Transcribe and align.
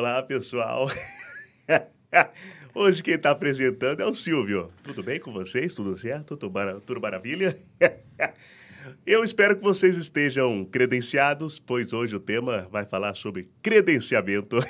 Olá, 0.00 0.22
pessoal. 0.22 0.88
Hoje 2.74 3.02
quem 3.02 3.16
está 3.16 3.32
apresentando 3.32 4.00
é 4.00 4.06
o 4.06 4.14
Silvio. 4.14 4.72
Tudo 4.82 5.02
bem 5.02 5.20
com 5.20 5.30
vocês? 5.30 5.74
Tudo 5.74 5.94
certo? 5.94 6.38
Tudo, 6.38 6.50
mar... 6.50 6.80
Tudo 6.80 7.02
maravilha? 7.02 7.54
Eu 9.04 9.22
espero 9.22 9.58
que 9.58 9.62
vocês 9.62 9.98
estejam 9.98 10.64
credenciados, 10.64 11.58
pois 11.58 11.92
hoje 11.92 12.16
o 12.16 12.18
tema 12.18 12.66
vai 12.70 12.86
falar 12.86 13.14
sobre 13.14 13.50
credenciamento. 13.62 14.56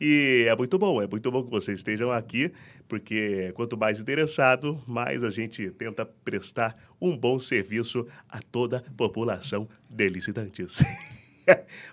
E 0.00 0.46
é 0.48 0.56
muito 0.56 0.78
bom, 0.80 1.00
é 1.00 1.06
muito 1.06 1.30
bom 1.30 1.44
que 1.44 1.50
vocês 1.50 1.78
estejam 1.78 2.10
aqui, 2.10 2.52
porque 2.88 3.52
quanto 3.54 3.76
mais 3.76 4.00
interessado, 4.00 4.82
mais 4.84 5.22
a 5.22 5.30
gente 5.30 5.70
tenta 5.70 6.04
prestar 6.04 6.76
um 7.00 7.16
bom 7.16 7.38
serviço 7.38 8.04
a 8.28 8.40
toda 8.40 8.78
a 8.78 8.92
população 8.96 9.68
de 9.88 10.08
licitantes. 10.08 10.82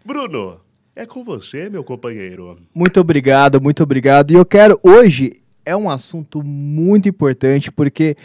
Bruno, 0.04 0.60
é 1.00 1.06
com 1.06 1.24
você, 1.24 1.70
meu 1.70 1.82
companheiro. 1.82 2.58
Muito 2.76 3.00
obrigado, 3.00 3.62
muito 3.62 3.82
obrigado. 3.82 4.32
E 4.32 4.34
eu 4.34 4.46
quero 4.46 4.78
hoje 4.84 5.42
é 5.66 5.74
um 5.74 5.90
assunto 5.90 6.44
muito 6.44 7.08
importante 7.08 7.72
porque 7.72 8.18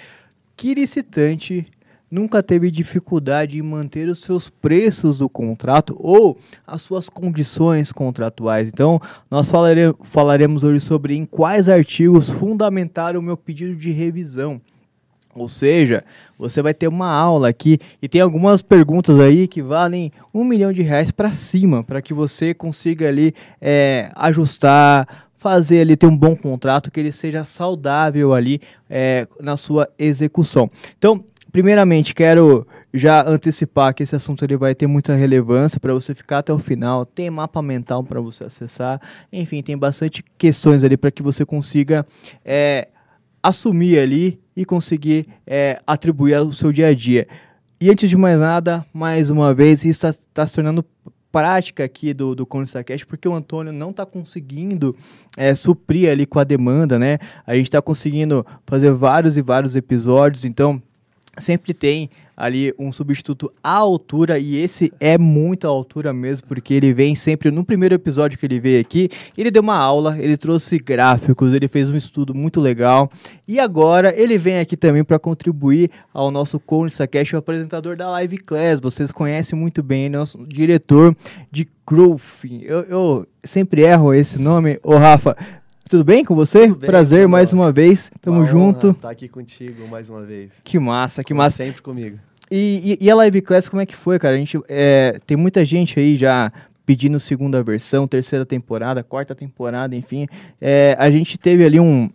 que 0.56 0.74
licitante 0.74 1.64
nunca 2.10 2.42
teve 2.42 2.73
dificuldade 2.73 3.60
em 3.60 3.62
manter 3.62 4.09
os 4.09 4.23
seus 4.23 4.50
preços 4.50 5.19
do 5.19 5.28
contrato 5.28 5.97
ou 6.00 6.36
as 6.66 6.83
suas 6.83 7.08
condições 7.08 7.92
contratuais. 7.92 8.69
Então, 8.69 9.00
nós 9.31 9.48
falare 9.48 9.94
falaremos 10.03 10.64
hoje 10.64 10.84
sobre 10.84 11.14
em 11.14 11.25
quais 11.25 11.69
artigos 11.69 12.28
fundamentar 12.28 13.16
o 13.16 13.22
meu 13.22 13.36
pedido 13.36 13.77
de 13.77 13.92
revisão. 13.92 14.61
Ou 15.35 15.49
seja, 15.49 16.05
você 16.39 16.63
vai 16.63 16.73
ter 16.73 16.89
uma 16.89 17.11
aula 17.11 17.49
aqui 17.49 17.79
e 18.01 18.09
tem 18.09 18.21
algumas 18.21 18.63
perguntas 18.63 19.19
aí 19.19 19.49
que 19.49 19.61
valem 19.61 20.13
um 20.33 20.45
milhão 20.45 20.73
de 20.73 20.83
reais 20.83 21.11
para 21.11 21.33
cima, 21.33 21.83
para 21.83 22.01
que 22.01 22.15
você 22.15 22.55
consiga 22.55 23.09
ali 23.09 23.35
é, 23.61 24.11
ajustar, 24.15 25.29
fazer 25.45 25.81
ali 25.81 25.97
ter 25.97 26.07
um 26.07 26.17
bom 26.17 26.35
contrato, 26.35 26.91
que 26.91 26.99
ele 26.99 27.12
seja 27.12 27.45
saudável 27.45 28.33
ali 28.33 28.61
é, 28.89 29.27
na 29.41 29.57
sua 29.57 29.89
execução. 29.99 30.71
Então, 30.97 31.23
primeiramente, 31.53 32.15
quero 32.15 32.67
já 32.95 33.29
antecipar 33.29 33.93
que 33.93 34.05
esse 34.05 34.15
assunto 34.15 34.45
ele 34.45 34.57
vai 34.57 34.75
ter 34.75 34.87
muita 34.87 35.15
relevância 35.15 35.81
para 35.81 35.93
você 35.93 36.15
ficar 36.15 36.39
até 36.39 36.53
o 36.53 36.59
final. 36.59 37.05
Tem 37.05 37.29
mapa 37.29 37.61
mental 37.61 38.05
para 38.05 38.21
você 38.21 38.45
acessar. 38.45 39.01
Enfim, 39.33 39.62
tem 39.62 39.77
bastante 39.77 40.25
questões 40.39 40.85
ali 40.85 40.97
para 40.97 41.11
que 41.11 41.23
você 41.23 41.45
consiga 41.45 42.07
é, 42.45 42.89
assumir 43.45 43.98
ali 43.98 44.41
e 44.56 44.64
conseguir 44.64 45.28
é, 45.47 45.78
atribuir 45.87 46.34
ao 46.34 46.50
seu 46.50 46.73
dia 46.73 46.89
a 46.89 46.95
dia. 46.95 47.28
E 47.78 47.91
antes 47.91 48.09
de 48.09 48.17
mais 48.17 48.39
nada, 48.39 48.87
mais 48.91 49.28
uma 49.28 49.53
vez, 49.53 49.84
isso 49.84 50.06
está 50.06 50.14
tá 50.33 50.47
se 50.47 50.55
tornando 50.55 50.83
prática 51.31 51.84
aqui 51.84 52.15
do, 52.15 52.34
do 52.34 52.47
Cash, 52.47 53.05
porque 53.05 53.28
o 53.28 53.34
Antônio 53.34 53.72
não 53.72 53.91
está 53.91 54.06
conseguindo 54.06 54.97
é, 55.37 55.55
suprir 55.55 56.09
ali 56.09 56.25
com 56.25 56.39
a 56.39 56.45
demanda, 56.45 56.98
né? 56.98 57.19
A 57.47 57.55
gente 57.55 57.67
está 57.67 57.83
conseguindo 57.83 58.47
fazer 58.65 58.92
vários 58.92 59.37
e 59.37 59.42
vários 59.42 59.77
episódios, 59.77 60.45
então 60.45 60.81
sempre 61.37 61.75
tem 61.75 62.09
ali 62.37 62.73
um 62.79 62.91
substituto 62.93 63.53
à 63.63 63.75
altura 63.75 64.39
e 64.39 64.57
esse 64.57 64.93
é 64.99 65.17
muito 65.19 65.67
à 65.67 65.71
altura 65.71 66.13
mesmo, 66.13 66.47
porque 66.47 66.75
ele 66.75 66.93
vem 66.93 67.15
sempre 67.15 67.51
no 67.51 67.65
primeiro 67.65 67.95
episódio 67.95 68.39
que 68.39 68.47
ele 68.47 68.61
veio 68.61 68.81
aqui, 68.81 69.09
ele 69.37 69.50
deu 69.50 69.62
uma 69.62 69.77
aula, 69.77 70.19
ele 70.19 70.37
trouxe 70.37 70.78
gráficos, 70.78 71.53
ele 71.53 71.69
fez 71.69 71.91
um 71.91 71.97
estudo 71.97 72.34
muito 72.34 72.61
legal 72.61 73.11
e 73.47 73.61
agora 73.61 74.15
ele 74.17 74.37
vem 74.39 74.59
aqui 74.59 74.77
também 74.77 75.05
para 75.05 75.19
contribuir 75.19 75.91
ao 76.12 76.31
nosso 76.31 76.59
Conissa 76.59 77.06
Cash, 77.06 77.33
o 77.33 77.37
apresentador 77.37 77.97
da 77.97 78.11
Live 78.11 78.39
Class. 78.39 78.81
Vocês 78.81 79.12
conhecem 79.12 79.59
muito 79.59 79.83
bem, 79.83 80.09
nosso 80.09 80.44
diretor 80.47 81.17
de 81.50 81.69
growth. 81.87 82.44
Eu, 82.62 82.81
eu 82.83 83.27
sempre 83.43 83.83
erro 83.83 84.15
esse 84.15 84.41
nome. 84.41 84.78
Ô 84.83 84.97
Rafa, 84.97 85.37
tudo 85.89 86.05
bem 86.05 86.25
com 86.25 86.34
você? 86.34 86.67
Bem, 86.67 86.75
Prazer 86.75 87.28
mais 87.28 87.53
uma 87.53 87.71
vez. 87.71 88.11
Tamo 88.21 88.39
uma 88.39 88.47
junto. 88.47 88.95
Tá 88.95 89.11
aqui 89.11 89.28
contigo 89.28 89.87
mais 89.89 90.09
uma 90.09 90.22
vez. 90.22 90.53
Que 90.62 90.78
massa, 90.78 91.22
que 91.22 91.33
Como 91.33 91.43
massa. 91.43 91.59
Sempre 91.65 91.83
comigo. 91.83 92.19
E, 92.50 92.99
e, 93.00 93.06
e, 93.06 93.11
a 93.11 93.15
Live 93.15 93.41
Class, 93.43 93.69
como 93.69 93.83
é 93.83 93.87
que 93.87 93.94
foi, 93.94 94.19
cara? 94.19 94.34
A 94.34 94.39
gente 94.39 94.59
é, 94.69 95.19
tem 95.27 95.37
muita 95.37 95.65
gente 95.65 95.99
aí 95.99 96.17
já 96.17 96.53
pedindo 96.87 97.19
segunda 97.19 97.62
versão, 97.62 98.06
terceira 98.06 98.44
temporada, 98.44 99.03
quarta 99.03 99.34
temporada, 99.34 99.97
enfim. 99.97 100.27
É, 100.61 100.94
a 100.99 101.11
gente 101.11 101.39
teve 101.39 101.65
ali 101.65 101.81
um, 101.81 102.11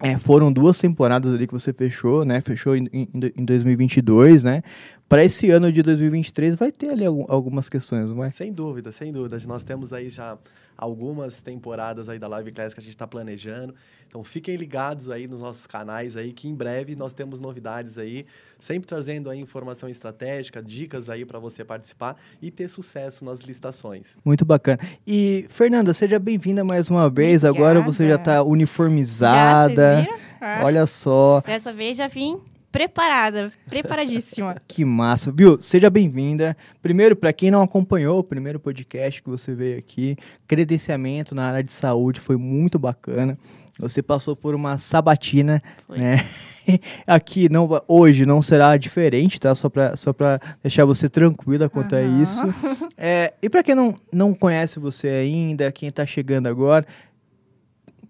é, 0.00 0.16
foram 0.16 0.50
duas 0.50 0.78
temporadas 0.78 1.34
ali 1.34 1.46
que 1.46 1.52
você 1.52 1.72
fechou, 1.72 2.24
né? 2.24 2.40
Fechou 2.40 2.74
em, 2.74 2.88
em, 2.92 3.08
em 3.36 3.44
2022, 3.44 4.42
né? 4.42 4.62
Para 5.10 5.24
esse 5.24 5.50
ano 5.50 5.72
de 5.72 5.82
2023 5.82 6.54
vai 6.54 6.70
ter 6.70 6.90
ali 6.90 7.04
algumas 7.04 7.68
questões, 7.68 8.12
não 8.12 8.22
é? 8.22 8.30
Sem 8.30 8.52
dúvida, 8.52 8.92
sem 8.92 9.10
dúvida. 9.10 9.36
Nós 9.48 9.64
temos 9.64 9.92
aí 9.92 10.08
já 10.08 10.38
algumas 10.78 11.40
temporadas 11.40 12.08
aí 12.08 12.16
da 12.16 12.28
Live 12.28 12.52
Class 12.52 12.72
que 12.72 12.78
a 12.78 12.82
gente 12.82 12.94
está 12.94 13.08
planejando. 13.08 13.74
Então 14.06 14.22
fiquem 14.22 14.54
ligados 14.54 15.10
aí 15.10 15.26
nos 15.26 15.40
nossos 15.40 15.66
canais 15.66 16.16
aí 16.16 16.32
que 16.32 16.46
em 16.46 16.54
breve 16.54 16.94
nós 16.94 17.12
temos 17.12 17.40
novidades 17.40 17.98
aí, 17.98 18.24
sempre 18.60 18.86
trazendo 18.86 19.28
aí 19.28 19.40
informação 19.40 19.88
estratégica, 19.88 20.62
dicas 20.62 21.10
aí 21.10 21.24
para 21.24 21.40
você 21.40 21.64
participar 21.64 22.16
e 22.40 22.48
ter 22.48 22.68
sucesso 22.68 23.24
nas 23.24 23.40
licitações. 23.40 24.16
Muito 24.24 24.44
bacana. 24.44 24.78
E 25.04 25.44
Fernanda, 25.48 25.92
seja 25.92 26.20
bem-vinda 26.20 26.62
mais 26.62 26.88
uma 26.88 27.10
vez. 27.10 27.42
Obrigada. 27.42 27.80
Agora 27.80 27.80
você 27.84 28.06
já 28.06 28.14
está 28.14 28.44
uniformizada. 28.44 30.04
Já, 30.04 30.18
ah. 30.40 30.60
Olha 30.64 30.86
só. 30.86 31.42
Dessa 31.44 31.72
vez 31.72 31.96
já 31.96 32.06
vim 32.06 32.40
preparada, 32.70 33.52
preparadíssima. 33.68 34.56
que 34.66 34.84
massa. 34.84 35.32
Viu? 35.32 35.60
Seja 35.60 35.90
bem-vinda. 35.90 36.56
Primeiro, 36.82 37.16
para 37.16 37.32
quem 37.32 37.50
não 37.50 37.62
acompanhou 37.62 38.18
o 38.20 38.24
primeiro 38.24 38.60
podcast 38.60 39.22
que 39.22 39.28
você 39.28 39.54
veio 39.54 39.78
aqui, 39.78 40.16
credenciamento 40.46 41.34
na 41.34 41.48
área 41.48 41.64
de 41.64 41.72
saúde 41.72 42.20
foi 42.20 42.36
muito 42.36 42.78
bacana. 42.78 43.38
Você 43.78 44.02
passou 44.02 44.36
por 44.36 44.54
uma 44.54 44.76
sabatina, 44.76 45.62
foi. 45.86 45.98
né? 45.98 46.26
Aqui 47.06 47.48
não 47.48 47.82
hoje 47.88 48.26
não 48.26 48.42
será 48.42 48.76
diferente, 48.76 49.40
tá? 49.40 49.54
Só 49.54 49.68
para 49.68 49.96
só 49.96 50.12
para 50.12 50.38
deixar 50.62 50.84
você 50.84 51.08
tranquila 51.08 51.68
quanto 51.68 51.94
uhum. 51.94 51.98
a 51.98 52.22
isso. 52.22 52.40
É, 53.02 53.32
e 53.40 53.48
para 53.48 53.62
quem 53.62 53.74
não, 53.74 53.94
não 54.12 54.34
conhece 54.34 54.78
você 54.78 55.08
ainda, 55.08 55.72
quem 55.72 55.88
está 55.88 56.04
chegando 56.04 56.48
agora, 56.48 56.86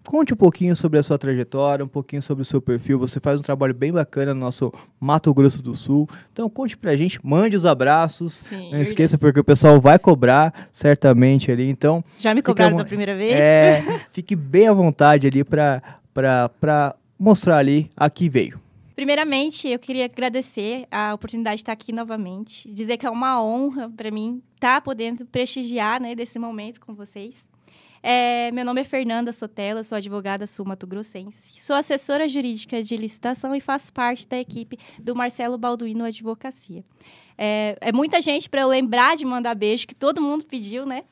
conte 0.05 0.33
um 0.33 0.37
pouquinho 0.37 0.75
sobre 0.75 0.99
a 0.99 1.03
sua 1.03 1.17
trajetória, 1.17 1.85
um 1.85 1.87
pouquinho 1.87 2.21
sobre 2.21 2.41
o 2.41 2.45
seu 2.45 2.61
perfil. 2.61 2.99
Você 2.99 3.19
faz 3.19 3.39
um 3.39 3.43
trabalho 3.43 3.73
bem 3.73 3.91
bacana 3.91 4.33
no 4.33 4.39
nosso 4.39 4.71
Mato 4.99 5.33
Grosso 5.33 5.61
do 5.61 5.73
Sul. 5.73 6.07
Então 6.31 6.49
conte 6.49 6.77
pra 6.77 6.95
gente, 6.95 7.19
mande 7.23 7.55
os 7.55 7.65
abraços. 7.65 8.33
Sim, 8.33 8.71
não 8.71 8.81
esqueça, 8.81 9.17
porque 9.17 9.39
o 9.39 9.43
pessoal 9.43 9.79
vai 9.79 9.99
cobrar 9.99 10.69
certamente 10.71 11.51
ali. 11.51 11.69
Então. 11.69 12.03
Já 12.19 12.33
me 12.33 12.41
cobraram 12.41 12.75
da 12.75 12.85
primeira 12.85 13.15
vez? 13.15 13.39
É, 13.39 13.83
fique 14.11 14.35
bem 14.35 14.67
à 14.67 14.73
vontade 14.73 15.27
ali 15.27 15.43
pra, 15.43 15.81
pra, 16.13 16.49
pra 16.49 16.95
mostrar 17.17 17.57
ali 17.57 17.89
a 17.95 18.09
que 18.09 18.29
veio. 18.29 18.59
Primeiramente, 18.95 19.67
eu 19.67 19.79
queria 19.79 20.05
agradecer 20.05 20.85
a 20.91 21.13
oportunidade 21.13 21.55
de 21.55 21.61
estar 21.61 21.71
aqui 21.71 21.91
novamente, 21.91 22.71
dizer 22.71 22.97
que 22.97 23.05
é 23.05 23.09
uma 23.09 23.41
honra 23.41 23.89
para 23.97 24.11
mim 24.11 24.43
estar 24.53 24.81
podendo 24.81 25.25
prestigiar 25.25 25.99
né, 25.99 26.13
desse 26.13 26.37
momento 26.37 26.79
com 26.79 26.93
vocês. 26.93 27.49
É, 28.03 28.51
meu 28.51 28.65
nome 28.65 28.81
é 28.81 28.83
Fernanda 28.83 29.31
Sotela, 29.31 29.83
sou 29.83 29.95
advogada 29.95 30.47
sul-mato-grossense. 30.47 31.61
Sou 31.61 31.75
assessora 31.75 32.27
jurídica 32.27 32.81
de 32.81 32.97
licitação 32.97 33.55
e 33.55 33.61
faço 33.61 33.93
parte 33.93 34.27
da 34.27 34.37
equipe 34.37 34.77
do 34.99 35.15
Marcelo 35.15 35.57
Balduino 35.57 36.05
Advocacia. 36.05 36.83
É, 37.37 37.77
é 37.79 37.91
muita 37.91 38.19
gente 38.21 38.49
para 38.49 38.61
eu 38.61 38.67
lembrar 38.67 39.15
de 39.15 39.25
mandar 39.25 39.53
beijo, 39.55 39.87
que 39.87 39.95
todo 39.95 40.21
mundo 40.21 40.45
pediu, 40.45 40.85
né? 40.85 41.03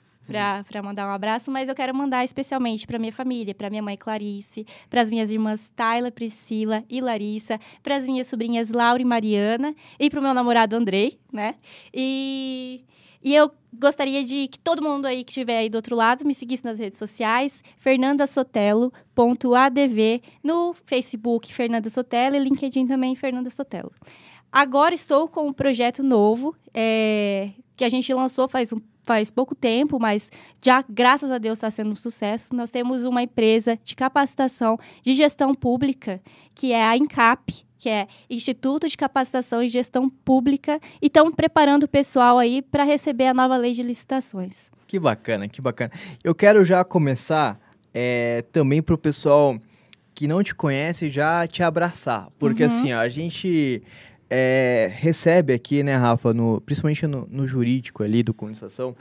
para 0.68 0.84
mandar 0.84 1.08
um 1.08 1.12
abraço, 1.12 1.50
mas 1.50 1.70
eu 1.70 1.76
quero 1.76 1.94
mandar 1.94 2.24
especialmente 2.24 2.86
para 2.86 3.00
minha 3.00 3.12
família, 3.12 3.56
para 3.56 3.68
minha 3.70 3.82
mãe 3.82 3.98
Clarice, 3.98 4.66
para 4.88 5.02
as 5.02 5.10
minhas 5.10 5.32
irmãs 5.32 5.70
Tayla, 5.76 6.12
Priscila 6.12 6.84
e 6.88 7.02
Larissa, 7.02 7.60
para 7.82 7.96
as 7.96 8.06
minhas 8.06 8.28
sobrinhas 8.28 8.72
Laura 8.72 9.02
e 9.02 9.06
Mariana 9.06 9.74
e 10.00 10.08
para 10.08 10.20
o 10.20 10.24
meu 10.24 10.34
namorado 10.34 10.76
Andrei, 10.76 11.20
né? 11.34 11.56
E 11.92 12.84
e 13.22 13.36
eu 13.36 13.52
gostaria 13.74 14.24
de 14.24 14.48
que 14.48 14.60
todo 14.60 14.82
mundo 14.82 15.06
aí 15.06 15.24
que 15.24 15.32
estiver 15.32 15.58
aí 15.58 15.70
do 15.70 15.76
outro 15.76 15.96
lado 15.96 16.26
me 16.26 16.34
seguisse 16.34 16.66
nas 16.66 16.80
redes 16.80 16.98
sociais, 16.98 17.64
fernandasotelo.adv, 17.78 20.22
no 20.44 20.74
Facebook 20.74 21.54
Fernanda 21.54 21.90
Sotelo 21.90 22.36
e 22.36 22.40
LinkedIn 22.40 22.88
também 22.88 23.16
Fernanda 23.16 23.50
Sotelo. 23.50 23.92
Agora 24.52 24.96
estou 24.96 25.28
com 25.28 25.48
um 25.48 25.54
projeto 25.54 26.02
novo, 26.02 26.56
é, 26.74 27.52
que 27.76 27.86
a 27.86 27.90
gente 27.90 28.12
lançou 28.14 28.48
faz, 28.48 28.74
um, 28.74 28.80
faz 29.04 29.30
pouco 29.30 29.54
tempo, 29.54 30.00
mas 30.00 30.32
já, 30.64 30.84
graças 30.90 31.30
a 31.30 31.38
Deus, 31.38 31.60
está 31.60 31.70
sendo 31.70 31.92
um 31.92 31.96
sucesso. 31.96 32.56
Nós 32.56 32.72
temos 32.72 33.04
uma 33.04 33.22
empresa 33.22 33.78
de 33.84 33.96
capacitação 33.96 34.80
de 35.04 35.14
gestão 35.14 35.54
pública, 35.54 36.20
que 36.56 36.74
é 36.74 36.84
a 36.84 36.98
INCAP, 36.98 37.64
que 37.80 37.90
é 37.90 38.08
Instituto 38.30 38.88
de 38.88 38.98
Capacitação 38.98 39.64
e 39.64 39.70
Gestão 39.70 40.10
Pública, 40.10 40.80
e 41.02 41.08
estão 41.08 41.32
preparando 41.32 41.84
o 41.84 41.88
pessoal 41.88 42.38
aí 42.38 42.62
para 42.62 42.84
receber 42.84 43.28
a 43.28 43.34
nova 43.34 43.56
lei 43.56 43.72
de 43.72 43.82
licitações. 43.82 44.70
Que 44.86 45.00
bacana, 45.00 45.48
que 45.48 45.62
bacana. 45.62 45.92
Eu 46.24 46.36
quero 46.36 46.66
já 46.66 46.84
começar 46.84 47.58
é, 47.94 48.44
também 48.52 48.82
para 48.82 48.94
o 48.94 48.98
pessoal 48.98 49.58
que 50.14 50.28
não 50.28 50.44
te 50.44 50.54
conhece 50.54 51.10
já 51.10 51.48
te 51.48 51.64
abraçar, 51.64 52.28
porque 52.38 52.64
uhum. 52.64 52.70
assim, 52.70 52.92
a 52.92 53.08
gente 53.08 53.82
é, 54.30 54.92
recebe 54.94 55.54
aqui, 55.54 55.82
né, 55.84 55.96
Rafa, 55.96 56.34
no, 56.34 56.62
principalmente 56.62 57.08
no, 57.08 57.28
no, 57.30 57.48
jurídico 57.48 58.04
ali 58.04 58.22
do 58.22 58.34
comunicação, 58.34 58.96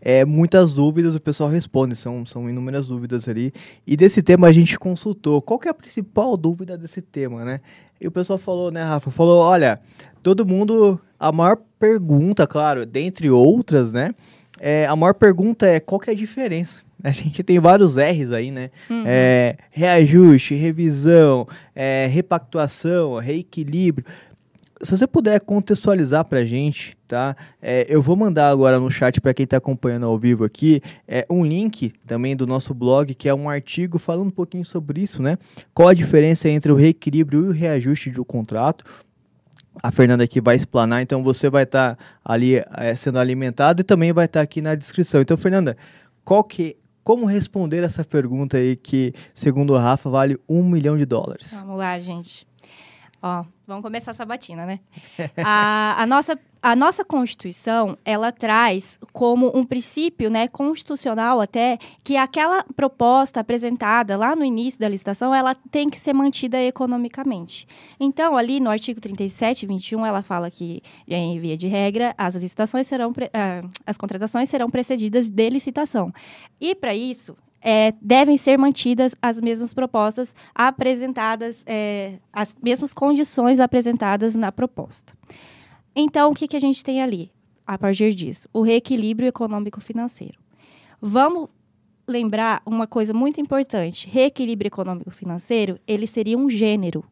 é, 0.00 0.24
muitas 0.24 0.74
dúvidas 0.74 1.14
o 1.14 1.20
pessoal 1.20 1.48
responde, 1.48 1.94
são, 1.94 2.26
são 2.26 2.50
inúmeras 2.50 2.88
dúvidas 2.88 3.28
ali. 3.28 3.52
E 3.86 3.96
desse 3.96 4.20
tema 4.20 4.48
a 4.48 4.52
gente 4.52 4.76
consultou. 4.76 5.40
Qual 5.40 5.60
que 5.60 5.68
é 5.68 5.70
a 5.70 5.74
principal 5.74 6.36
dúvida 6.36 6.76
desse 6.76 7.00
tema, 7.00 7.44
né? 7.44 7.60
E 8.00 8.08
o 8.08 8.10
pessoal 8.10 8.36
falou, 8.36 8.72
né, 8.72 8.82
Rafa? 8.82 9.12
Falou, 9.12 9.40
olha, 9.40 9.80
todo 10.20 10.44
mundo. 10.44 11.00
A 11.20 11.30
maior 11.30 11.56
pergunta, 11.78 12.48
claro, 12.48 12.84
dentre 12.84 13.30
outras, 13.30 13.92
né? 13.92 14.12
É, 14.58 14.86
a 14.86 14.96
maior 14.96 15.14
pergunta 15.14 15.66
é 15.66 15.78
qual 15.78 16.00
que 16.00 16.10
é 16.10 16.12
a 16.12 16.16
diferença? 16.16 16.82
A 17.02 17.10
gente 17.10 17.42
tem 17.42 17.58
vários 17.58 17.96
R's 17.96 18.30
aí, 18.30 18.52
né? 18.52 18.70
Uhum. 18.88 19.02
É, 19.04 19.56
reajuste, 19.70 20.54
revisão, 20.54 21.48
é, 21.74 22.06
repactuação, 22.06 23.16
reequilíbrio. 23.18 24.06
Se 24.82 24.96
você 24.96 25.06
puder 25.06 25.40
contextualizar 25.40 26.24
pra 26.24 26.44
gente, 26.44 26.96
tá? 27.06 27.36
É, 27.60 27.86
eu 27.88 28.02
vou 28.02 28.16
mandar 28.16 28.50
agora 28.50 28.80
no 28.80 28.90
chat 28.90 29.20
para 29.20 29.32
quem 29.32 29.44
está 29.44 29.56
acompanhando 29.58 30.06
ao 30.06 30.18
vivo 30.18 30.44
aqui 30.44 30.82
é, 31.06 31.24
um 31.30 31.44
link 31.44 31.92
também 32.04 32.34
do 32.34 32.46
nosso 32.46 32.74
blog, 32.74 33.14
que 33.14 33.28
é 33.28 33.34
um 33.34 33.48
artigo 33.48 33.98
falando 33.98 34.26
um 34.26 34.30
pouquinho 34.30 34.64
sobre 34.64 35.00
isso, 35.00 35.22
né? 35.22 35.38
Qual 35.72 35.88
a 35.88 35.94
diferença 35.94 36.48
entre 36.48 36.72
o 36.72 36.74
reequilíbrio 36.74 37.44
e 37.44 37.48
o 37.48 37.52
reajuste 37.52 38.10
do 38.10 38.24
contrato. 38.24 38.84
A 39.82 39.90
Fernanda 39.90 40.24
aqui 40.24 40.40
vai 40.40 40.56
explanar, 40.56 41.00
então 41.00 41.22
você 41.22 41.48
vai 41.48 41.62
estar 41.62 41.94
tá 41.94 42.04
ali 42.24 42.56
é, 42.56 42.94
sendo 42.96 43.18
alimentado 43.18 43.80
e 43.80 43.84
também 43.84 44.12
vai 44.12 44.26
estar 44.26 44.40
tá 44.40 44.44
aqui 44.44 44.60
na 44.60 44.74
descrição. 44.74 45.22
Então, 45.22 45.36
Fernanda, 45.36 45.76
qual 46.24 46.44
que 46.44 46.76
como 47.04 47.26
responder 47.26 47.82
essa 47.82 48.04
pergunta 48.04 48.56
aí 48.56 48.76
que, 48.76 49.12
segundo 49.34 49.72
o 49.72 49.78
Rafa, 49.78 50.08
vale 50.08 50.38
um 50.48 50.62
milhão 50.62 50.96
de 50.96 51.04
dólares? 51.04 51.52
Vamos 51.52 51.78
lá, 51.78 51.98
gente. 51.98 52.46
Ó, 53.24 53.44
vamos 53.64 53.84
começar 53.84 54.10
essa 54.10 54.24
batina, 54.24 54.66
né? 54.66 54.80
a, 55.38 56.02
a, 56.02 56.06
nossa, 56.06 56.36
a 56.60 56.74
nossa 56.74 57.04
Constituição, 57.04 57.96
ela 58.04 58.32
traz 58.32 58.98
como 59.12 59.56
um 59.56 59.64
princípio 59.64 60.28
né, 60.28 60.48
constitucional 60.48 61.40
até 61.40 61.78
que 62.02 62.16
aquela 62.16 62.64
proposta 62.74 63.38
apresentada 63.38 64.16
lá 64.16 64.34
no 64.34 64.44
início 64.44 64.80
da 64.80 64.88
licitação, 64.88 65.32
ela 65.32 65.54
tem 65.54 65.88
que 65.88 66.00
ser 66.00 66.12
mantida 66.12 66.60
economicamente. 66.60 67.68
Então, 68.00 68.36
ali 68.36 68.58
no 68.58 68.68
artigo 68.68 69.00
37 69.00 69.62
e 69.62 69.66
21, 69.68 70.04
ela 70.04 70.20
fala 70.20 70.50
que, 70.50 70.82
em 71.06 71.38
via 71.38 71.56
de 71.56 71.68
regra, 71.68 72.12
as 72.18 72.34
licitações 72.34 72.88
serão, 72.88 73.10
uh, 73.10 73.70
as 73.86 73.96
contratações 73.96 74.48
serão 74.48 74.68
precedidas 74.68 75.28
de 75.28 75.48
licitação. 75.48 76.12
E, 76.60 76.74
para 76.74 76.92
isso, 76.92 77.36
é, 77.62 77.94
devem 78.02 78.36
ser 78.36 78.58
mantidas 78.58 79.14
as 79.22 79.40
mesmas 79.40 79.72
propostas 79.72 80.34
apresentadas, 80.52 81.62
é, 81.64 82.18
as 82.32 82.54
mesmas 82.60 82.92
condições 82.92 83.60
apresentadas 83.60 84.34
na 84.34 84.50
proposta. 84.50 85.14
Então, 85.94 86.32
o 86.32 86.34
que, 86.34 86.48
que 86.48 86.56
a 86.56 86.60
gente 86.60 86.82
tem 86.82 87.00
ali, 87.00 87.30
a 87.64 87.78
partir 87.78 88.12
disso? 88.14 88.48
O 88.52 88.62
reequilíbrio 88.62 89.28
econômico-financeiro. 89.28 90.38
Vamos 91.00 91.48
lembrar 92.06 92.62
uma 92.66 92.86
coisa 92.86 93.14
muito 93.14 93.40
importante: 93.40 94.08
reequilíbrio 94.08 94.68
econômico-financeiro, 94.68 95.78
ele 95.86 96.06
seria 96.06 96.36
um 96.36 96.50
gênero. 96.50 97.04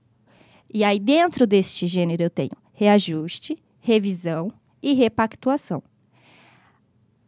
E 0.73 0.83
aí, 0.83 0.99
dentro 0.99 1.47
deste 1.47 1.87
gênero, 1.87 2.23
eu 2.23 2.31
tenho 2.31 2.53
reajuste, 2.73 3.59
revisão 3.81 4.51
e 4.83 4.95
repactuação 4.95 5.83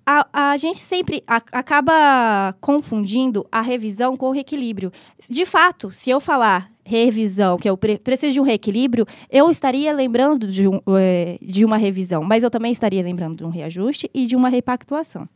a, 0.06 0.50
a 0.50 0.56
gente 0.56 0.78
sempre 0.78 1.22
a, 1.26 1.36
acaba 1.52 2.54
confundindo 2.60 3.46
a 3.50 3.60
revisão 3.60 4.16
com 4.16 4.26
o 4.26 4.32
reequilíbrio. 4.32 4.92
De 5.28 5.46
fato, 5.46 5.90
se 5.90 6.10
eu 6.10 6.20
falar 6.20 6.70
revisão, 6.84 7.56
que 7.56 7.68
eu 7.68 7.76
pre 7.76 7.98
preciso 7.98 8.32
de 8.32 8.40
um 8.40 8.44
reequilíbrio, 8.44 9.06
eu 9.30 9.50
estaria 9.50 9.92
lembrando 9.92 10.48
de, 10.48 10.66
um, 10.66 10.80
é, 10.98 11.38
de 11.40 11.64
uma 11.64 11.76
revisão, 11.76 12.22
mas 12.22 12.42
eu 12.42 12.50
também 12.50 12.72
estaria 12.72 13.02
lembrando 13.02 13.36
de 13.36 13.44
um 13.44 13.50
reajuste 13.50 14.10
e 14.12 14.26
de 14.26 14.34
uma 14.34 14.48
repactuação. 14.48 15.28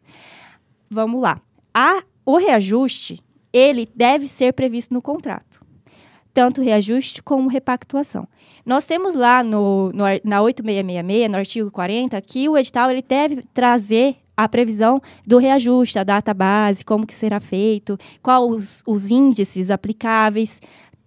Vamos 0.90 1.20
lá. 1.20 1.40
A, 1.72 2.02
o 2.24 2.36
reajuste, 2.36 3.22
ele 3.52 3.88
deve 3.94 4.26
ser 4.26 4.52
previsto 4.52 4.92
no 4.92 5.00
contrato. 5.00 5.64
Tanto 6.34 6.60
reajuste 6.60 7.22
como 7.22 7.48
repactuação. 7.48 8.28
Nós 8.64 8.84
temos 8.84 9.14
lá 9.14 9.42
no, 9.42 9.90
no, 9.92 10.04
na 10.24 10.42
8666, 10.42 11.30
no 11.30 11.36
artigo 11.38 11.70
40, 11.70 12.20
que 12.20 12.48
o 12.48 12.58
edital 12.58 12.90
ele 12.90 13.00
deve 13.00 13.42
trazer 13.54 14.16
a 14.36 14.48
previsão 14.48 15.00
do 15.26 15.38
reajuste, 15.38 15.98
a 15.98 16.04
data 16.04 16.34
base, 16.34 16.84
como 16.84 17.06
que 17.06 17.14
será 17.14 17.40
feito, 17.40 17.96
quais 18.22 18.44
os, 18.44 18.82
os 18.86 19.10
índices 19.10 19.70
aplicáveis. 19.70 20.60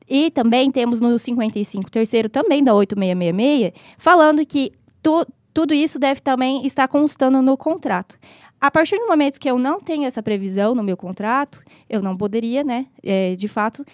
E 0.08 0.32
também 0.32 0.72
temos 0.72 1.00
no 1.00 1.20
55 1.20 1.92
terceiro, 1.92 2.30
também 2.30 2.64
da 2.64 2.74
8666, 2.74 3.74
falando 3.98 4.44
que 4.46 4.72
tu, 5.04 5.26
tudo 5.54 5.74
isso 5.74 6.00
deve 6.00 6.20
também 6.20 6.66
estar 6.66 6.88
constando 6.88 7.42
no 7.42 7.56
contrato. 7.56 8.18
A 8.60 8.72
partir 8.72 8.98
do 8.98 9.08
momento 9.08 9.40
que 9.40 9.50
eu 9.50 9.60
não 9.60 9.80
tenho 9.80 10.06
essa 10.06 10.24
previsão 10.24 10.74
no 10.74 10.84
meu 10.84 10.98
contrato, 10.98 11.62
eu 11.88 12.02
não 12.02 12.18
poderia, 12.18 12.64
né, 12.64 12.88
é, 13.04 13.36
de 13.36 13.48
fato, 13.48 13.86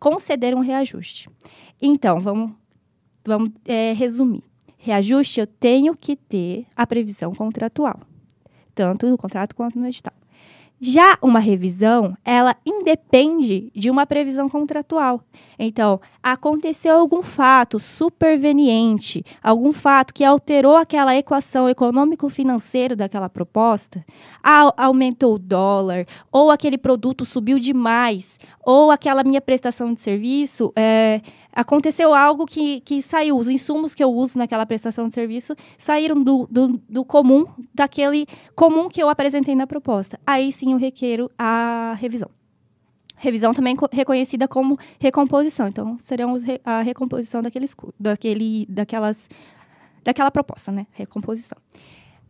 conceder 0.00 0.54
um 0.54 0.60
reajuste. 0.60 1.28
Então, 1.80 2.18
vamos, 2.20 2.52
vamos 3.24 3.50
é, 3.66 3.92
resumir. 3.92 4.42
Reajuste, 4.78 5.40
eu 5.40 5.46
tenho 5.46 5.94
que 5.94 6.16
ter 6.16 6.66
a 6.74 6.86
previsão 6.86 7.34
contratual 7.34 8.00
tanto 8.74 9.06
no 9.06 9.16
contrato 9.16 9.54
quanto 9.54 9.78
no 9.78 9.86
edital. 9.86 10.14
Já 10.80 11.16
uma 11.22 11.38
revisão, 11.38 12.14
ela 12.24 12.54
independe 12.66 13.70
de 13.74 13.90
uma 13.90 14.04
previsão 14.04 14.48
contratual. 14.48 15.22
Então, 15.58 16.00
aconteceu 16.22 16.96
algum 16.96 17.22
fato 17.22 17.78
superveniente, 17.78 19.24
algum 19.42 19.72
fato 19.72 20.12
que 20.12 20.24
alterou 20.24 20.76
aquela 20.76 21.16
equação 21.16 21.70
econômico-financeira 21.70 22.96
daquela 22.96 23.30
proposta, 23.30 24.04
aumentou 24.76 25.36
o 25.36 25.38
dólar, 25.38 26.06
ou 26.30 26.50
aquele 26.50 26.76
produto 26.76 27.24
subiu 27.24 27.58
demais, 27.58 28.38
ou 28.62 28.90
aquela 28.90 29.22
minha 29.22 29.40
prestação 29.40 29.94
de 29.94 30.02
serviço 30.02 30.72
é, 30.76 31.22
aconteceu 31.54 32.12
algo 32.12 32.44
que, 32.44 32.80
que 32.80 33.00
saiu, 33.00 33.38
os 33.38 33.48
insumos 33.48 33.94
que 33.94 34.02
eu 34.02 34.12
uso 34.12 34.38
naquela 34.38 34.66
prestação 34.66 35.08
de 35.08 35.14
serviço 35.14 35.54
saíram 35.78 36.22
do, 36.22 36.46
do, 36.50 36.80
do, 36.88 37.04
comum, 37.04 37.46
daquele 37.72 38.26
comum 38.54 38.88
que 38.88 39.02
eu 39.02 39.08
apresentei 39.08 39.54
na 39.54 39.66
proposta. 39.66 40.18
Aí 40.26 40.52
sim 40.52 40.72
eu 40.72 40.78
requeiro 40.78 41.30
a 41.38 41.96
revisão. 41.98 42.28
Revisão 43.16 43.54
também 43.54 43.76
reconhecida 43.92 44.48
como 44.48 44.76
recomposição. 44.98 45.68
Então, 45.68 45.96
serão 46.00 46.36
a 46.64 46.82
recomposição 46.82 47.40
daquele, 47.40 47.66
daquele, 47.98 48.66
daquelas, 48.68 49.30
daquela 50.02 50.30
proposta, 50.30 50.72
né? 50.72 50.86
Recomposição. 50.90 51.56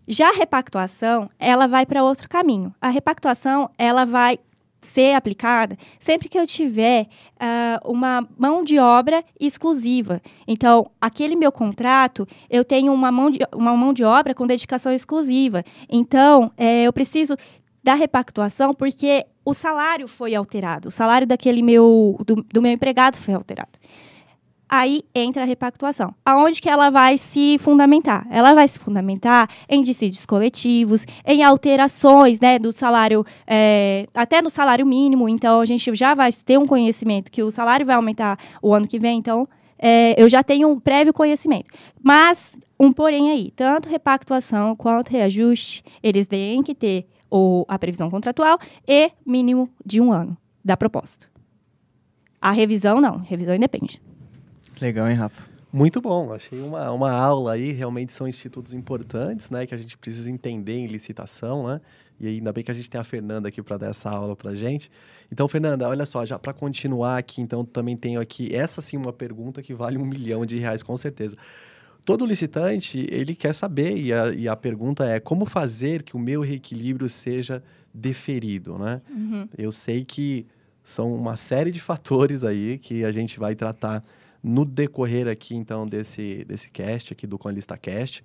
Já 0.07 0.29
a 0.29 0.35
repactuação, 0.35 1.31
ela 1.39 1.67
vai 1.67 1.87
para 1.87 2.05
outro 2.05 2.29
caminho. 2.29 2.75
A 2.81 2.91
repactuação, 2.91 3.71
ela 3.79 4.05
vai 4.05 4.39
ser 4.85 5.15
aplicada 5.15 5.77
sempre 5.99 6.29
que 6.29 6.39
eu 6.39 6.47
tiver 6.47 7.07
uh, 7.37 7.91
uma 7.91 8.27
mão 8.39 8.63
de 8.63 8.79
obra 8.79 9.25
exclusiva. 9.41 10.21
Então, 10.47 10.91
aquele 11.01 11.35
meu 11.35 11.51
contrato, 11.51 12.27
eu 12.49 12.65
tenho 12.65 12.93
uma 12.93 13.11
mão 13.11 13.31
de, 13.31 13.41
uma 13.55 13.77
mão 13.77 13.93
de 13.93 14.05
obra 14.05 14.35
com 14.35 14.47
dedicação 14.47 14.93
exclusiva. 14.93 15.65
Então, 15.89 16.53
é, 16.57 16.85
eu 16.85 16.93
preciso 16.93 17.37
da 17.83 17.95
repactuação 17.95 18.73
porque 18.73 19.27
o 19.45 19.53
salário 19.53 20.09
foi 20.09 20.35
alterado, 20.35 20.89
o 20.89 20.91
salário 20.91 21.27
daquele 21.27 21.63
meu 21.63 22.17
do, 22.27 22.37
do 22.37 22.63
meu 22.63 22.73
empregado 22.73 23.17
foi 23.17 23.35
alterado 23.35 23.79
aí 24.69 25.03
entra 25.15 25.43
a 25.43 25.47
repactuação. 25.47 26.15
Aonde 26.25 26.61
que 26.61 26.69
ela 26.69 26.91
vai 26.91 27.19
se 27.19 27.59
fundamentar? 27.59 28.27
Ela 28.31 28.55
vai 28.55 28.67
se 28.67 28.79
fundamentar 28.79 29.49
em 29.69 29.83
dissídios 29.83 30.25
coletivos, 30.27 31.07
em 31.27 31.43
alterações 31.43 32.41
né, 32.41 32.59
do 32.59 32.73
salário, 32.73 33.25
é, 33.47 34.07
até 34.15 34.43
no 34.43 34.51
salário 34.51 34.87
mínimo. 34.87 35.29
Então, 35.29 35.61
a 35.61 35.65
gente 35.65 35.95
já 35.95 36.15
vai 36.15 36.33
ter 36.33 36.59
um 36.59 36.67
conhecimento 36.67 37.31
que 37.31 37.43
o 37.43 37.51
salário 37.51 37.87
vai 37.87 37.97
aumentar 37.97 38.39
o 38.63 38.75
ano 38.75 38.89
que 38.89 38.99
vem. 38.99 39.19
Então, 39.19 39.49
é, 39.79 40.21
eu 40.21 40.29
já 40.29 40.43
tenho 40.43 40.69
um 40.69 40.81
prévio 40.81 41.13
conhecimento. 41.13 41.71
Mas, 42.03 42.57
um 42.79 42.93
porém 42.93 43.31
aí, 43.31 43.53
tanto 43.55 43.89
repactuação 43.89 44.75
quanto 44.75 45.11
reajuste, 45.11 45.85
eles 46.03 46.27
têm 46.27 46.63
que 46.63 46.75
ter 46.75 47.07
o, 47.31 47.65
a 47.69 47.79
previsão 47.79 48.11
contratual 48.11 48.59
e 48.87 49.11
mínimo 49.27 49.69
de 49.85 50.01
um 50.01 50.13
ano 50.13 50.37
da 50.65 50.77
proposta. 50.77 51.27
A 52.41 52.51
revisão, 52.51 53.01
não. 53.01 53.19
Revisão 53.19 53.55
independe. 53.55 54.01
Legal, 54.81 55.09
hein, 55.09 55.17
Rafa? 55.17 55.43
Muito 55.73 56.01
bom, 56.01 56.33
achei 56.33 56.61
uma, 56.61 56.93
uma 56.93 57.11
aula 57.11 57.55
aí, 57.55 57.73
realmente 57.73 58.13
são 58.13 58.29
institutos 58.29 58.73
importantes, 58.73 59.51
né, 59.51 59.67
que 59.67 59.75
a 59.75 59.77
gente 59.77 59.99
precisa 59.99 60.31
entender 60.31 60.75
em 60.75 60.87
licitação, 60.87 61.67
né, 61.67 61.81
e 62.21 62.29
ainda 62.29 62.53
bem 62.53 62.63
que 62.63 62.71
a 62.71 62.75
gente 62.75 62.89
tem 62.89 63.01
a 63.01 63.03
Fernanda 63.03 63.49
aqui 63.49 63.61
para 63.61 63.77
dar 63.77 63.91
essa 63.91 64.09
aula 64.09 64.37
para 64.37 64.55
gente. 64.55 64.89
Então, 65.33 65.49
Fernanda, 65.49 65.89
olha 65.89 66.07
só, 66.07 66.25
já 66.25 66.39
para 66.39 66.53
continuar 66.53 67.19
aqui, 67.19 67.43
então 67.43 67.65
também 67.65 67.97
tenho 67.97 68.21
aqui 68.21 68.55
essa 68.55 68.81
sim 68.81 68.97
uma 68.97 69.13
pergunta 69.13 69.61
que 69.63 69.75
vale 69.75 69.99
um 69.99 70.05
milhão 70.05 70.47
de 70.47 70.59
reais 70.59 70.81
com 70.81 70.97
certeza. 70.97 71.37
Todo 72.05 72.25
licitante 72.25 73.05
ele 73.11 73.35
quer 73.35 73.53
saber 73.53 73.97
e 73.97 74.13
a, 74.13 74.29
e 74.29 74.47
a 74.47 74.55
pergunta 74.55 75.05
é 75.05 75.19
como 75.19 75.45
fazer 75.45 76.05
que 76.05 76.15
o 76.15 76.21
meu 76.21 76.43
reequilíbrio 76.43 77.09
seja 77.09 77.63
deferido, 77.93 78.79
né? 78.79 79.01
Uhum. 79.11 79.49
Eu 79.59 79.73
sei 79.73 80.05
que 80.05 80.47
são 80.85 81.13
uma 81.15 81.37
série 81.37 81.73
de 81.73 81.81
fatores 81.81 82.45
aí 82.45 82.79
que 82.79 83.05
a 83.05 83.11
gente 83.11 83.41
vai 83.41 83.55
tratar 83.55 84.05
no 84.45 84.67
decorrer 84.67 85.27
aqui, 85.27 85.57
então, 85.57 85.87
desse, 85.87 86.45
desse 86.45 86.71
cast 86.71 87.15
aqui 87.15 87.27
do 87.27 87.39
Conlista 87.39 87.79
Cast. 87.79 88.23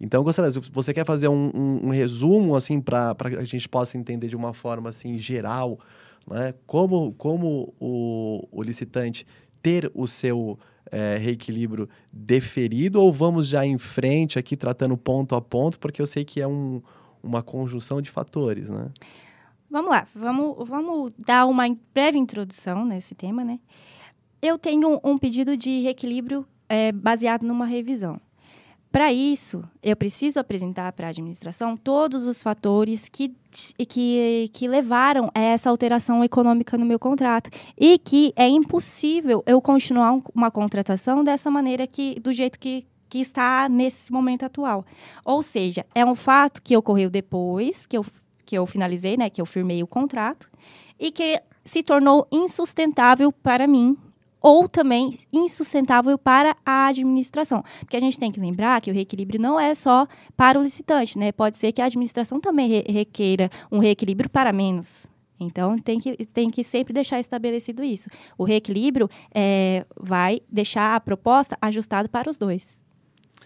Então, 0.00 0.24
gostaria, 0.24 0.50
se 0.50 0.58
você 0.58 0.92
quer 0.92 1.06
fazer 1.06 1.28
um, 1.28 1.50
um, 1.54 1.86
um 1.86 1.90
resumo, 1.90 2.56
assim, 2.56 2.80
para 2.80 3.14
que 3.14 3.36
a 3.36 3.44
gente 3.44 3.68
possa 3.68 3.96
entender 3.96 4.26
de 4.26 4.36
uma 4.36 4.52
forma, 4.52 4.88
assim, 4.88 5.16
geral, 5.16 5.78
né? 6.28 6.52
Como, 6.66 7.12
como 7.12 7.72
o, 7.78 8.46
o 8.50 8.62
licitante 8.62 9.24
ter 9.62 9.90
o 9.94 10.06
seu 10.06 10.58
é, 10.90 11.16
reequilíbrio 11.16 11.88
deferido 12.12 13.00
ou 13.00 13.12
vamos 13.12 13.48
já 13.48 13.64
em 13.64 13.78
frente 13.78 14.38
aqui 14.38 14.56
tratando 14.56 14.96
ponto 14.96 15.34
a 15.34 15.40
ponto, 15.40 15.78
porque 15.78 16.02
eu 16.02 16.06
sei 16.06 16.24
que 16.24 16.40
é 16.40 16.46
um, 16.46 16.82
uma 17.22 17.42
conjunção 17.42 18.02
de 18.02 18.10
fatores, 18.10 18.68
né? 18.68 18.90
Vamos 19.70 19.90
lá, 19.90 20.06
vamos, 20.14 20.68
vamos 20.68 21.12
dar 21.18 21.46
uma 21.46 21.64
breve 21.92 22.18
introdução 22.18 22.84
nesse 22.84 23.14
tema, 23.14 23.44
né? 23.44 23.58
Eu 24.40 24.58
tenho 24.58 25.00
um 25.02 25.18
pedido 25.18 25.56
de 25.56 25.80
reequilíbrio 25.80 26.46
é, 26.68 26.92
baseado 26.92 27.42
numa 27.42 27.66
revisão. 27.66 28.20
Para 28.96 29.12
isso, 29.12 29.62
eu 29.82 29.94
preciso 29.94 30.40
apresentar 30.40 30.90
para 30.92 31.08
a 31.08 31.10
administração 31.10 31.76
todos 31.76 32.26
os 32.26 32.42
fatores 32.42 33.10
que, 33.10 33.34
que, 33.86 34.48
que 34.54 34.66
levaram 34.66 35.30
a 35.34 35.40
essa 35.40 35.68
alteração 35.68 36.24
econômica 36.24 36.78
no 36.78 36.86
meu 36.86 36.98
contrato 36.98 37.50
e 37.76 37.98
que 37.98 38.32
é 38.34 38.48
impossível 38.48 39.42
eu 39.44 39.60
continuar 39.60 40.18
uma 40.34 40.50
contratação 40.50 41.22
dessa 41.22 41.50
maneira 41.50 41.86
que 41.86 42.18
do 42.20 42.32
jeito 42.32 42.58
que, 42.58 42.86
que 43.06 43.18
está 43.18 43.68
nesse 43.68 44.10
momento 44.10 44.44
atual. 44.44 44.82
Ou 45.26 45.42
seja, 45.42 45.84
é 45.94 46.02
um 46.02 46.14
fato 46.14 46.62
que 46.62 46.74
ocorreu 46.74 47.10
depois 47.10 47.84
que 47.84 47.98
eu, 47.98 48.06
que 48.46 48.56
eu 48.56 48.66
finalizei, 48.66 49.18
né, 49.18 49.28
que 49.28 49.42
eu 49.42 49.46
firmei 49.46 49.82
o 49.82 49.86
contrato 49.86 50.48
e 50.98 51.10
que 51.10 51.42
se 51.62 51.82
tornou 51.82 52.26
insustentável 52.32 53.30
para 53.30 53.66
mim 53.66 53.94
ou 54.46 54.68
também 54.68 55.18
insustentável 55.32 56.16
para 56.16 56.56
a 56.64 56.86
administração. 56.86 57.64
Porque 57.80 57.96
a 57.96 58.00
gente 58.00 58.16
tem 58.16 58.30
que 58.30 58.38
lembrar 58.38 58.80
que 58.80 58.92
o 58.92 58.94
reequilíbrio 58.94 59.40
não 59.40 59.58
é 59.58 59.74
só 59.74 60.06
para 60.36 60.56
o 60.56 60.62
licitante, 60.62 61.18
né? 61.18 61.32
Pode 61.32 61.56
ser 61.56 61.72
que 61.72 61.82
a 61.82 61.86
administração 61.86 62.38
também 62.38 62.68
re 62.68 62.84
requeira 62.88 63.50
um 63.72 63.80
reequilíbrio 63.80 64.30
para 64.30 64.52
menos. 64.52 65.08
Então, 65.40 65.76
tem 65.76 65.98
que, 65.98 66.24
tem 66.26 66.48
que 66.48 66.62
sempre 66.62 66.94
deixar 66.94 67.18
estabelecido 67.18 67.82
isso. 67.82 68.08
O 68.38 68.44
reequilíbrio 68.44 69.10
é, 69.34 69.84
vai 70.00 70.40
deixar 70.48 70.94
a 70.94 71.00
proposta 71.00 71.58
ajustada 71.60 72.08
para 72.08 72.30
os 72.30 72.36
dois. 72.36 72.84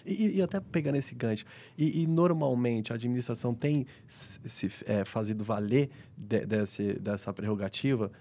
E, 0.04 0.36
e, 0.36 0.42
até 0.42 0.60
pegando 0.60 0.96
esse 0.96 1.14
gancho, 1.14 1.46
e, 1.78 2.02
e, 2.02 2.06
normalmente 2.06 2.92
a 2.92 2.96
administração 2.96 3.54
tem 3.54 3.86
se 4.06 4.70
é, 4.84 5.02
fazido 5.06 5.42
valer 5.42 5.88
de, 6.14 6.44
desse, 6.44 6.92
dessa 7.00 7.32
prerrogativa 7.32 8.12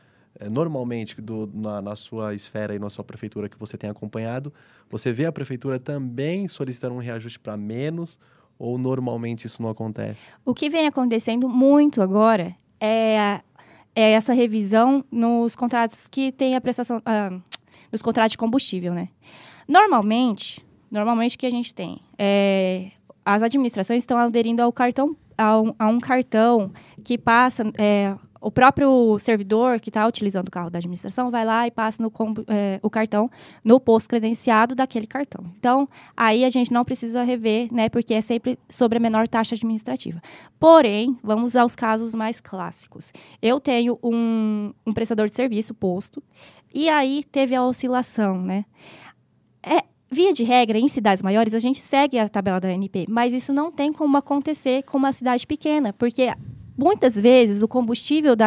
normalmente 0.48 1.20
do, 1.22 1.50
na, 1.54 1.82
na, 1.82 1.96
sua 1.96 2.34
esfera 2.34 2.76
e 2.76 2.80
na 2.80 2.90
sua 2.90 3.04
prefeitura 3.04 3.50
que 3.50 3.58
você 3.58 3.78
tem 3.78 3.90
acompanhado, 3.90 4.54
você 4.90 5.12
vê 5.12 5.26
a 5.26 5.32
prefeitura 5.32 5.80
também 5.80 6.48
solicitando 6.48 6.96
um 6.96 7.00
reajuste 7.00 7.40
para 7.40 7.58
menos 7.58 8.20
ou 8.58 8.78
normalmente 8.78 9.46
isso 9.46 9.62
não 9.62 9.70
acontece? 9.70 10.32
O 10.46 10.54
que 10.54 10.70
vem 10.70 10.88
acontecendo 10.88 11.50
muito 11.50 12.02
agora 12.02 12.56
é, 12.80 13.42
é 13.96 14.12
essa 14.12 14.34
revisão 14.34 15.04
nos 15.12 15.56
contratos 15.56 16.08
que 16.08 16.32
tem 16.32 16.56
a 16.56 16.62
prestação, 16.62 17.02
ah, 17.06 17.38
nos 17.92 18.02
contratos 18.02 18.32
de 18.32 18.38
combustível, 18.38 18.94
né? 18.94 19.10
Normalmente, 19.68 20.66
normalmente 20.92 21.36
o 21.36 21.40
que 21.40 21.46
a 21.46 21.52
gente 21.52 21.74
tem 21.74 22.00
é, 22.18 22.92
as 23.26 23.42
administrações 23.42 24.04
estão 24.04 24.18
aderindo 24.18 24.62
ao 24.62 24.74
cartão 24.74 25.16
a 25.38 25.62
um, 25.62 25.74
a 25.80 25.88
um 25.88 26.00
cartão 26.00 26.72
que 27.04 27.18
passa 27.18 27.64
é, 27.78 28.16
o 28.42 28.50
próprio 28.50 29.18
servidor 29.20 29.80
que 29.80 29.90
está 29.90 30.08
utilizando 30.08 30.48
o 30.48 30.52
carro 30.52 30.70
da 30.70 30.80
administração 30.80 31.30
vai 31.30 31.44
lá 31.44 31.68
e 31.68 31.72
passa 31.72 32.02
no, 32.02 32.12
é, 32.48 32.80
o 32.82 32.90
cartão 32.90 33.30
no 33.64 33.80
posto 33.80 34.10
credenciado 34.10 34.76
daquele 34.76 35.08
cartão. 35.08 35.46
Então, 35.58 35.88
aí 36.16 36.46
a 36.46 36.50
gente 36.50 36.72
não 36.72 36.86
precisa 36.86 37.24
rever, 37.24 37.74
né, 37.74 37.90
porque 37.90 38.14
é 38.14 38.22
sempre 38.22 38.58
sobre 38.70 38.98
a 38.98 39.02
menor 39.02 39.28
taxa 39.28 39.56
administrativa. 39.56 40.22
Porém, 40.60 41.18
vamos 41.24 41.56
aos 41.56 41.76
casos 41.76 42.16
mais 42.16 42.40
clássicos. 42.40 43.12
Eu 43.42 43.60
tenho 43.60 44.00
um, 44.04 44.74
um 44.86 44.94
prestador 44.94 45.30
de 45.30 45.36
serviço 45.36 45.74
posto 45.74 46.24
e 46.74 46.90
aí 46.90 47.24
teve 47.32 47.56
a 47.56 47.64
oscilação, 47.64 48.42
né? 48.42 48.66
É, 49.62 49.84
Via 50.12 50.34
de 50.34 50.44
regra, 50.44 50.80
em 50.80 50.88
cidades 50.88 51.22
maiores, 51.22 51.54
a 51.54 51.60
gente 51.60 51.80
segue 51.80 52.18
a 52.18 52.28
tabela 52.28 52.60
da 52.60 52.68
ANP, 52.68 53.06
mas 53.08 53.32
isso 53.32 53.54
não 53.54 53.72
tem 53.72 53.94
como 53.94 54.18
acontecer 54.18 54.82
com 54.82 54.98
uma 54.98 55.14
cidade 55.14 55.46
pequena, 55.46 55.94
porque 55.94 56.34
muitas 56.80 57.20
vezes 57.20 57.62
o 57.62 57.68
combustível 57.68 58.36
da 58.36 58.46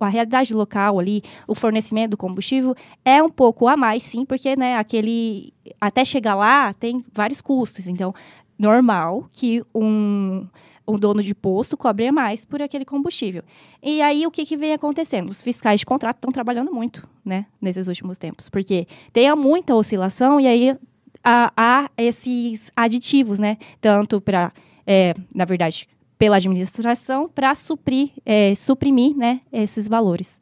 a 0.00 0.08
realidade 0.08 0.54
local 0.54 1.00
ali, 1.00 1.22
o 1.48 1.54
fornecimento 1.54 2.12
do 2.12 2.16
combustível 2.16 2.74
é 3.04 3.20
um 3.22 3.28
pouco 3.28 3.66
a 3.66 3.76
mais, 3.76 4.04
sim, 4.04 4.24
porque 4.24 4.54
né, 4.56 4.76
aquele 4.76 5.52
até 5.80 6.04
chegar 6.04 6.36
lá 6.36 6.72
tem 6.72 7.04
vários 7.12 7.40
custos. 7.40 7.88
Então, 7.88 8.14
normal 8.56 9.28
que 9.32 9.62
um 9.74 10.46
um 10.86 10.98
dono 10.98 11.22
de 11.22 11.34
posto 11.34 11.76
cobre 11.78 12.12
mais 12.12 12.44
por 12.44 12.60
aquele 12.60 12.84
combustível. 12.84 13.42
E 13.82 14.02
aí, 14.02 14.26
o 14.26 14.30
que, 14.30 14.44
que 14.44 14.54
vem 14.54 14.74
acontecendo? 14.74 15.30
Os 15.30 15.40
fiscais 15.40 15.80
de 15.80 15.86
contrato 15.86 16.16
estão 16.16 16.30
trabalhando 16.30 16.70
muito, 16.72 17.08
né, 17.24 17.46
nesses 17.60 17.88
últimos 17.88 18.18
tempos, 18.18 18.50
porque 18.50 18.86
tem 19.10 19.34
muita 19.34 19.74
oscilação 19.74 20.38
e 20.38 20.46
aí 20.46 20.76
há, 21.22 21.52
há 21.56 21.90
esses 21.96 22.70
aditivos, 22.76 23.38
né, 23.38 23.56
tanto 23.80 24.20
para, 24.20 24.52
é, 24.86 25.14
na 25.34 25.46
verdade, 25.46 25.88
pela 26.18 26.36
administração 26.36 27.28
para 27.28 27.54
suprir, 27.54 28.10
é, 28.24 28.54
suprimir 28.54 29.16
né, 29.16 29.40
esses 29.52 29.88
valores. 29.88 30.40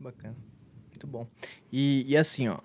Bacana. 0.00 0.36
Muito 0.90 1.06
bom. 1.06 1.26
E, 1.72 2.04
e, 2.08 2.16
assim, 2.16 2.48
ó, 2.48 2.58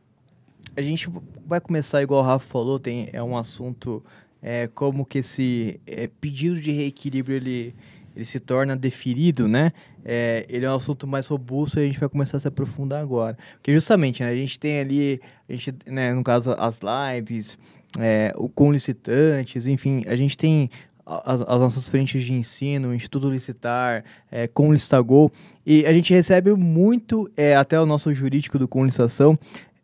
a 0.75 0.81
gente 0.81 1.09
vai 1.45 1.59
começar, 1.59 2.01
igual 2.01 2.21
o 2.21 2.25
Rafa 2.25 2.47
falou, 2.47 2.79
tem, 2.79 3.09
é 3.11 3.21
um 3.21 3.37
assunto 3.37 4.03
é, 4.41 4.67
como 4.67 5.05
que 5.05 5.19
esse 5.19 5.79
é, 5.85 6.07
pedido 6.07 6.59
de 6.59 6.71
reequilíbrio 6.71 7.35
ele, 7.35 7.75
ele 8.15 8.25
se 8.25 8.39
torna 8.39 8.75
deferido, 8.75 9.47
né? 9.47 9.71
É, 10.03 10.45
ele 10.49 10.65
é 10.65 10.71
um 10.71 10.75
assunto 10.75 11.05
mais 11.05 11.27
robusto 11.27 11.79
e 11.79 11.83
a 11.83 11.85
gente 11.85 11.99
vai 11.99 12.09
começar 12.09 12.37
a 12.37 12.39
se 12.39 12.47
aprofundar 12.47 13.01
agora. 13.01 13.37
Porque 13.53 13.73
justamente, 13.73 14.23
né, 14.23 14.29
a 14.29 14.35
gente 14.35 14.57
tem 14.57 14.79
ali, 14.79 15.21
a 15.47 15.53
gente, 15.53 15.75
né, 15.85 16.13
no 16.13 16.23
caso, 16.23 16.55
as 16.57 16.79
lives, 16.81 17.57
é, 17.99 18.33
o, 18.35 18.49
com 18.49 18.71
licitantes, 18.71 19.67
enfim, 19.67 20.03
a 20.07 20.15
gente 20.15 20.37
tem 20.37 20.69
as, 21.05 21.41
as, 21.41 21.59
nossas 21.59 21.87
frentes 21.87 22.23
de 22.23 22.33
ensino, 22.33 22.93
Instituto 22.93 23.29
Licitar, 23.29 24.03
é, 24.31 24.47
com 24.47 24.71
Listagol, 24.71 25.31
e 25.65 25.85
a 25.85 25.93
gente 25.93 26.13
recebe 26.13 26.53
muito, 26.53 27.29
é, 27.35 27.55
até 27.55 27.79
o 27.79 27.85
nosso 27.85 28.13
jurídico 28.13 28.59
do 28.59 28.67
Com 28.67 28.85
Licitação, 28.85 29.37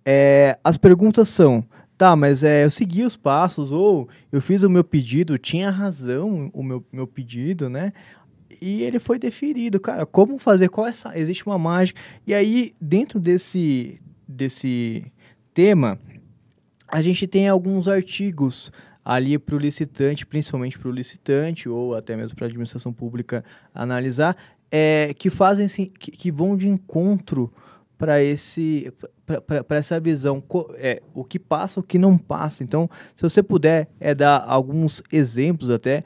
é, 0.05 0.57
as 0.63 0.77
perguntas 0.77 1.29
são, 1.29 1.63
tá, 1.97 2.15
mas 2.15 2.43
é, 2.43 2.63
eu 2.63 2.71
segui 2.71 3.03
os 3.03 3.17
passos, 3.17 3.71
ou 3.71 4.07
eu 4.31 4.41
fiz 4.41 4.63
o 4.63 4.69
meu 4.69 4.83
pedido, 4.83 5.37
tinha 5.37 5.69
razão 5.69 6.49
o 6.53 6.63
meu, 6.63 6.85
meu 6.91 7.07
pedido, 7.07 7.69
né? 7.69 7.91
E 8.61 8.81
ele 8.83 8.99
foi 8.99 9.19
deferido, 9.19 9.79
cara, 9.79 10.05
como 10.05 10.39
fazer, 10.39 10.69
qual 10.69 10.87
é 10.87 10.91
essa, 10.91 11.17
existe 11.17 11.45
uma 11.45 11.57
mágica, 11.57 11.99
e 12.25 12.33
aí, 12.33 12.73
dentro 12.79 13.19
desse, 13.19 13.99
desse 14.27 15.11
tema, 15.53 15.99
a 16.87 17.01
gente 17.01 17.27
tem 17.27 17.47
alguns 17.49 17.87
artigos 17.87 18.71
ali 19.09 19.39
para 19.39 19.55
o 19.55 19.57
licitante, 19.57 20.25
principalmente 20.25 20.77
para 20.77 20.89
o 20.89 20.91
licitante 20.91 21.69
ou 21.69 21.95
até 21.95 22.13
mesmo 22.13 22.35
para 22.35 22.45
a 22.45 22.49
administração 22.49 22.91
pública 22.91 23.41
analisar, 23.73 24.35
é, 24.69 25.13
que 25.13 25.29
fazem 25.29 25.65
que, 25.87 26.11
que 26.11 26.29
vão 26.29 26.57
de 26.57 26.67
encontro 26.67 27.49
para 27.97 28.21
esse 28.21 28.91
para 29.65 29.77
essa 29.77 29.97
visão. 29.97 30.43
É, 30.75 31.01
o 31.13 31.23
que 31.23 31.39
passa 31.39 31.79
o 31.79 31.83
que 31.83 31.97
não 31.97 32.17
passa. 32.17 32.65
Então 32.65 32.89
se 33.15 33.23
você 33.23 33.41
puder 33.41 33.87
é 33.97 34.13
dar 34.13 34.43
alguns 34.45 35.01
exemplos 35.09 35.69
até 35.69 36.03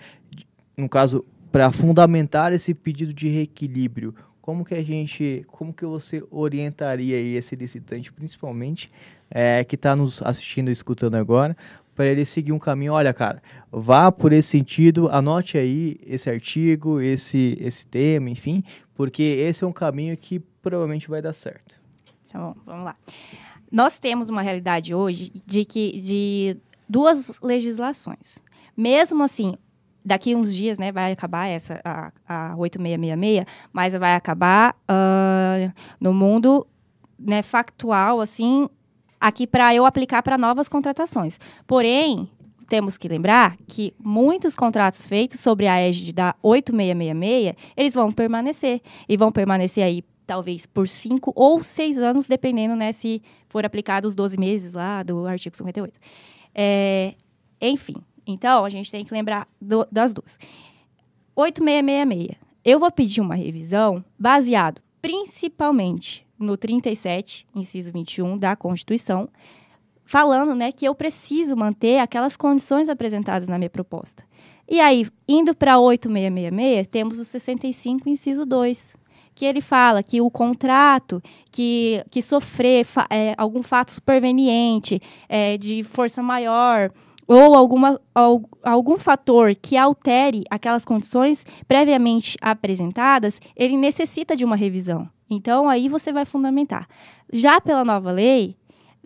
no 0.77 0.87
caso 0.87 1.25
para 1.51 1.71
fundamentar 1.71 2.53
esse 2.53 2.71
pedido 2.71 3.15
de 3.15 3.27
reequilíbrio 3.27 4.13
como 4.39 4.63
que 4.63 4.75
a 4.75 4.83
gente 4.83 5.43
como 5.47 5.73
que 5.73 5.85
você 5.85 6.23
orientaria 6.29 7.17
esse 7.17 7.55
licitante 7.55 8.13
principalmente 8.13 8.91
é, 9.29 9.63
que 9.63 9.75
está 9.75 9.95
nos 9.95 10.21
assistindo 10.21 10.69
e 10.69 10.73
escutando 10.73 11.15
agora 11.15 11.57
para 11.95 12.07
ele 12.07 12.25
seguir 12.25 12.51
um 12.51 12.59
caminho. 12.59 12.93
Olha, 12.93 13.13
cara, 13.13 13.41
vá 13.71 14.11
por 14.11 14.31
esse 14.31 14.49
sentido, 14.49 15.09
anote 15.09 15.57
aí 15.57 15.97
esse 16.05 16.29
artigo, 16.29 16.99
esse, 16.99 17.57
esse 17.59 17.85
tema, 17.85 18.29
enfim, 18.29 18.63
porque 18.95 19.23
esse 19.23 19.63
é 19.63 19.67
um 19.67 19.71
caminho 19.71 20.15
que 20.17 20.39
provavelmente 20.61 21.09
vai 21.09 21.21
dar 21.21 21.33
certo. 21.33 21.79
Então, 22.23 22.55
vamos 22.65 22.85
lá. 22.85 22.95
Nós 23.71 23.97
temos 23.97 24.29
uma 24.29 24.41
realidade 24.41 24.93
hoje 24.93 25.31
de 25.45 25.65
que 25.65 25.99
de 26.01 26.57
duas 26.87 27.39
legislações. 27.41 28.39
Mesmo 28.75 29.23
assim, 29.23 29.55
daqui 30.03 30.35
uns 30.35 30.53
dias, 30.53 30.77
né, 30.77 30.91
vai 30.91 31.11
acabar 31.11 31.47
essa 31.47 31.79
a, 31.83 32.11
a 32.27 32.55
8666, 32.57 33.45
mas 33.71 33.93
vai 33.93 34.15
acabar 34.15 34.75
uh, 34.89 35.71
no 35.99 36.13
mundo 36.13 36.67
né, 37.17 37.41
factual, 37.41 38.19
assim, 38.19 38.67
aqui 39.21 39.45
para 39.45 39.73
eu 39.73 39.85
aplicar 39.85 40.23
para 40.23 40.37
novas 40.37 40.67
contratações. 40.67 41.39
Porém, 41.67 42.27
temos 42.67 42.97
que 42.97 43.07
lembrar 43.07 43.55
que 43.67 43.93
muitos 43.99 44.55
contratos 44.55 45.05
feitos 45.05 45.39
sobre 45.39 45.67
a 45.67 45.79
égide 45.79 46.11
da 46.11 46.35
8666, 46.41 47.55
eles 47.77 47.93
vão 47.93 48.11
permanecer. 48.11 48.81
E 49.07 49.15
vão 49.15 49.31
permanecer 49.31 49.83
aí 49.83 50.03
talvez 50.25 50.65
por 50.65 50.87
cinco 50.87 51.31
ou 51.35 51.61
seis 51.63 51.97
anos, 51.97 52.25
dependendo 52.25 52.75
né, 52.75 52.91
se 52.91 53.21
for 53.47 53.65
aplicado 53.65 54.07
os 54.07 54.15
12 54.15 54.37
meses 54.37 54.73
lá 54.73 55.03
do 55.03 55.27
artigo 55.27 55.55
58. 55.55 55.99
É, 56.55 57.13
enfim, 57.61 57.95
Então, 58.25 58.65
a 58.65 58.69
gente 58.69 58.91
tem 58.91 59.05
que 59.05 59.13
lembrar 59.13 59.47
do, 59.61 59.85
das 59.91 60.13
duas. 60.13 60.39
8666. 61.35 62.39
Eu 62.63 62.79
vou 62.79 62.91
pedir 62.91 63.21
uma 63.21 63.35
revisão 63.35 64.03
baseado 64.17 64.81
principalmente 65.01 66.25
no 66.41 66.57
37, 66.57 67.47
inciso 67.55 67.91
21 67.91 68.37
da 68.37 68.55
Constituição, 68.55 69.29
falando 70.05 70.53
né, 70.53 70.71
que 70.71 70.85
eu 70.85 70.93
preciso 70.93 71.55
manter 71.55 71.99
aquelas 71.99 72.35
condições 72.35 72.89
apresentadas 72.89 73.47
na 73.47 73.57
minha 73.57 73.69
proposta. 73.69 74.23
E 74.69 74.79
aí, 74.79 75.05
indo 75.27 75.53
para 75.53 75.79
8666, 75.79 76.87
temos 76.87 77.19
o 77.19 77.25
65, 77.25 78.09
inciso 78.09 78.45
2, 78.45 78.95
que 79.33 79.45
ele 79.45 79.61
fala 79.61 80.03
que 80.03 80.21
o 80.21 80.29
contrato 80.29 81.21
que, 81.51 82.03
que 82.09 82.21
sofrer 82.21 82.85
fa 82.85 83.07
é, 83.09 83.33
algum 83.37 83.63
fato 83.63 83.91
superveniente 83.91 85.01
é, 85.27 85.57
de 85.57 85.83
força 85.83 86.21
maior 86.21 86.91
ou 87.31 87.55
alguma, 87.55 87.97
algum 88.61 88.97
fator 88.97 89.55
que 89.55 89.77
altere 89.77 90.43
aquelas 90.49 90.83
condições 90.83 91.45
previamente 91.65 92.37
apresentadas, 92.41 93.39
ele 93.55 93.77
necessita 93.77 94.35
de 94.35 94.43
uma 94.43 94.57
revisão. 94.57 95.09
Então, 95.29 95.69
aí 95.69 95.87
você 95.87 96.11
vai 96.11 96.25
fundamentar. 96.25 96.89
Já 97.31 97.61
pela 97.61 97.85
nova 97.85 98.11
lei, 98.11 98.57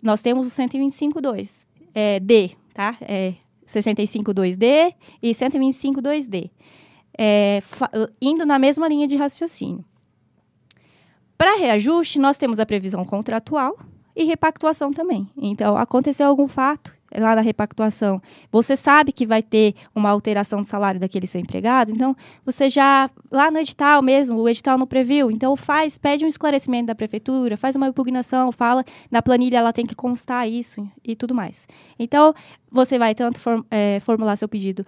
nós 0.02 0.20
temos 0.20 0.48
o 0.48 0.50
125.2, 0.50 1.64
é, 1.94 2.18
D, 2.18 2.50
tá? 2.74 2.96
É 3.00 3.34
65.2D 3.64 4.92
e 5.22 5.30
125.2D. 5.30 6.50
É, 7.16 7.62
indo 8.20 8.44
na 8.44 8.58
mesma 8.58 8.88
linha 8.88 9.06
de 9.06 9.16
raciocínio. 9.16 9.84
Para 11.38 11.56
reajuste, 11.56 12.18
nós 12.18 12.36
temos 12.36 12.58
a 12.58 12.66
previsão 12.66 13.04
contratual 13.04 13.78
e 14.16 14.24
repactuação 14.24 14.92
também. 14.92 15.28
Então, 15.36 15.76
aconteceu 15.76 16.26
algum 16.26 16.48
fato, 16.48 16.95
lá 17.14 17.34
na 17.36 17.40
repactuação, 17.40 18.20
você 18.50 18.76
sabe 18.76 19.12
que 19.12 19.26
vai 19.26 19.42
ter 19.42 19.74
uma 19.94 20.10
alteração 20.10 20.60
do 20.60 20.66
salário 20.66 20.98
daquele 21.00 21.26
seu 21.26 21.40
empregado, 21.40 21.92
então 21.92 22.14
você 22.44 22.68
já, 22.68 23.10
lá 23.30 23.50
no 23.50 23.58
edital 23.58 24.02
mesmo, 24.02 24.38
o 24.38 24.48
edital 24.48 24.78
não 24.78 24.86
previu, 24.86 25.30
então 25.30 25.56
faz, 25.56 25.98
pede 25.98 26.24
um 26.24 26.28
esclarecimento 26.28 26.86
da 26.86 26.94
prefeitura, 26.94 27.56
faz 27.56 27.76
uma 27.76 27.88
impugnação, 27.88 28.50
fala, 28.52 28.84
na 29.10 29.22
planilha 29.22 29.58
ela 29.58 29.72
tem 29.72 29.86
que 29.86 29.94
constar 29.94 30.48
isso 30.48 30.88
e 31.04 31.14
tudo 31.14 31.34
mais. 31.34 31.66
Então, 31.98 32.34
você 32.70 32.98
vai 32.98 33.14
tanto 33.14 33.38
form, 33.38 33.62
é, 33.70 33.98
formular 34.00 34.36
seu 34.36 34.48
pedido 34.48 34.84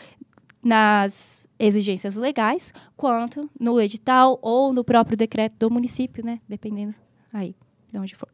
nas 0.62 1.46
exigências 1.58 2.16
legais, 2.16 2.72
quanto 2.96 3.48
no 3.58 3.80
edital 3.80 4.38
ou 4.42 4.72
no 4.72 4.84
próprio 4.84 5.16
decreto 5.16 5.56
do 5.56 5.70
município, 5.70 6.24
né? 6.24 6.40
Dependendo 6.48 6.94
aí 7.32 7.54
de 7.90 7.98
onde 7.98 8.14
for. 8.14 8.28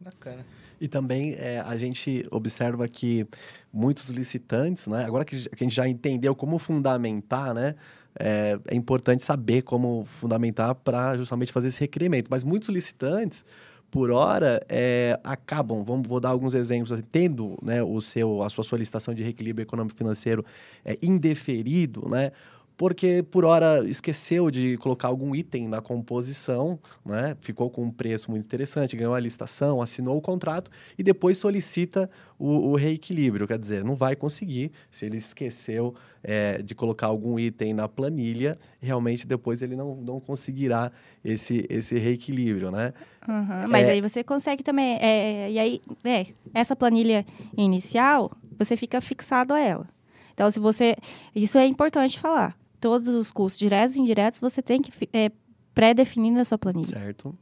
Bacana. 0.00 0.44
E 0.80 0.88
também 0.88 1.34
é, 1.38 1.60
a 1.60 1.76
gente 1.76 2.26
observa 2.30 2.86
que 2.88 3.26
muitos 3.72 4.08
licitantes, 4.10 4.86
né? 4.86 5.04
Agora 5.04 5.24
que 5.24 5.34
a 5.36 5.56
gente 5.56 5.74
já 5.74 5.88
entendeu 5.88 6.34
como 6.34 6.58
fundamentar, 6.58 7.54
né? 7.54 7.74
É, 8.18 8.58
é 8.68 8.74
importante 8.76 9.22
saber 9.22 9.62
como 9.62 10.04
fundamentar 10.04 10.74
para 10.74 11.16
justamente 11.16 11.52
fazer 11.52 11.68
esse 11.68 11.80
requerimento. 11.80 12.28
Mas 12.30 12.44
muitos 12.44 12.68
licitantes, 12.68 13.44
por 13.90 14.10
hora, 14.10 14.64
é, 14.68 15.18
acabam, 15.22 15.84
vamos, 15.84 16.08
vou 16.08 16.20
dar 16.20 16.30
alguns 16.30 16.54
exemplos, 16.54 16.92
assim, 16.92 17.04
tendo 17.10 17.58
né, 17.62 17.82
o 17.82 18.00
seu, 18.00 18.42
a 18.42 18.50
sua 18.50 18.64
solicitação 18.64 19.14
de 19.14 19.22
reequilíbrio 19.22 19.62
econômico 19.62 19.96
financeiro 19.96 20.44
é, 20.84 20.98
indeferido, 21.02 22.08
né? 22.08 22.32
Porque 22.76 23.22
por 23.22 23.44
hora 23.44 23.88
esqueceu 23.88 24.50
de 24.50 24.76
colocar 24.78 25.08
algum 25.08 25.34
item 25.34 25.68
na 25.68 25.80
composição, 25.80 26.78
né? 27.04 27.36
ficou 27.40 27.70
com 27.70 27.84
um 27.84 27.90
preço 27.90 28.30
muito 28.30 28.44
interessante, 28.44 28.96
ganhou 28.96 29.14
a 29.14 29.20
licitação, 29.20 29.80
assinou 29.80 30.16
o 30.16 30.20
contrato 30.20 30.70
e 30.98 31.02
depois 31.02 31.38
solicita 31.38 32.10
o, 32.38 32.70
o 32.70 32.76
reequilíbrio. 32.76 33.46
Quer 33.46 33.58
dizer, 33.58 33.84
não 33.84 33.94
vai 33.94 34.16
conseguir 34.16 34.72
se 34.90 35.06
ele 35.06 35.18
esqueceu 35.18 35.94
é, 36.22 36.60
de 36.62 36.74
colocar 36.74 37.06
algum 37.06 37.38
item 37.38 37.72
na 37.72 37.88
planilha, 37.88 38.58
realmente 38.80 39.26
depois 39.26 39.62
ele 39.62 39.76
não, 39.76 39.94
não 39.94 40.18
conseguirá 40.18 40.90
esse, 41.24 41.66
esse 41.70 41.96
reequilíbrio. 41.96 42.72
Né? 42.72 42.92
Uhum, 43.28 43.68
mas 43.68 43.86
é... 43.86 43.92
aí 43.92 44.00
você 44.00 44.24
consegue 44.24 44.64
também. 44.64 44.98
É, 45.00 45.50
e 45.50 45.58
aí, 45.60 45.80
é, 46.02 46.26
essa 46.52 46.74
planilha 46.74 47.24
inicial, 47.56 48.32
você 48.58 48.76
fica 48.76 49.00
fixado 49.00 49.54
a 49.54 49.60
ela. 49.60 49.88
Então, 50.32 50.50
se 50.50 50.58
você. 50.58 50.96
Isso 51.32 51.56
é 51.56 51.64
importante 51.64 52.18
falar 52.18 52.56
todos 52.80 53.08
os 53.08 53.32
custos 53.32 53.58
diretos 53.58 53.96
e 53.96 54.00
indiretos 54.00 54.40
você 54.40 54.62
tem 54.62 54.80
que 54.80 54.90
é, 55.12 55.30
pré-definir 55.74 56.32
na 56.32 56.44
sua 56.44 56.58
planilha. 56.58 56.86
Certo. 56.86 57.34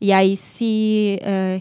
E 0.00 0.12
aí, 0.12 0.36
se 0.36 1.18
é, 1.22 1.60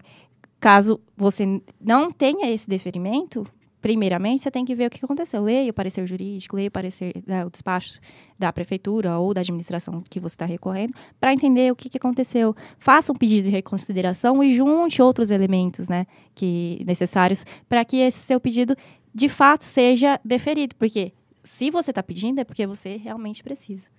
caso 0.59 0.99
você 1.15 1.61
não 1.79 2.11
tenha 2.11 2.49
esse 2.51 2.69
deferimento, 2.69 3.45
primeiramente 3.81 4.43
você 4.43 4.51
tem 4.51 4.65
que 4.65 4.75
ver 4.75 4.87
o 4.87 4.89
que 4.89 5.03
aconteceu. 5.03 5.43
Leia 5.43 5.69
o 5.69 5.73
parecer 5.73 6.05
jurídico, 6.05 6.55
leia 6.55 6.67
o 6.67 6.71
parecer, 6.71 7.23
né, 7.25 7.45
o 7.45 7.49
despacho 7.49 7.99
da 8.37 8.51
prefeitura 8.51 9.17
ou 9.17 9.33
da 9.33 9.41
administração 9.41 10.03
que 10.09 10.19
você 10.19 10.35
está 10.35 10.45
recorrendo, 10.45 10.93
para 11.19 11.33
entender 11.33 11.71
o 11.71 11.75
que, 11.75 11.89
que 11.89 11.97
aconteceu. 11.97 12.55
Faça 12.77 13.11
um 13.11 13.15
pedido 13.15 13.45
de 13.45 13.51
reconsideração 13.51 14.43
e 14.43 14.55
junte 14.55 15.01
outros 15.01 15.31
elementos 15.31 15.87
né, 15.87 16.05
que 16.35 16.83
necessários 16.85 17.45
para 17.67 17.83
que 17.85 17.97
esse 17.97 18.19
seu 18.19 18.39
pedido 18.39 18.75
de 19.13 19.29
fato 19.29 19.63
seja 19.63 20.19
deferido. 20.23 20.75
Porque 20.75 21.13
se 21.47 21.71
você 21.71 21.91
está 21.91 22.03
pedindo, 22.03 22.39
é 22.39 22.43
porque 22.43 22.67
você 22.67 22.97
realmente 22.97 23.41
precisa. 23.41 23.89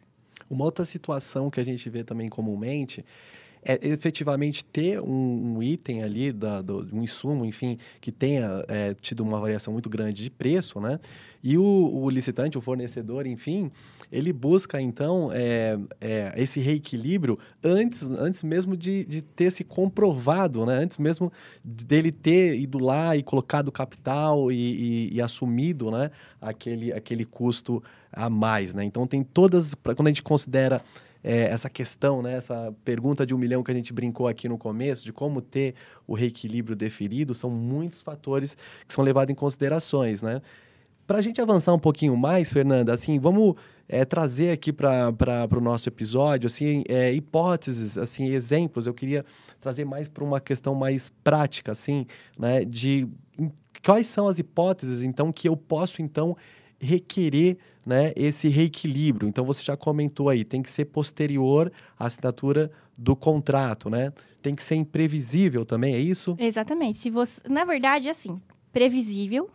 Uma 0.48 0.64
outra 0.64 0.84
situação 0.84 1.50
que 1.50 1.58
a 1.58 1.64
gente 1.64 1.88
vê 1.90 2.04
também 2.04 2.28
comumente 2.28 3.04
é 3.64 3.78
efetivamente 3.88 4.64
ter 4.64 5.00
um, 5.00 5.56
um 5.56 5.62
item 5.62 6.02
ali, 6.02 6.32
da, 6.32 6.62
do, 6.62 6.88
um 6.92 7.02
insumo, 7.02 7.44
enfim, 7.44 7.78
que 8.00 8.12
tenha 8.12 8.64
é, 8.68 8.94
tido 8.94 9.20
uma 9.20 9.40
variação 9.40 9.72
muito 9.72 9.88
grande 9.88 10.22
de 10.22 10.30
preço, 10.30 10.80
né? 10.80 10.98
E 11.42 11.56
o, 11.56 11.62
o 11.62 12.10
licitante, 12.10 12.58
o 12.58 12.60
fornecedor, 12.60 13.26
enfim, 13.26 13.70
ele 14.10 14.32
busca, 14.32 14.80
então, 14.80 15.30
é, 15.32 15.78
é, 16.00 16.32
esse 16.36 16.60
reequilíbrio 16.60 17.38
antes, 17.62 18.02
antes 18.08 18.42
mesmo 18.42 18.76
de, 18.76 19.04
de 19.04 19.22
ter 19.22 19.50
se 19.50 19.62
comprovado, 19.62 20.64
né? 20.64 20.74
Antes 20.78 20.98
mesmo 20.98 21.30
dele 21.62 22.10
ter 22.10 22.58
ido 22.58 22.78
lá 22.78 23.16
e 23.16 23.22
colocado 23.22 23.70
capital 23.70 24.50
e, 24.50 24.56
e, 25.10 25.14
e 25.14 25.22
assumido, 25.22 25.90
né? 25.90 26.10
Aquele, 26.40 26.92
aquele 26.92 27.24
custo 27.24 27.82
a 28.12 28.30
mais, 28.30 28.74
né? 28.74 28.82
Então, 28.84 29.06
tem 29.06 29.22
todas... 29.22 29.74
Quando 29.74 30.06
a 30.06 30.10
gente 30.10 30.22
considera 30.22 30.82
é, 31.22 31.44
essa 31.44 31.68
questão, 31.68 32.22
né, 32.22 32.34
essa 32.34 32.74
pergunta 32.84 33.26
de 33.26 33.34
um 33.34 33.38
milhão 33.38 33.62
que 33.62 33.70
a 33.70 33.74
gente 33.74 33.92
brincou 33.92 34.28
aqui 34.28 34.48
no 34.48 34.56
começo, 34.56 35.04
de 35.04 35.12
como 35.12 35.40
ter 35.40 35.74
o 36.06 36.14
reequilíbrio 36.14 36.76
deferido, 36.76 37.34
são 37.34 37.50
muitos 37.50 38.02
fatores 38.02 38.56
que 38.86 38.94
são 38.94 39.04
levados 39.04 39.30
em 39.30 39.34
considerações, 39.34 40.22
né? 40.22 40.40
Para 41.06 41.18
a 41.18 41.22
gente 41.22 41.40
avançar 41.40 41.72
um 41.72 41.78
pouquinho 41.78 42.14
mais, 42.14 42.52
Fernanda, 42.52 42.92
assim, 42.92 43.18
vamos 43.18 43.54
é, 43.88 44.04
trazer 44.04 44.50
aqui 44.50 44.70
para 44.70 45.48
o 45.56 45.60
nosso 45.60 45.88
episódio, 45.88 46.46
assim, 46.46 46.84
é, 46.86 47.10
hipóteses, 47.10 47.96
assim, 47.96 48.28
exemplos. 48.28 48.86
Eu 48.86 48.92
queria 48.92 49.24
trazer 49.58 49.86
mais 49.86 50.06
para 50.06 50.22
uma 50.22 50.38
questão 50.38 50.74
mais 50.74 51.10
prática, 51.24 51.72
assim, 51.72 52.06
né, 52.38 52.62
de 52.62 53.08
quais 53.82 54.06
são 54.06 54.28
as 54.28 54.38
hipóteses, 54.38 55.02
então, 55.02 55.32
que 55.32 55.48
eu 55.48 55.56
posso, 55.56 56.02
então, 56.02 56.36
requerer 56.80 57.58
né, 57.84 58.12
esse 58.14 58.48
reequilíbrio. 58.48 59.28
Então 59.28 59.44
você 59.44 59.62
já 59.62 59.76
comentou 59.76 60.28
aí, 60.28 60.44
tem 60.44 60.62
que 60.62 60.70
ser 60.70 60.86
posterior 60.86 61.72
à 61.98 62.06
assinatura 62.06 62.70
do 62.96 63.14
contrato, 63.14 63.88
né? 63.88 64.12
Tem 64.42 64.54
que 64.54 64.62
ser 64.62 64.74
imprevisível 64.74 65.64
também, 65.64 65.94
é 65.94 65.98
isso? 65.98 66.36
Exatamente. 66.38 66.98
Se 66.98 67.10
você, 67.10 67.40
na 67.48 67.64
verdade, 67.64 68.08
assim, 68.08 68.40
previsível 68.72 69.48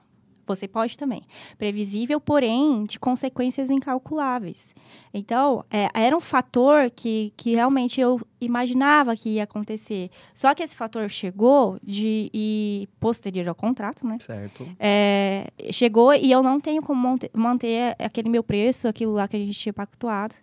você 0.46 0.68
pode 0.68 0.98
também. 0.98 1.24
Previsível, 1.58 2.20
porém, 2.20 2.86
de 2.86 3.00
consequências 3.00 3.70
incalculáveis. 3.70 4.76
Então, 5.14 5.64
é, 5.70 5.88
era 5.94 6.16
um 6.16 6.20
fator 6.20 6.90
que, 6.92 7.34
que 7.38 7.54
realmente 7.56 8.00
eu 8.00 8.20
imaginava 8.40 9.16
que 9.16 9.30
ia 9.30 9.44
acontecer. 9.44 10.10
Só 10.34 10.54
que 10.54 10.64
esse 10.64 10.76
fator 10.76 11.10
chegou 11.10 11.78
de 11.84 12.30
e 12.34 12.88
posterior 13.00 13.48
ao 13.48 13.56
contrato, 13.56 14.06
né? 14.06 14.18
Certo. 14.20 14.68
É, 14.80 15.52
chegou 15.72 16.14
e 16.14 16.32
eu 16.32 16.44
não 16.44 16.60
tenho 16.60 16.82
como 16.82 17.18
manter 17.34 17.96
aquele 18.00 18.30
meu 18.30 18.44
preço, 18.44 18.88
aquilo 18.88 19.14
lá 19.14 19.28
que 19.28 19.36
a 19.36 19.40
gente 19.40 19.58
tinha 19.58 19.74
pactuado. 19.74 20.36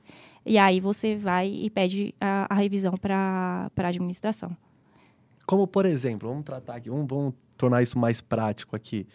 E 0.44 0.56
aí 0.56 0.80
você 0.80 1.16
vai 1.16 1.48
e 1.48 1.68
pede 1.68 2.14
a, 2.20 2.46
a 2.48 2.54
revisão 2.54 2.94
para 2.94 3.70
a 3.76 3.86
administração. 3.88 4.56
Como, 5.46 5.66
por 5.66 5.84
exemplo, 5.84 6.28
vamos 6.28 6.44
tratar 6.44 6.76
aqui, 6.76 6.88
vamos, 6.88 7.06
vamos 7.08 7.34
tornar 7.56 7.82
isso 7.82 7.98
mais 7.98 8.20
prático 8.20 8.76
aqui. 8.76 9.06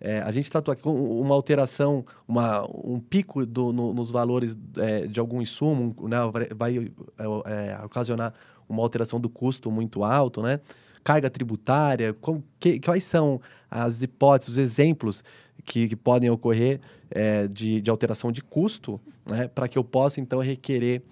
É, 0.00 0.20
a 0.20 0.30
gente 0.30 0.50
tratou 0.50 0.72
aqui 0.72 0.86
uma 0.86 1.34
alteração, 1.34 2.04
uma, 2.28 2.62
um 2.84 3.00
pico 3.00 3.46
do, 3.46 3.72
no, 3.72 3.94
nos 3.94 4.10
valores 4.10 4.56
é, 4.76 5.06
de 5.06 5.18
algum 5.18 5.40
insumo, 5.40 5.94
né, 6.06 6.18
vai 6.54 6.78
é, 6.78 7.78
é, 7.78 7.84
ocasionar 7.84 8.34
uma 8.68 8.82
alteração 8.82 9.18
do 9.18 9.28
custo 9.28 9.70
muito 9.70 10.04
alto, 10.04 10.42
né? 10.42 10.60
Carga 11.02 11.30
tributária, 11.30 12.14
que, 12.58 12.80
quais 12.80 13.04
são 13.04 13.40
as 13.70 14.02
hipóteses, 14.02 14.54
os 14.54 14.58
exemplos 14.58 15.24
que, 15.64 15.88
que 15.88 15.96
podem 15.96 16.28
ocorrer 16.28 16.80
é, 17.10 17.46
de, 17.46 17.80
de, 17.80 17.90
alteração 17.90 18.32
de 18.32 18.42
custo, 18.42 19.00
né? 19.24 19.48
Para 19.48 19.68
que 19.68 19.78
eu 19.78 19.84
possa, 19.84 20.20
então, 20.20 20.40
requerer 20.40 21.02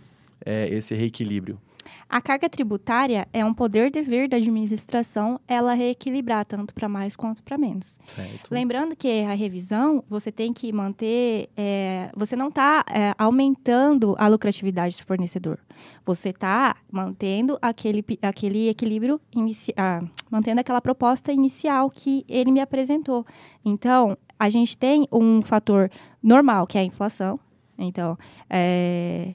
é, 0.45 0.69
esse 0.69 0.95
reequilíbrio? 0.95 1.61
A 2.09 2.21
carga 2.21 2.49
tributária 2.49 3.27
é 3.33 3.45
um 3.45 3.55
poder 3.55 3.91
dever 3.91 4.29
da 4.29 4.37
administração 4.37 5.41
ela 5.47 5.75
reequilibrar 5.75 6.45
tanto 6.45 6.75
para 6.75 6.89
mais 6.89 7.17
quanto 7.17 7.43
para 7.43 7.59
menos. 7.59 7.99
Certo. 8.07 8.51
Lembrando 8.51 8.97
que 8.97 9.23
a 9.23 9.35
revisão, 9.35 10.03
você 10.09 10.31
tem 10.31 10.53
que 10.53 10.73
manter. 10.73 11.49
é, 11.57 12.11
você 12.15 12.37
não 12.37 12.49
está 12.49 12.85
aumentando 13.19 14.15
a 14.19 14.29
lucratividade 14.29 14.97
do 14.97 15.05
fornecedor. 15.05 15.59
Você 16.05 16.31
está 16.31 16.77
mantendo 16.91 17.59
aquele, 17.61 18.05
aquele 18.23 18.69
equilíbrio, 18.69 19.21
inici, 19.35 19.73
ah, 19.77 20.03
mantendo 20.31 20.61
aquela 20.61 20.81
proposta 20.81 21.33
inicial 21.33 21.91
que 21.91 22.25
ele 22.29 22.51
me 22.51 22.61
apresentou. 22.61 23.27
Então, 23.65 24.17
a 24.39 24.49
gente 24.49 24.77
tem 24.77 25.07
um 25.11 25.43
fator 25.43 25.91
normal, 26.23 26.67
que 26.67 26.79
é 26.79 26.81
a 26.81 26.85
inflação. 26.85 27.39
Então, 27.79 28.17
é, 28.49 29.35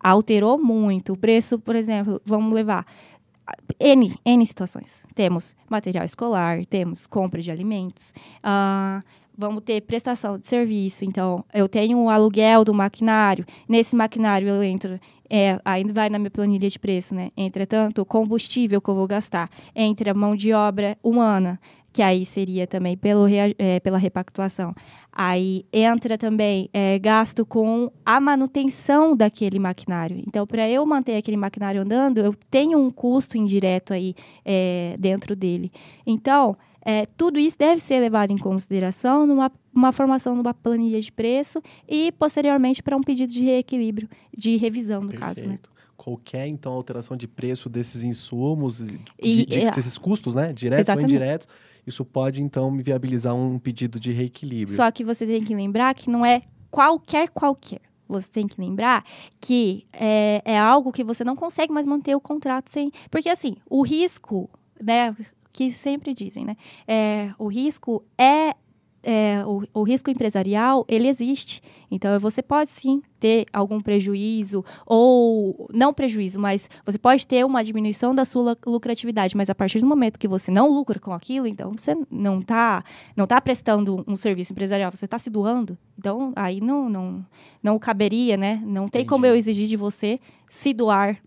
alterou 0.00 0.58
muito. 0.58 1.12
O 1.12 1.16
preço, 1.16 1.58
por 1.58 1.76
exemplo, 1.76 2.20
vamos 2.24 2.52
levar. 2.52 2.86
N, 3.80 4.14
N 4.24 4.46
situações. 4.46 5.04
Temos 5.14 5.56
material 5.68 6.04
escolar, 6.04 6.64
temos 6.66 7.06
compra 7.06 7.40
de 7.40 7.50
alimentos, 7.50 8.12
ah, 8.42 9.02
vamos 9.38 9.62
ter 9.62 9.80
prestação 9.82 10.36
de 10.36 10.48
serviço. 10.48 11.04
Então, 11.04 11.44
eu 11.54 11.68
tenho 11.68 11.96
o 11.98 12.10
aluguel 12.10 12.64
do 12.64 12.74
maquinário. 12.74 13.46
Nesse 13.68 13.94
maquinário 13.94 14.48
eu 14.48 14.62
entro, 14.64 14.98
é, 15.30 15.60
ainda 15.64 15.92
vai 15.92 16.10
na 16.10 16.18
minha 16.18 16.30
planilha 16.30 16.68
de 16.68 16.78
preço, 16.78 17.14
né? 17.14 17.30
Entretanto, 17.36 18.02
o 18.02 18.04
combustível 18.04 18.80
que 18.80 18.88
eu 18.90 18.94
vou 18.96 19.06
gastar, 19.06 19.48
entre 19.76 20.10
a 20.10 20.14
mão 20.14 20.34
de 20.34 20.52
obra 20.52 20.98
humana, 21.02 21.60
que 21.92 22.02
aí 22.02 22.24
seria 22.24 22.66
também 22.66 22.96
pelo, 22.96 23.26
é, 23.58 23.80
pela 23.80 23.98
repactuação. 23.98 24.74
Aí 25.12 25.64
entra 25.72 26.16
também 26.16 26.68
é, 26.72 26.98
gasto 26.98 27.44
com 27.44 27.90
a 28.04 28.20
manutenção 28.20 29.16
daquele 29.16 29.58
maquinário. 29.58 30.22
Então, 30.26 30.46
para 30.46 30.68
eu 30.68 30.84
manter 30.86 31.16
aquele 31.16 31.36
maquinário 31.36 31.80
andando, 31.82 32.18
eu 32.18 32.34
tenho 32.50 32.78
um 32.78 32.90
custo 32.90 33.36
indireto 33.36 33.92
aí 33.92 34.14
é, 34.44 34.96
dentro 34.98 35.34
dele. 35.34 35.72
Então, 36.06 36.56
é, 36.84 37.04
tudo 37.16 37.38
isso 37.38 37.58
deve 37.58 37.80
ser 37.80 37.98
levado 38.00 38.30
em 38.32 38.38
consideração 38.38 39.26
numa 39.26 39.50
uma 39.74 39.92
formação 39.92 40.34
numa 40.34 40.52
planilha 40.52 41.00
de 41.00 41.12
preço 41.12 41.62
e, 41.88 42.10
posteriormente, 42.12 42.82
para 42.82 42.96
um 42.96 43.00
pedido 43.00 43.32
de 43.32 43.42
reequilíbrio, 43.44 44.08
de 44.36 44.56
revisão, 44.56 45.00
no 45.02 45.12
caso, 45.12 45.40
né? 45.42 45.46
Perfeito. 45.58 45.70
Qualquer, 45.96 46.48
então, 46.48 46.72
alteração 46.72 47.16
de 47.16 47.28
preço 47.28 47.68
desses 47.68 48.02
insumos, 48.02 48.80
e- 48.80 48.98
de- 49.22 49.46
de- 49.46 49.60
é. 49.66 49.70
desses 49.70 49.96
custos, 49.96 50.34
né? 50.34 50.52
Diretos 50.52 50.88
ou 50.88 50.94
Exatamente. 50.94 51.10
indiretos, 51.14 51.48
isso 51.88 52.04
pode, 52.04 52.42
então, 52.42 52.70
me 52.70 52.82
viabilizar 52.82 53.34
um 53.34 53.58
pedido 53.58 53.98
de 53.98 54.12
reequilíbrio. 54.12 54.76
Só 54.76 54.90
que 54.90 55.04
você 55.04 55.26
tem 55.26 55.42
que 55.42 55.54
lembrar 55.54 55.94
que 55.94 56.10
não 56.10 56.24
é 56.24 56.42
qualquer 56.70 57.28
qualquer. 57.30 57.80
Você 58.08 58.30
tem 58.30 58.46
que 58.46 58.58
lembrar 58.58 59.04
que 59.40 59.86
é, 59.92 60.40
é 60.44 60.58
algo 60.58 60.90
que 60.90 61.04
você 61.04 61.22
não 61.22 61.36
consegue 61.36 61.72
mais 61.72 61.86
manter 61.86 62.14
o 62.14 62.20
contrato 62.20 62.70
sem. 62.70 62.90
Porque, 63.10 63.28
assim, 63.28 63.56
o 63.68 63.82
risco, 63.82 64.48
né? 64.82 65.14
Que 65.52 65.70
sempre 65.70 66.14
dizem, 66.14 66.44
né? 66.44 66.56
É, 66.86 67.30
o 67.38 67.48
risco 67.48 68.02
é. 68.16 68.54
É, 69.02 69.42
o, 69.46 69.62
o 69.72 69.82
risco 69.82 70.10
empresarial, 70.10 70.84
ele 70.88 71.08
existe. 71.08 71.62
Então, 71.90 72.18
você 72.18 72.42
pode 72.42 72.70
sim 72.70 73.02
ter 73.18 73.46
algum 73.52 73.80
prejuízo, 73.80 74.64
ou 74.86 75.68
não 75.72 75.92
prejuízo, 75.92 76.38
mas 76.38 76.68
você 76.84 76.98
pode 76.98 77.26
ter 77.26 77.44
uma 77.44 77.62
diminuição 77.64 78.14
da 78.14 78.24
sua 78.24 78.56
lucratividade. 78.66 79.36
Mas 79.36 79.48
a 79.48 79.54
partir 79.54 79.80
do 79.80 79.86
momento 79.86 80.18
que 80.18 80.28
você 80.28 80.50
não 80.50 80.70
lucra 80.70 80.98
com 80.98 81.12
aquilo, 81.12 81.46
então 81.46 81.72
você 81.76 81.96
não 82.10 82.40
está 82.40 82.84
não 83.16 83.26
tá 83.26 83.40
prestando 83.40 84.04
um 84.06 84.16
serviço 84.16 84.52
empresarial, 84.52 84.90
você 84.90 85.04
está 85.04 85.18
se 85.18 85.30
doando. 85.30 85.76
Então, 85.98 86.32
aí 86.36 86.60
não, 86.60 86.88
não, 86.88 87.26
não 87.62 87.78
caberia, 87.78 88.36
né? 88.36 88.62
Não 88.64 88.88
tem 88.88 89.04
como 89.04 89.24
Entendi. 89.24 89.34
eu 89.34 89.38
exigir 89.38 89.66
de 89.66 89.76
você 89.76 90.20
se 90.48 90.72
doar, 90.72 91.18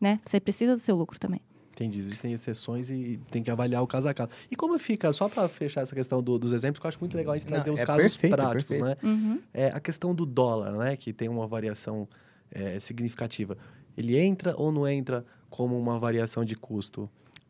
né? 0.00 0.20
Você 0.24 0.38
precisa 0.38 0.74
do 0.74 0.78
seu 0.78 0.96
lucro 0.96 1.18
também. 1.18 1.40
Entendi, 1.80 1.96
existem 1.98 2.34
exceções 2.34 2.90
e 2.90 3.18
tem 3.30 3.42
que 3.42 3.50
avaliar 3.50 3.82
o 3.82 3.86
caso 3.86 4.06
a 4.06 4.12
caso. 4.12 4.28
E 4.50 4.54
como 4.54 4.78
fica, 4.78 5.10
só 5.14 5.30
para 5.30 5.48
fechar 5.48 5.80
essa 5.80 5.94
questão 5.94 6.22
do- 6.22 6.38
dos 6.38 6.52
exemplos, 6.52 6.78
que 6.78 6.86
eu 6.86 6.88
acho 6.90 7.00
muito 7.00 7.16
legal 7.16 7.32
a 7.32 7.38
gente 7.38 7.46
Não, 7.48 7.54
trazer 7.54 7.70
os 7.70 7.80
é 7.80 7.86
casos 7.86 8.02
perfeito, 8.18 8.34
é 8.34 8.36
práticos, 8.36 8.76
perfeito. 8.76 9.02
né? 9.06 9.10
Uhum. 9.10 9.40
É, 9.54 9.68
a 9.68 9.80
questão 9.80 10.14
do 10.14 10.26
dólar, 10.26 10.72
né? 10.72 10.94
Que 10.94 11.10
tem 11.10 11.26
uma 11.26 11.46
variação 11.46 12.06
é, 12.52 12.78
significativa. 12.80 13.56
Ele 13.96 14.18
entra 14.18 14.54
ou 14.58 14.70
não 14.70 14.86
entra 14.86 15.24
como 15.48 15.78
uma 15.80 15.98
variação 15.98 16.44
de 16.44 16.54
custo? 16.54 17.08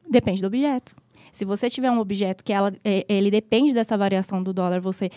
Depende 0.09 0.41
do 0.41 0.47
objeto. 0.47 0.95
Se 1.33 1.45
você 1.45 1.69
tiver 1.69 1.91
um 1.91 1.99
objeto 1.99 2.45
que 2.45 2.53
ela, 2.53 2.73
é, 2.85 3.05
ele 3.09 3.33
depende 3.33 3.75
dessa 3.75 3.99
variação 3.99 4.41
do 4.45 4.53
dólar, 4.53 4.81
você 4.81 5.11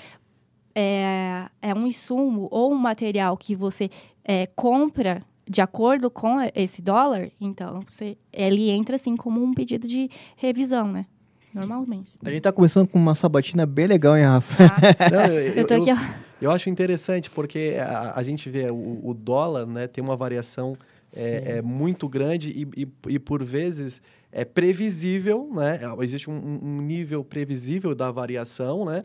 é, 0.76 1.46
é 1.62 1.74
um 1.74 1.86
insumo 1.86 2.48
ou 2.52 2.72
um 2.72 2.78
material 2.78 3.38
que 3.38 3.56
você 3.56 3.90
é, 4.24 4.48
compra 4.48 5.22
de 5.48 5.62
acordo 5.62 6.10
com 6.10 6.38
esse 6.56 6.82
dólar, 6.82 7.30
então 7.40 7.82
você, 7.88 8.18
ele 8.32 8.70
entra 8.70 8.96
assim 8.96 9.16
como 9.16 9.44
um 9.44 9.54
pedido 9.54 9.88
de 9.88 10.10
revisão, 10.36 10.92
né? 10.92 11.06
Normalmente. 11.54 12.12
A 12.24 12.32
gente 12.32 12.42
tá 12.42 12.52
começando 12.52 12.88
com 12.88 12.98
uma 12.98 13.14
sabatina 13.14 13.66
bem 13.66 13.86
legal, 13.86 14.18
hein, 14.18 14.26
Rafa? 14.26 14.70
Tá? 14.70 14.78
Não, 15.12 15.26
eu, 15.26 15.54
Eu 15.54 15.68
tô 15.68 15.76
aqui, 15.76 15.92
ó. 15.92 15.98
eu 16.42 16.50
acho 16.50 16.68
interessante 16.70 17.30
porque 17.30 17.76
a, 17.80 18.14
a 18.16 18.24
gente 18.24 18.50
vê 18.50 18.72
o, 18.72 19.02
o 19.04 19.14
dólar, 19.14 19.68
né? 19.68 19.88
Tem 19.88 20.04
uma 20.04 20.16
variação 20.16 20.76
é, 21.16 21.58
é 21.58 21.62
muito 21.62 22.10
grande 22.10 22.50
e, 22.50 22.82
e, 22.82 22.88
e, 23.14 23.20
por 23.20 23.44
vezes 23.44 24.02
é 24.32 24.44
previsível, 24.44 25.48
né? 25.54 25.80
Existe 26.02 26.28
um, 26.28 26.60
um 26.64 26.82
nível 26.82 27.24
previsível 27.24 27.94
da 27.94 28.10
variação, 28.12 28.84
né? 28.84 29.04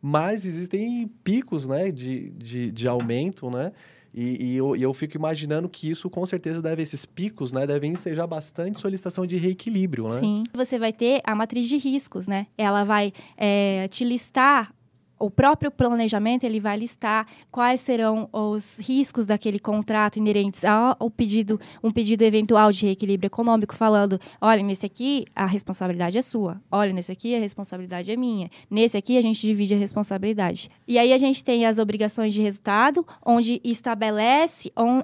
Mas 0.00 0.46
existem 0.46 1.10
picos, 1.24 1.66
né? 1.66 1.90
De, 1.90 2.30
de, 2.30 2.70
de 2.70 2.86
aumento, 2.86 3.50
né? 3.50 3.72
E, 4.14 4.52
e 4.52 4.56
eu, 4.56 4.76
e 4.76 4.82
eu 4.82 4.92
fico 4.94 5.16
imaginando 5.16 5.68
que 5.68 5.90
isso, 5.90 6.08
com 6.08 6.24
certeza, 6.24 6.62
deve, 6.62 6.82
esses 6.82 7.04
picos, 7.04 7.52
né? 7.52 7.66
Devem 7.66 7.92
ensejar 7.92 8.26
bastante 8.26 8.80
solicitação 8.80 9.26
de 9.26 9.36
reequilíbrio, 9.36 10.08
né? 10.08 10.18
Sim. 10.20 10.44
Você 10.52 10.78
vai 10.78 10.92
ter 10.92 11.20
a 11.24 11.34
matriz 11.34 11.68
de 11.68 11.76
riscos, 11.76 12.26
né? 12.26 12.46
Ela 12.56 12.84
vai 12.84 13.12
é, 13.36 13.86
te 13.88 14.04
listar. 14.04 14.72
O 15.18 15.30
próprio 15.30 15.70
planejamento 15.70 16.44
ele 16.44 16.60
vai 16.60 16.76
listar 16.78 17.26
quais 17.50 17.80
serão 17.80 18.28
os 18.32 18.78
riscos 18.78 19.26
daquele 19.26 19.58
contrato 19.58 20.16
inerentes 20.16 20.64
ao 20.64 21.10
pedido, 21.10 21.60
um 21.82 21.90
pedido 21.90 22.22
eventual 22.22 22.70
de 22.70 22.86
reequilíbrio 22.86 23.26
econômico, 23.26 23.74
falando: 23.74 24.20
olha, 24.40 24.62
nesse 24.62 24.86
aqui 24.86 25.24
a 25.34 25.46
responsabilidade 25.46 26.16
é 26.18 26.22
sua, 26.22 26.60
olha, 26.70 26.92
nesse 26.92 27.10
aqui 27.10 27.34
a 27.34 27.40
responsabilidade 27.40 28.12
é 28.12 28.16
minha, 28.16 28.48
nesse 28.70 28.96
aqui 28.96 29.18
a 29.18 29.20
gente 29.20 29.40
divide 29.40 29.74
a 29.74 29.78
responsabilidade. 29.78 30.70
E 30.86 30.98
aí 30.98 31.12
a 31.12 31.18
gente 31.18 31.42
tem 31.42 31.66
as 31.66 31.78
obrigações 31.78 32.32
de 32.32 32.40
resultado, 32.40 33.06
onde 33.24 33.60
estabelece 33.64 34.72
on- 34.76 35.02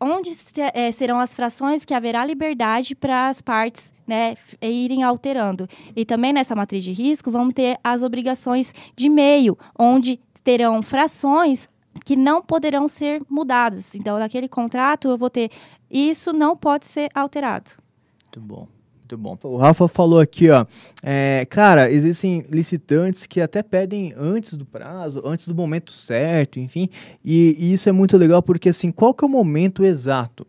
onde 0.00 0.30
eh, 0.56 0.92
serão 0.92 1.20
as 1.20 1.34
frações 1.34 1.84
que 1.84 1.92
haverá 1.92 2.24
liberdade 2.24 2.94
para 2.94 3.28
as 3.28 3.40
partes 3.40 3.92
né, 4.06 4.34
irem 4.60 5.02
alterando. 5.02 5.68
E 5.94 6.04
também 6.04 6.32
nessa 6.32 6.54
matriz 6.54 6.82
de 6.82 6.92
risco, 6.92 7.30
vamos 7.30 7.54
ter 7.54 7.78
as 7.84 8.02
obrigações 8.02 8.74
de 8.96 9.08
meio, 9.08 9.56
onde 9.78 10.18
terão 10.42 10.82
frações 10.82 11.68
que 12.04 12.16
não 12.16 12.40
poderão 12.40 12.88
ser 12.88 13.20
mudadas. 13.28 13.94
Então, 13.94 14.18
naquele 14.18 14.48
contrato, 14.48 15.08
eu 15.08 15.18
vou 15.18 15.28
ter 15.28 15.50
isso 15.90 16.32
não 16.32 16.56
pode 16.56 16.86
ser 16.86 17.10
alterado. 17.14 17.70
Muito 18.24 18.40
bom. 18.40 18.79
Muito 19.16 19.16
bom. 19.16 19.36
O 19.42 19.56
Rafa 19.56 19.88
falou 19.88 20.20
aqui, 20.20 20.50
ó. 20.50 20.66
é, 21.02 21.46
cara, 21.48 21.90
existem 21.90 22.44
licitantes 22.50 23.26
que 23.26 23.40
até 23.40 23.62
pedem 23.62 24.12
antes 24.16 24.54
do 24.54 24.64
prazo, 24.64 25.22
antes 25.24 25.48
do 25.48 25.54
momento 25.54 25.92
certo, 25.92 26.60
enfim. 26.60 26.88
E, 27.24 27.56
e 27.58 27.72
isso 27.72 27.88
é 27.88 27.92
muito 27.92 28.16
legal 28.16 28.42
porque, 28.42 28.68
assim, 28.68 28.90
qual 28.90 29.14
que 29.14 29.24
é 29.24 29.26
o 29.26 29.30
momento 29.30 29.84
exato 29.84 30.46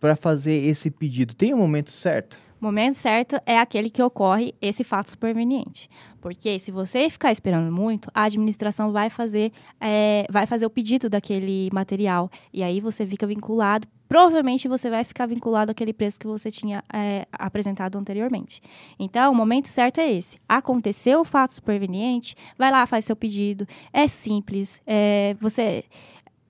para 0.00 0.14
fazer 0.14 0.64
esse 0.64 0.90
pedido? 0.90 1.34
Tem 1.34 1.52
um 1.52 1.58
momento 1.58 1.90
certo? 1.90 2.38
O 2.60 2.64
momento 2.64 2.94
certo 2.94 3.40
é 3.46 3.58
aquele 3.58 3.88
que 3.88 4.02
ocorre 4.02 4.54
esse 4.60 4.82
fato 4.82 5.10
superveniente. 5.10 5.88
Porque 6.20 6.58
se 6.58 6.72
você 6.72 7.08
ficar 7.08 7.30
esperando 7.30 7.70
muito, 7.70 8.10
a 8.12 8.24
administração 8.24 8.90
vai 8.90 9.08
fazer, 9.08 9.52
é, 9.80 10.26
vai 10.28 10.46
fazer 10.46 10.66
o 10.66 10.70
pedido 10.70 11.08
daquele 11.08 11.70
material. 11.72 12.28
E 12.52 12.62
aí 12.62 12.80
você 12.80 13.06
fica 13.06 13.26
vinculado. 13.26 13.86
Provavelmente 14.08 14.66
você 14.66 14.88
vai 14.88 15.04
ficar 15.04 15.26
vinculado 15.26 15.70
àquele 15.70 15.92
preço 15.92 16.18
que 16.18 16.26
você 16.26 16.50
tinha 16.50 16.82
é, 16.92 17.26
apresentado 17.30 17.96
anteriormente. 17.96 18.60
Então, 18.98 19.30
o 19.30 19.34
momento 19.34 19.68
certo 19.68 20.00
é 20.00 20.10
esse. 20.10 20.38
Aconteceu 20.48 21.20
o 21.20 21.24
fato 21.24 21.52
superveniente, 21.52 22.34
vai 22.56 22.70
lá, 22.70 22.86
faz 22.86 23.04
seu 23.04 23.14
pedido. 23.14 23.66
É 23.92 24.08
simples. 24.08 24.80
é, 24.86 25.36
você 25.40 25.84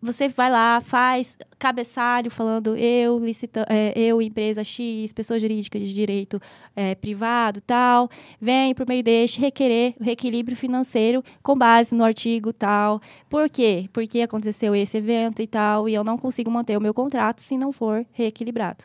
você 0.00 0.28
vai 0.28 0.50
lá, 0.50 0.80
faz 0.80 1.36
cabeçalho 1.58 2.30
falando 2.30 2.76
eu, 2.76 3.18
licita, 3.18 3.66
é, 3.68 3.92
eu, 3.98 4.22
empresa 4.22 4.62
X, 4.62 5.12
pessoa 5.12 5.38
jurídica 5.38 5.78
de 5.78 5.92
direito 5.92 6.40
é, 6.74 6.94
privado, 6.94 7.60
tal, 7.60 8.08
vem 8.40 8.74
por 8.74 8.86
meio 8.86 9.02
deste 9.02 9.40
requerer 9.40 9.94
o 10.00 10.04
reequilíbrio 10.04 10.56
financeiro 10.56 11.22
com 11.42 11.56
base 11.56 11.94
no 11.94 12.04
artigo 12.04 12.52
tal. 12.52 13.00
Por 13.28 13.48
quê? 13.48 13.88
Porque 13.92 14.20
aconteceu 14.20 14.74
esse 14.74 14.96
evento 14.96 15.42
e 15.42 15.46
tal, 15.46 15.88
e 15.88 15.94
eu 15.94 16.04
não 16.04 16.16
consigo 16.16 16.50
manter 16.50 16.76
o 16.76 16.80
meu 16.80 16.94
contrato 16.94 17.40
se 17.42 17.56
não 17.58 17.72
for 17.72 18.06
reequilibrado. 18.12 18.84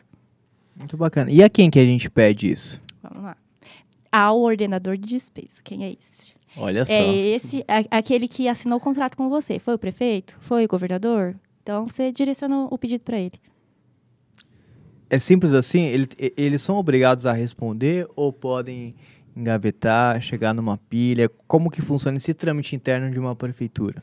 Muito 0.76 0.96
bacana. 0.96 1.30
E 1.30 1.42
a 1.42 1.48
quem 1.48 1.70
que 1.70 1.78
a 1.78 1.84
gente 1.84 2.10
pede 2.10 2.50
isso? 2.50 2.80
Vamos 3.02 3.22
lá. 3.22 3.36
Ao 4.10 4.40
ordenador 4.40 4.96
de 4.96 5.08
despesa. 5.08 5.60
Quem 5.62 5.84
é 5.84 5.92
esse? 5.92 6.32
Olha 6.56 6.84
só. 6.84 6.92
É 6.92 7.14
esse, 7.14 7.64
a- 7.66 7.98
aquele 7.98 8.28
que 8.28 8.48
assinou 8.48 8.78
o 8.78 8.80
contrato 8.80 9.16
com 9.16 9.28
você. 9.28 9.58
Foi 9.58 9.74
o 9.74 9.78
prefeito? 9.78 10.36
Foi 10.40 10.64
o 10.64 10.68
governador? 10.68 11.34
Então, 11.62 11.86
você 11.88 12.12
direciona 12.12 12.66
o 12.70 12.76
pedido 12.78 13.00
para 13.02 13.18
ele. 13.18 13.40
é 15.10 15.18
simples 15.18 15.52
assim? 15.54 15.82
Ele, 15.84 16.08
eles 16.36 16.60
são 16.62 16.76
obrigados 16.76 17.26
a 17.26 17.32
responder 17.32 18.06
ou 18.16 18.32
podem 18.32 18.94
engavetar, 19.36 20.20
chegar 20.20 20.52
numa 20.54 20.76
pilha? 20.76 21.30
Como 21.46 21.70
que 21.70 21.82
funciona 21.82 22.16
esse 22.18 22.34
trâmite 22.34 22.74
interno 22.76 23.10
de 23.10 23.18
uma 23.18 23.34
prefeitura? 23.34 24.02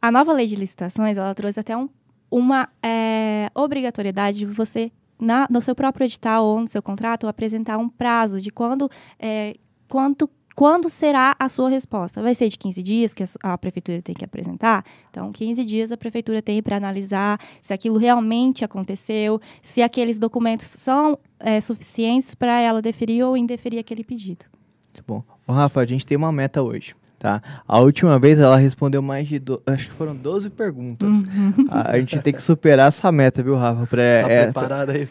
A 0.00 0.10
nova 0.10 0.32
lei 0.32 0.46
de 0.46 0.56
licitações, 0.56 1.16
ela 1.16 1.34
trouxe 1.34 1.58
até 1.60 1.76
um, 1.76 1.88
uma 2.30 2.68
é, 2.82 3.50
obrigatoriedade 3.54 4.38
de 4.38 4.46
você, 4.46 4.92
na, 5.20 5.46
no 5.50 5.60
seu 5.60 5.74
próprio 5.74 6.04
edital 6.04 6.44
ou 6.44 6.60
no 6.60 6.68
seu 6.68 6.82
contrato, 6.82 7.26
apresentar 7.26 7.78
um 7.78 7.88
prazo 7.88 8.40
de 8.40 8.50
quando, 8.50 8.90
é, 9.18 9.54
quanto 9.88 10.30
quando 10.58 10.88
será 10.88 11.36
a 11.38 11.48
sua 11.48 11.70
resposta? 11.70 12.20
Vai 12.20 12.34
ser 12.34 12.48
de 12.48 12.58
15 12.58 12.82
dias 12.82 13.14
que 13.14 13.22
a, 13.44 13.56
prefeitura 13.56 14.02
tem 14.02 14.12
que 14.12 14.24
apresentar? 14.24 14.84
Então, 15.08 15.30
15 15.30 15.64
dias 15.64 15.92
a 15.92 15.96
prefeitura 15.96 16.42
tem 16.42 16.60
para 16.60 16.76
analisar 16.76 17.38
se 17.62 17.72
aquilo 17.72 17.96
realmente 17.96 18.64
aconteceu, 18.64 19.40
se 19.62 19.82
aqueles 19.82 20.18
documentos 20.18 20.66
são 20.76 21.16
é, 21.38 21.60
suficientes 21.60 22.34
para 22.34 22.60
ela 22.60 22.82
deferir 22.82 23.24
ou 23.24 23.36
indeferir 23.36 23.78
aquele 23.78 24.02
pedido. 24.02 24.46
Muito 24.86 25.04
bom. 25.06 25.22
Ô, 25.46 25.52
Rafa, 25.52 25.80
a 25.80 25.86
gente 25.86 26.04
tem 26.04 26.16
uma 26.16 26.32
meta 26.32 26.60
hoje. 26.60 26.92
Tá? 27.20 27.40
A 27.66 27.78
última 27.78 28.18
vez 28.18 28.40
ela 28.40 28.56
respondeu 28.56 29.00
mais 29.00 29.28
de. 29.28 29.38
Do... 29.38 29.62
Acho 29.64 29.86
que 29.86 29.94
foram 29.94 30.16
12 30.16 30.50
perguntas. 30.50 31.18
Uhum. 31.18 31.66
A, 31.70 31.92
a, 31.92 31.98
gente 32.00 32.20
tem 32.20 32.32
que 32.32 32.42
superar 32.42 32.88
essa 32.88 33.12
meta, 33.12 33.44
viu, 33.44 33.54
Rafa? 33.54 33.86
Pra, 33.86 34.22
tá 34.22 34.28
é, 34.28 34.44
preparado 34.44 34.90
aí? 34.90 35.08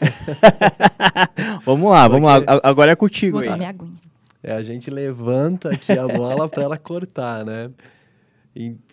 vamos 1.66 1.90
lá, 1.90 2.06
vamos 2.10 2.28
lá. 2.28 2.60
Agora 2.64 2.92
é 2.92 2.96
contigo. 2.96 3.38
Vou 3.38 3.44
tomar 3.44 3.58
minha 3.58 3.70
aguinha. 3.70 4.07
É, 4.42 4.54
a 4.54 4.64
gente 4.64 4.90
levanta 4.90 5.70
aqui 5.72 5.92
a 5.92 6.08
bola 6.08 6.48
para 6.48 6.64
ela 6.64 6.78
cortar, 6.78 7.46
né? 7.46 7.72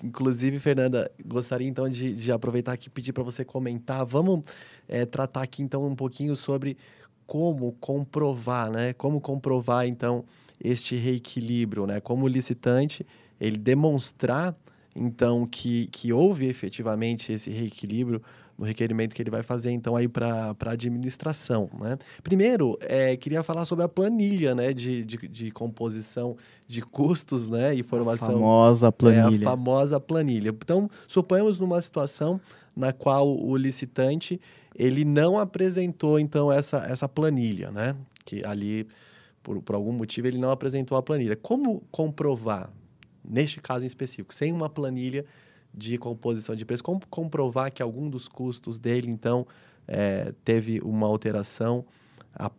Inclusive, 0.03 0.59
Fernanda, 0.59 1.11
gostaria 1.25 1.67
então 1.67 1.89
de, 1.89 2.15
de 2.15 2.33
aproveitar 2.33 2.73
aqui 2.73 2.89
e 2.89 2.91
pedir 2.91 3.13
para 3.13 3.23
você 3.23 3.45
comentar. 3.45 4.05
Vamos 4.05 4.45
é, 4.87 5.07
tratar 5.07 5.43
aqui 5.43 5.63
então 5.63 5.87
um 5.87 5.95
pouquinho 5.95 6.37
sobre 6.37 6.77
como 7.27 7.73
comprovar, 7.81 8.71
né? 8.71 8.93
Como 8.93 9.21
comprovar 9.21 9.87
então 9.87 10.25
este 10.63 10.97
reequilíbrio, 10.97 11.87
né? 11.87 12.01
Como 12.01 12.27
o 12.27 12.29
licitante 12.29 13.07
ele 13.41 13.57
demonstrar 13.57 14.55
então 14.95 15.47
que, 15.47 15.87
que 15.89 16.13
houve 16.13 16.47
efetivamente 16.47 17.33
esse 17.33 17.51
reequilíbrio 17.51 18.23
no 18.59 18.65
requerimento 18.65 19.15
que 19.15 19.23
ele 19.23 19.31
vai 19.31 19.43
fazer, 19.43 19.71
então, 19.71 19.97
aí 19.97 20.07
para 20.07 20.55
a 20.59 20.71
administração. 20.71 21.69
Né? 21.81 21.99
Primeiro, 22.23 22.79
é, 22.81 23.17
queria 23.17 23.43
falar 23.43 23.65
sobre 23.65 23.85
a 23.85 23.89
planilha 23.89 24.55
né, 24.55 24.73
de, 24.73 25.05
de, 25.05 25.17
de 25.29 25.51
composição 25.51 26.37
de 26.67 26.81
custos 26.81 27.51
né, 27.51 27.75
e 27.75 27.83
formação. 27.83 28.29
A 28.29 28.33
famosa 28.33 28.93
planilha. 28.93 29.45
É, 29.45 29.47
a 29.47 29.51
famosa 29.51 30.01
planilha. 30.01 30.51
Então, 30.51 30.89
suponhamos 31.09 31.59
numa 31.59 31.81
situação 31.81 32.41
na 32.77 32.93
qual 32.93 33.37
o 33.37 33.57
licitante 33.57 34.41
ele 34.75 35.05
não 35.05 35.39
apresentou, 35.39 36.19
então, 36.19 36.51
essa, 36.51 36.79
essa 36.79 37.09
planilha, 37.09 37.71
né? 37.71 37.95
Que 38.25 38.45
ali, 38.45 38.89
por, 39.43 39.63
por 39.63 39.77
algum 39.77 39.93
motivo, 39.93 40.27
ele 40.27 40.39
não 40.39 40.51
apresentou 40.51 40.99
a 40.99 41.03
planilha. 41.03 41.37
Como 41.37 41.83
comprovar, 41.93 42.71
neste 43.25 43.61
caso 43.61 43.85
em 43.85 43.87
específico, 43.87 44.35
sem 44.35 44.53
uma 44.53 44.69
planilha 44.69 45.25
de 45.75 45.97
composição 45.97 46.55
de 46.55 46.65
preço, 46.65 46.83
como 46.83 47.01
comprovar 47.11 47.73
que 47.73 47.83
algum 47.83 48.09
dos 48.09 48.29
custos 48.29 48.79
dele, 48.79 49.11
então, 49.11 49.47
é, 49.89 50.33
teve 50.45 50.81
uma 50.81 51.07
alteração 51.07 51.85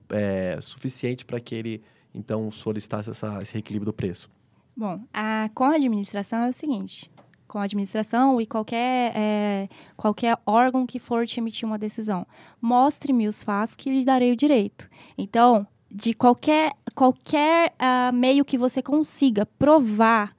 é, 0.09 0.59
suficiente 0.61 1.25
para 1.25 1.39
que 1.39 1.55
ele, 1.55 1.81
então, 2.13 2.51
solicitasse 2.51 3.09
essa, 3.09 3.41
esse 3.41 3.53
reequilíbrio 3.53 3.85
do 3.85 3.93
preço? 3.93 4.29
Bom, 4.75 5.01
a, 5.13 5.49
com 5.53 5.63
a 5.63 5.75
administração 5.75 6.43
é 6.43 6.49
o 6.49 6.53
seguinte, 6.53 7.09
com 7.47 7.59
a 7.59 7.63
administração 7.63 8.41
e 8.41 8.45
qualquer, 8.45 9.13
é, 9.15 9.69
qualquer 9.95 10.37
órgão 10.45 10.85
que 10.85 10.99
for 10.99 11.25
te 11.25 11.39
emitir 11.39 11.65
uma 11.65 11.77
decisão, 11.77 12.27
mostre-me 12.61 13.27
os 13.27 13.41
fatos 13.41 13.75
que 13.75 13.89
lhe 13.89 14.03
darei 14.03 14.33
o 14.33 14.35
direito. 14.35 14.89
Então, 15.17 15.65
de 15.89 16.13
qualquer, 16.13 16.73
qualquer 16.93 17.73
uh, 17.79 18.13
meio 18.13 18.43
que 18.43 18.57
você 18.57 18.81
consiga 18.81 19.45
provar 19.45 20.35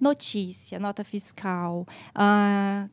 notícia, 0.00 0.78
nota 0.78 1.04
fiscal, 1.04 1.86
uh, 2.16 2.88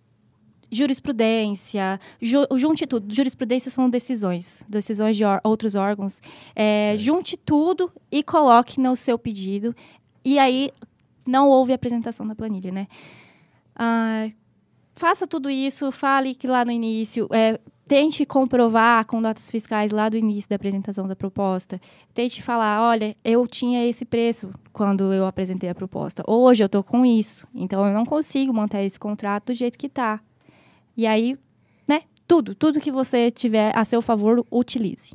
jurisprudência, 0.71 1.99
ju, 2.21 2.45
junte 2.57 2.85
tudo. 2.85 3.13
Jurisprudência 3.13 3.71
são 3.71 3.89
decisões, 3.89 4.63
decisões 4.67 5.15
de 5.15 5.23
outros 5.43 5.75
órgãos. 5.75 6.21
É, 6.55 6.95
junte 6.99 7.37
tudo 7.37 7.91
e 8.11 8.21
coloque 8.21 8.79
no 8.79 8.95
seu 8.95 9.17
pedido. 9.17 9.75
E 10.23 10.37
aí 10.37 10.71
não 11.25 11.47
houve 11.47 11.73
apresentação 11.73 12.27
da 12.27 12.35
planilha, 12.35 12.71
né? 12.71 12.87
Uh, 13.75 14.33
faça 14.95 15.27
tudo 15.27 15.49
isso, 15.49 15.91
fale 15.91 16.33
que 16.33 16.47
lá 16.47 16.65
no 16.65 16.71
início, 16.71 17.27
é, 17.31 17.59
tente 17.87 18.25
comprovar 18.25 19.05
com 19.05 19.21
notas 19.21 19.49
fiscais 19.49 19.91
lá 19.91 20.09
do 20.09 20.17
início 20.17 20.49
da 20.49 20.55
apresentação 20.55 21.07
da 21.07 21.15
proposta. 21.15 21.79
Tente 22.13 22.41
falar, 22.41 22.81
olha, 22.81 23.15
eu 23.23 23.47
tinha 23.47 23.85
esse 23.87 24.03
preço 24.03 24.51
quando 24.73 25.13
eu 25.13 25.25
apresentei 25.25 25.69
a 25.69 25.75
proposta. 25.75 26.23
Hoje 26.27 26.63
eu 26.63 26.65
estou 26.65 26.83
com 26.83 27.05
isso, 27.05 27.47
então 27.55 27.85
eu 27.85 27.93
não 27.93 28.05
consigo 28.05 28.53
manter 28.53 28.83
esse 28.83 28.99
contrato 28.99 29.47
do 29.47 29.53
jeito 29.53 29.77
que 29.77 29.87
está. 29.87 30.19
E 30.95 31.07
aí, 31.07 31.37
né? 31.87 32.01
Tudo, 32.27 32.53
tudo 32.53 32.81
que 32.81 32.91
você 32.91 33.31
tiver 33.31 33.71
a 33.75 33.85
seu 33.85 34.01
favor, 34.01 34.45
utilize. 34.51 35.13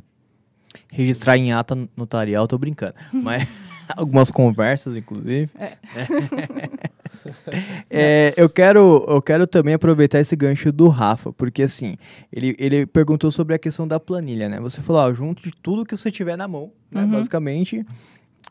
Registrar 0.89 1.37
em 1.37 1.53
ata 1.53 1.77
notarial, 1.95 2.49
tô 2.49 2.57
brincando. 2.57 2.95
Mas 3.13 3.47
algumas 3.95 4.31
conversas, 4.31 4.97
inclusive. 4.97 5.51
É. 5.59 5.77
é, 7.91 8.35
eu, 8.37 8.49
quero, 8.49 9.05
eu 9.09 9.23
quero 9.23 9.47
também 9.47 9.75
aproveitar 9.75 10.21
esse 10.21 10.35
gancho 10.37 10.73
do 10.73 10.89
Rafa, 10.89 11.33
porque 11.33 11.63
assim, 11.63 11.97
ele, 12.33 12.55
ele 12.59 12.87
perguntou 12.87 13.31
sobre 13.31 13.55
a 13.55 13.59
questão 13.59 13.87
da 13.87 13.99
planilha, 14.01 14.49
né? 14.49 14.61
Você 14.61 14.81
falou, 14.81 15.03
ó, 15.03 15.13
junto 15.13 15.43
de 15.43 15.53
tudo 15.53 15.85
que 15.85 15.97
você 15.97 16.11
tiver 16.11 16.37
na 16.37 16.49
mão, 16.49 16.73
né, 16.91 17.03
uhum. 17.03 17.11
basicamente, 17.11 17.85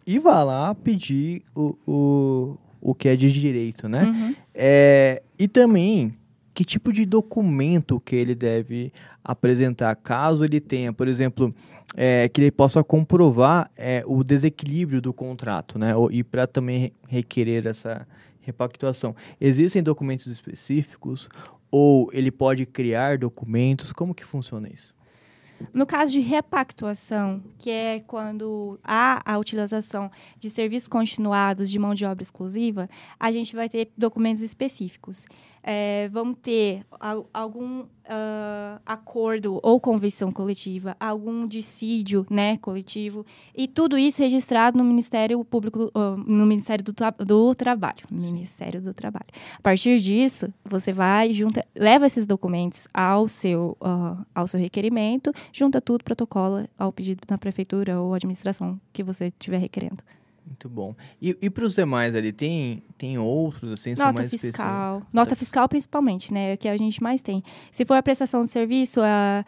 e 0.05 0.19
vá 0.19 0.43
lá 0.43 0.73
pedir 0.73 1.43
o, 1.55 1.77
o, 1.85 2.57
o 2.81 2.95
que 2.95 3.07
é 3.07 3.15
de 3.15 3.31
direito, 3.31 3.87
né? 3.87 4.03
Uhum. 4.03 4.35
É, 4.53 5.21
e 5.37 5.47
também, 5.47 6.11
que 6.53 6.63
tipo 6.65 6.91
de 6.91 7.05
documento 7.05 7.99
que 7.99 8.15
ele 8.15 8.35
deve 8.35 8.91
apresentar, 9.23 9.95
caso 9.95 10.43
ele 10.43 10.59
tenha, 10.59 10.91
por 10.91 11.07
exemplo, 11.07 11.53
é, 11.95 12.27
que 12.29 12.41
ele 12.41 12.51
possa 12.51 12.83
comprovar 12.83 13.69
é, 13.77 14.03
o 14.05 14.23
desequilíbrio 14.23 15.01
do 15.01 15.13
contrato, 15.13 15.77
né? 15.77 15.93
E 16.11 16.23
para 16.23 16.47
também 16.47 16.93
requerer 17.07 17.67
essa 17.67 18.07
repactuação. 18.41 19.15
Existem 19.39 19.81
documentos 19.81 20.27
específicos 20.27 21.29
ou 21.69 22.09
ele 22.11 22.31
pode 22.31 22.65
criar 22.65 23.17
documentos? 23.17 23.93
Como 23.93 24.13
que 24.13 24.25
funciona 24.25 24.67
isso? 24.67 24.93
No 25.73 25.85
caso 25.85 26.11
de 26.11 26.19
repactuação, 26.19 27.41
que 27.59 27.69
é 27.69 27.99
quando 27.99 28.79
há 28.83 29.21
a 29.23 29.37
utilização 29.37 30.09
de 30.37 30.49
serviços 30.49 30.87
continuados 30.87 31.69
de 31.69 31.77
mão 31.77 31.93
de 31.93 32.03
obra 32.03 32.23
exclusiva, 32.23 32.89
a 33.19 33.31
gente 33.31 33.55
vai 33.55 33.69
ter 33.69 33.91
documentos 33.95 34.41
específicos. 34.41 35.25
É, 35.63 36.09
vamos 36.11 36.37
ter 36.41 36.83
algum 37.33 37.81
uh, 37.81 38.81
acordo 38.85 39.59
ou 39.61 39.79
convenção 39.79 40.31
coletiva, 40.31 40.95
algum 40.99 41.47
dissídio 41.47 42.25
né, 42.29 42.57
coletivo, 42.57 43.25
e 43.55 43.67
tudo 43.67 43.97
isso 43.97 44.21
registrado 44.21 44.77
no 44.77 44.83
Ministério 44.83 45.43
Público, 45.45 45.91
uh, 45.95 46.17
no 46.25 46.45
Ministério 46.45 46.83
do, 46.83 46.93
do 47.23 47.55
Trabalho. 47.55 48.03
Ministério 48.11 48.81
do 48.81 48.93
Trabalho. 48.93 49.27
A 49.57 49.61
partir 49.61 49.99
disso, 49.99 50.51
você 50.65 50.91
vai, 50.91 51.31
junta, 51.31 51.65
leva 51.75 52.05
esses 52.05 52.25
documentos 52.25 52.87
ao 52.93 53.27
seu, 53.27 53.77
uh, 53.81 54.25
ao 54.33 54.47
seu 54.47 54.59
requerimento, 54.59 55.31
junta 55.53 55.79
tudo, 55.79 56.03
protocola 56.03 56.67
ao 56.77 56.91
pedido 56.91 57.21
da 57.27 57.37
prefeitura 57.37 57.99
ou 57.99 58.13
administração 58.13 58.79
que 58.91 59.03
você 59.03 59.27
estiver 59.27 59.59
requerendo. 59.59 60.03
Muito 60.51 60.67
bom. 60.67 60.93
E, 61.21 61.37
e 61.41 61.49
para 61.49 61.63
os 61.63 61.75
demais 61.75 62.13
ali, 62.13 62.33
tem, 62.33 62.83
tem 62.97 63.17
outros, 63.17 63.71
assim, 63.71 63.91
Nota 63.91 64.11
mais 64.11 64.29
fiscal. 64.29 64.95
Nota, 64.95 65.07
Nota 65.13 65.35
fiscal, 65.35 65.69
principalmente, 65.69 66.33
né? 66.33 66.51
É 66.51 66.53
o 66.55 66.57
que 66.57 66.67
a 66.67 66.75
gente 66.75 67.01
mais 67.01 67.21
tem. 67.21 67.41
Se 67.71 67.85
for 67.85 67.93
a 67.93 68.03
prestação 68.03 68.43
de 68.43 68.49
serviço, 68.49 68.99
uh, 68.99 69.45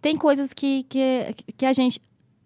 tem 0.00 0.16
coisas 0.16 0.54
que, 0.54 0.84
que, 0.84 1.34
que 1.54 1.66
a 1.66 1.72
gente, 1.74 2.00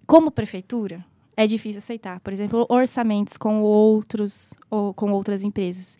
como 0.04 0.32
prefeitura, 0.32 1.04
é 1.36 1.46
difícil 1.46 1.78
aceitar. 1.78 2.18
Por 2.20 2.32
exemplo, 2.32 2.66
orçamentos 2.68 3.36
com 3.36 3.62
outros 3.62 4.52
ou 4.68 4.92
com 4.92 5.12
outras 5.12 5.44
empresas. 5.44 5.96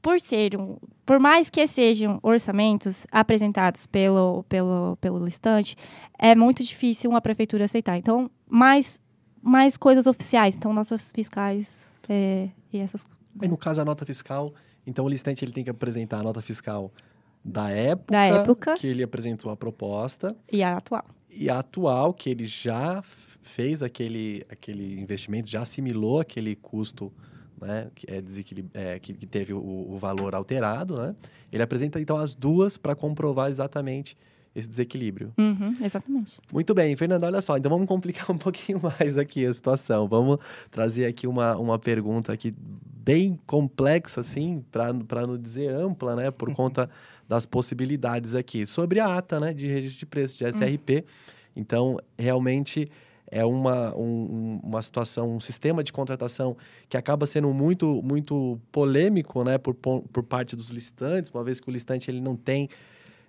Por 0.00 0.18
ser 0.18 0.58
um, 0.58 0.78
por 1.04 1.20
mais 1.20 1.50
que 1.50 1.66
sejam 1.66 2.18
orçamentos 2.22 3.06
apresentados 3.12 3.84
pelo, 3.84 4.44
pelo, 4.44 4.96
pelo 4.98 5.22
listante, 5.22 5.76
é 6.18 6.34
muito 6.34 6.64
difícil 6.64 7.10
uma 7.10 7.20
prefeitura 7.20 7.66
aceitar. 7.66 7.98
Então, 7.98 8.30
mais 8.48 8.98
mais 9.42 9.76
coisas 9.76 10.06
oficiais, 10.06 10.54
então 10.54 10.72
notas 10.72 11.12
fiscais 11.12 11.86
é, 12.08 12.48
e 12.72 12.78
essas 12.78 13.04
coisas. 13.04 13.50
no 13.50 13.56
caso, 13.56 13.80
a 13.80 13.84
nota 13.84 14.04
fiscal, 14.04 14.52
então 14.86 15.04
o 15.04 15.08
listante 15.08 15.44
ele 15.44 15.52
tem 15.52 15.64
que 15.64 15.70
apresentar 15.70 16.18
a 16.18 16.22
nota 16.22 16.40
fiscal 16.40 16.92
da 17.44 17.70
época, 17.70 18.12
da 18.12 18.22
época 18.22 18.74
que 18.74 18.86
ele 18.86 19.02
apresentou 19.02 19.50
a 19.50 19.56
proposta. 19.56 20.36
E 20.50 20.62
a 20.62 20.76
atual. 20.76 21.04
E 21.30 21.48
a 21.48 21.60
atual, 21.60 22.12
que 22.12 22.28
ele 22.28 22.46
já 22.46 23.02
fez 23.40 23.82
aquele, 23.82 24.44
aquele 24.48 25.00
investimento, 25.00 25.48
já 25.48 25.62
assimilou 25.62 26.20
aquele 26.20 26.54
custo 26.54 27.12
né, 27.60 27.90
que, 27.94 28.06
é 28.10 28.22
é, 28.74 28.98
que, 28.98 29.14
que, 29.14 29.26
teve 29.26 29.52
o, 29.52 29.58
o, 29.58 29.98
valor 29.98 30.34
alterado. 30.34 30.96
Né? 30.96 31.14
Ele 31.52 31.62
apresenta, 31.62 32.00
então, 32.00 32.16
as 32.16 32.34
duas 32.34 32.76
para 32.76 32.94
comprovar 32.94 33.48
exatamente 33.48 34.16
esse 34.60 34.68
desequilíbrio. 34.68 35.32
Uhum, 35.36 35.74
exatamente. 35.82 36.38
Muito 36.52 36.72
bem, 36.74 36.96
Fernando, 36.96 37.24
olha 37.24 37.42
só, 37.42 37.56
então 37.56 37.70
vamos 37.70 37.86
complicar 37.86 38.30
um 38.30 38.38
pouquinho 38.38 38.80
mais 38.80 39.18
aqui 39.18 39.44
a 39.44 39.52
situação. 39.52 40.06
Vamos 40.06 40.38
trazer 40.70 41.06
aqui 41.06 41.26
uma, 41.26 41.56
uma 41.56 41.78
pergunta 41.78 42.32
aqui 42.32 42.54
bem 42.56 43.38
complexa, 43.46 44.20
assim, 44.20 44.64
para 44.70 45.26
não 45.26 45.36
dizer 45.36 45.70
ampla, 45.70 46.14
né, 46.14 46.30
por 46.30 46.52
conta 46.54 46.88
das 47.28 47.46
possibilidades 47.46 48.34
aqui, 48.34 48.66
sobre 48.66 49.00
a 49.00 49.16
ata, 49.16 49.38
né, 49.40 49.52
de 49.54 49.66
registro 49.66 50.00
de 50.00 50.06
preço, 50.06 50.38
de 50.38 50.44
SRP. 50.44 51.04
Então, 51.56 51.98
realmente 52.18 52.88
é 53.30 53.44
uma, 53.44 53.96
um, 53.96 54.60
uma 54.62 54.82
situação, 54.82 55.36
um 55.36 55.40
sistema 55.40 55.84
de 55.84 55.92
contratação 55.92 56.56
que 56.88 56.96
acaba 56.96 57.26
sendo 57.26 57.52
muito, 57.54 58.02
muito 58.02 58.60
polêmico 58.72 59.44
né, 59.44 59.56
por, 59.56 59.74
por 59.74 60.22
parte 60.24 60.56
dos 60.56 60.70
licitantes, 60.70 61.30
uma 61.32 61.44
vez 61.44 61.60
que 61.60 61.68
o 61.68 61.72
licitante 61.72 62.10
ele 62.10 62.20
não 62.20 62.34
tem 62.34 62.68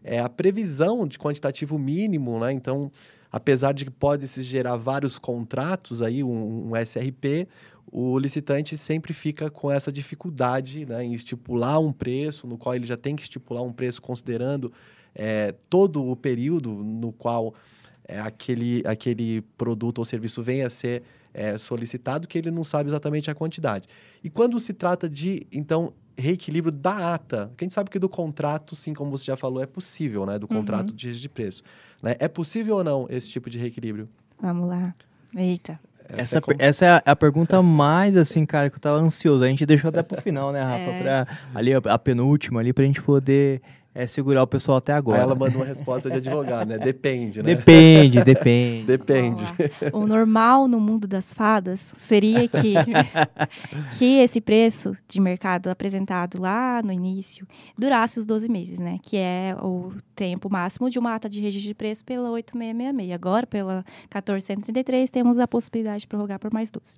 é, 0.04 0.20
a 0.20 0.30
previsão 0.30 1.08
de 1.08 1.18
quantitativo 1.18 1.78
mínimo, 1.78 2.40
né? 2.40 2.52
então, 2.52 2.92
apesar 3.32 3.74
de 3.74 3.86
que 3.86 3.92
pode 3.92 4.28
se 4.28 4.42
gerar 4.44 4.76
vários 4.78 5.18
contratos, 5.18 6.02
aí, 6.02 6.24
um, 6.24 6.72
um 6.72 6.76
SRP, 6.76 7.48
o 7.92 8.18
licitante 8.18 8.78
sempre 8.78 9.14
fica 9.14 9.50
com 9.50 9.70
essa 9.70 9.92
dificuldade 9.92 10.86
né, 10.86 11.04
em 11.04 11.14
estipular 11.14 11.80
um 11.80 11.92
preço, 11.92 12.48
no 12.48 12.58
qual 12.58 12.76
ele 12.76 12.86
já 12.86 12.98
tem 12.98 13.16
que 13.16 13.24
estipular 13.24 13.64
um 13.64 13.74
preço 13.74 14.02
considerando 14.02 14.72
é, 15.14 15.54
todo 15.70 16.06
o 16.06 16.16
período 16.16 16.72
no 16.72 17.12
qual 17.12 17.54
é, 18.08 18.20
aquele, 18.20 18.82
aquele 18.86 19.42
produto 19.58 20.00
ou 20.00 20.06
serviço 20.06 20.42
venha 20.42 20.68
a 20.68 20.70
ser 20.70 21.04
é, 21.34 21.58
solicitado, 21.58 22.28
que 22.28 22.38
ele 22.38 22.52
não 22.52 22.64
sabe 22.64 22.90
exatamente 22.90 23.30
a 23.30 23.36
quantidade. 23.36 23.88
E 24.24 24.30
quando 24.30 24.60
se 24.60 24.74
trata 24.74 25.10
de, 25.10 25.46
então, 25.52 25.94
reequilíbrio 26.21 26.73
da 26.73 27.15
ata, 27.15 27.51
que 27.57 27.63
a 27.63 27.65
gente 27.65 27.73
sabe 27.73 27.89
que 27.89 27.99
do 27.99 28.07
contrato, 28.07 28.75
sim, 28.75 28.93
como 28.93 29.12
você 29.12 29.25
já 29.25 29.36
falou, 29.36 29.62
é 29.62 29.65
possível, 29.65 30.25
né? 30.25 30.39
Do 30.39 30.47
uhum. 30.49 30.57
contrato 30.57 30.89
uhum. 30.91 30.95
de, 30.95 31.19
de 31.19 31.29
preço. 31.29 31.63
Né? 32.01 32.15
É 32.19 32.27
possível 32.27 32.77
ou 32.77 32.84
não 32.84 33.07
esse 33.10 33.29
tipo 33.29 33.49
de 33.49 33.60
reequilíbrio? 33.60 34.07
Vamos 34.41 34.69
lá. 34.69 34.93
Eita. 35.36 35.79
Essa, 36.07 36.38
essa, 36.38 36.38
é, 36.38 36.67
essa 36.67 36.86
é 36.86 37.01
a, 37.05 37.15
pergunta 37.15 37.62
mais, 37.62 38.17
assim, 38.17 38.45
cara, 38.45 38.69
que 38.69 38.75
eu 38.75 38.79
tava 38.79 38.97
ansioso. 38.97 39.43
A 39.43 39.47
gente 39.47 39.65
deixou 39.65 39.89
até 39.89 40.03
pro 40.03 40.21
final, 40.21 40.51
né, 40.51 40.62
Rafa? 40.62 40.77
É. 40.77 41.01
Pra, 41.01 41.27
ali, 41.55 41.73
a, 41.73 41.77
a 41.77 41.97
penúltima 41.97 42.60
ali, 42.60 42.73
pra 42.73 42.84
gente 42.84 43.01
poder 43.01 43.62
é 43.93 44.08
segurar 44.08 44.41
o 44.43 44.47
pessoal 44.47 44.77
até 44.77 44.93
agora. 44.93 45.17
Aí 45.17 45.23
ela 45.23 45.36
manda 45.36 45.58
uma 45.58 45.65
resposta 45.65 46.10
de 46.10 46.17
advogado, 46.17 46.69
né? 46.69 46.77
Depende, 46.77 47.43
né? 47.43 47.56
Depende, 47.56 48.23
depende. 48.23 48.86
depende. 48.86 49.43
O 49.91 50.08
normal 50.08 50.67
no 50.67 50.80
mundo 50.80 51.08
das 51.08 51.34
fadas 51.34 51.93
seria 51.97 52.47
que, 52.47 52.73
que 53.97 54.19
esse 54.19 54.39
preço 54.39 54.93
de 55.08 55.19
mercado 55.19 55.69
apresentado 55.69 56.41
lá 56.41 56.82
no 56.82 56.93
início 56.93 57.45
durasse 57.77 58.17
os 58.17 58.25
12 58.25 58.49
meses, 58.49 58.80
né? 58.80 58.97
Que 59.04 59.17
é 59.17 59.56
o 59.62 59.91
tempo 60.15 60.49
máximo 60.49 60.89
de 60.89 60.97
uma 60.97 61.13
ata 61.13 61.27
de 61.27 61.41
registro 61.41 61.67
de 61.67 61.75
preço 61.75 62.06
pela 62.06 62.32
8666. 62.32 63.13
Agora, 63.13 63.45
pela 63.45 63.86
1433, 64.10 65.10
temos 65.10 65.38
a 65.38 65.47
possibilidade 65.47 66.01
de 66.01 66.08
prorrogar 66.08 66.39
por 66.39 66.54
mais 66.54 66.71
12. 66.71 66.97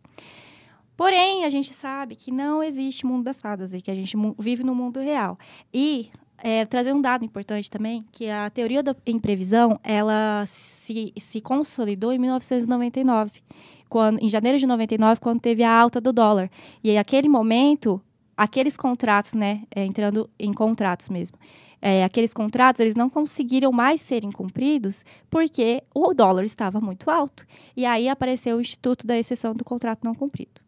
Porém, 0.95 1.43
a 1.43 1.49
gente 1.49 1.73
sabe 1.73 2.15
que 2.15 2.31
não 2.31 2.61
existe 2.61 3.03
mundo 3.03 3.23
das 3.23 3.41
fadas 3.41 3.73
e 3.73 3.81
que 3.81 3.89
a 3.89 3.95
gente 3.95 4.15
vive 4.37 4.63
no 4.63 4.75
mundo 4.75 4.99
real. 4.99 5.39
E 5.73 6.11
é, 6.45 6.65
trazer 6.65 6.91
um 6.91 6.99
dado 6.99 7.23
importante 7.23 7.71
também, 7.71 8.03
que 8.11 8.29
a 8.29 8.49
teoria 8.49 8.83
da 8.83 8.93
imprevisão, 9.07 9.79
ela 9.81 10.43
se, 10.45 11.13
se 11.17 11.39
consolidou 11.39 12.11
em 12.11 12.19
1999, 12.19 13.41
quando, 13.87 14.21
em 14.21 14.27
janeiro 14.27 14.57
de 14.59 14.67
99, 14.67 15.21
quando 15.21 15.39
teve 15.39 15.63
a 15.63 15.71
alta 15.71 16.01
do 16.01 16.11
dólar. 16.11 16.51
E 16.83 16.89
aí, 16.89 16.97
aquele 16.97 17.29
momento, 17.29 18.01
aqueles 18.35 18.75
contratos, 18.75 19.33
né, 19.33 19.61
é, 19.73 19.85
entrando 19.85 20.29
em 20.37 20.51
contratos 20.51 21.07
mesmo, 21.07 21.37
é, 21.81 22.03
aqueles 22.03 22.33
contratos, 22.33 22.81
eles 22.81 22.95
não 22.95 23.09
conseguiram 23.09 23.71
mais 23.71 24.01
serem 24.01 24.31
cumpridos 24.31 25.05
porque 25.29 25.81
o 25.95 26.13
dólar 26.13 26.43
estava 26.43 26.81
muito 26.81 27.09
alto. 27.09 27.45
E 27.75 27.85
aí 27.85 28.09
apareceu 28.09 28.57
o 28.57 28.61
Instituto 28.61 29.07
da 29.07 29.17
Exceção 29.17 29.53
do 29.53 29.63
Contrato 29.63 30.03
Não 30.03 30.13
Cumprido. 30.13 30.61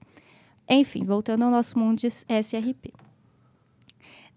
Enfim, 0.69 1.03
voltando 1.03 1.43
ao 1.43 1.51
nosso 1.51 1.77
mundo 1.77 1.99
de 1.99 2.07
SRP. 2.07 3.04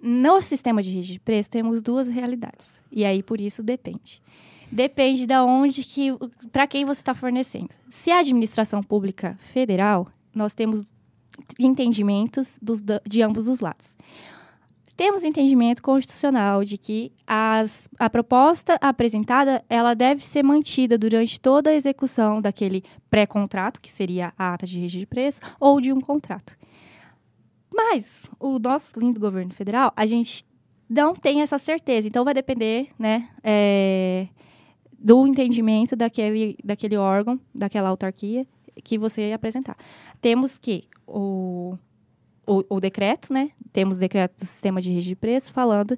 No 0.01 0.41
sistema 0.41 0.83
de 0.83 0.95
rede 0.95 1.15
de 1.15 1.21
preço, 1.21 1.51
temos 1.51 1.83
duas 1.83 2.09
realidades. 2.09 2.81
E 2.91 3.05
aí, 3.05 3.23
por 3.23 3.41
isso, 3.41 3.63
depende. 3.63 4.23
Depende 4.71 5.27
de 5.27 5.37
onde 5.39 5.83
que, 5.83 6.11
para 6.53 6.67
quem 6.67 6.85
você 6.85 7.01
está 7.01 7.15
fornecendo. 7.15 7.71
Se 7.89 8.11
a 8.11 8.21
administração 8.21 8.83
pública 8.83 9.37
federal, 9.41 10.07
nós 10.35 10.55
temos 10.55 10.93
entendimentos 11.59 12.59
dos, 12.61 12.83
de 13.07 13.23
ambos 13.23 13.49
os 13.49 13.61
lados. 13.61 13.97
Temos 14.97 15.23
entendimento 15.25 15.81
constitucional 15.81 16.65
de 16.65 16.77
que 16.77 17.13
as, 17.25 17.89
a 17.99 18.11
proposta 18.11 18.77
apresentada 18.81 19.65
ela 19.69 19.95
deve 19.95 20.25
ser 20.25 20.43
mantida 20.43 20.99
durante 20.99 21.39
toda 21.39 21.71
a 21.71 21.75
execução 21.75 22.43
daquele 22.43 22.83
pré-contrato, 23.09 23.81
que 23.81 23.93
seria 23.93 24.33
a 24.37 24.55
ata 24.55 24.67
de 24.67 24.81
registro 24.81 25.01
de 25.01 25.07
preço, 25.07 25.41
ou 25.61 25.81
de 25.81 25.93
um 25.93 26.01
contrato. 26.01 26.57
Mas 27.79 28.29
o 28.41 28.59
nosso 28.59 28.99
lindo 28.99 29.21
governo 29.21 29.55
federal, 29.55 29.93
a 29.95 30.05
gente 30.05 30.45
não 30.91 31.15
tem 31.15 31.43
essa 31.43 31.59
certeza. 31.59 32.09
Então 32.09 32.25
vai 32.25 32.35
depender, 32.35 32.89
né, 32.99 33.29
é, 33.41 34.27
do 34.99 35.25
entendimento 35.29 35.95
daquele, 35.95 36.59
daquele 36.65 36.97
órgão, 36.97 37.39
daquela 37.55 37.89
autarquia 37.89 38.45
que 38.83 38.99
você 38.99 39.33
apresentar. 39.33 39.77
Temos 40.21 40.59
que 40.59 40.89
o, 41.07 41.79
o, 42.45 42.65
o 42.69 42.81
decreto, 42.81 43.33
né? 43.33 43.51
Temos 43.73 43.97
o 43.97 44.01
decreto 44.01 44.39
do 44.39 44.45
sistema 44.45 44.81
de 44.81 44.89
registro 44.89 45.11
de 45.11 45.17
preço 45.17 45.53
falando 45.53 45.97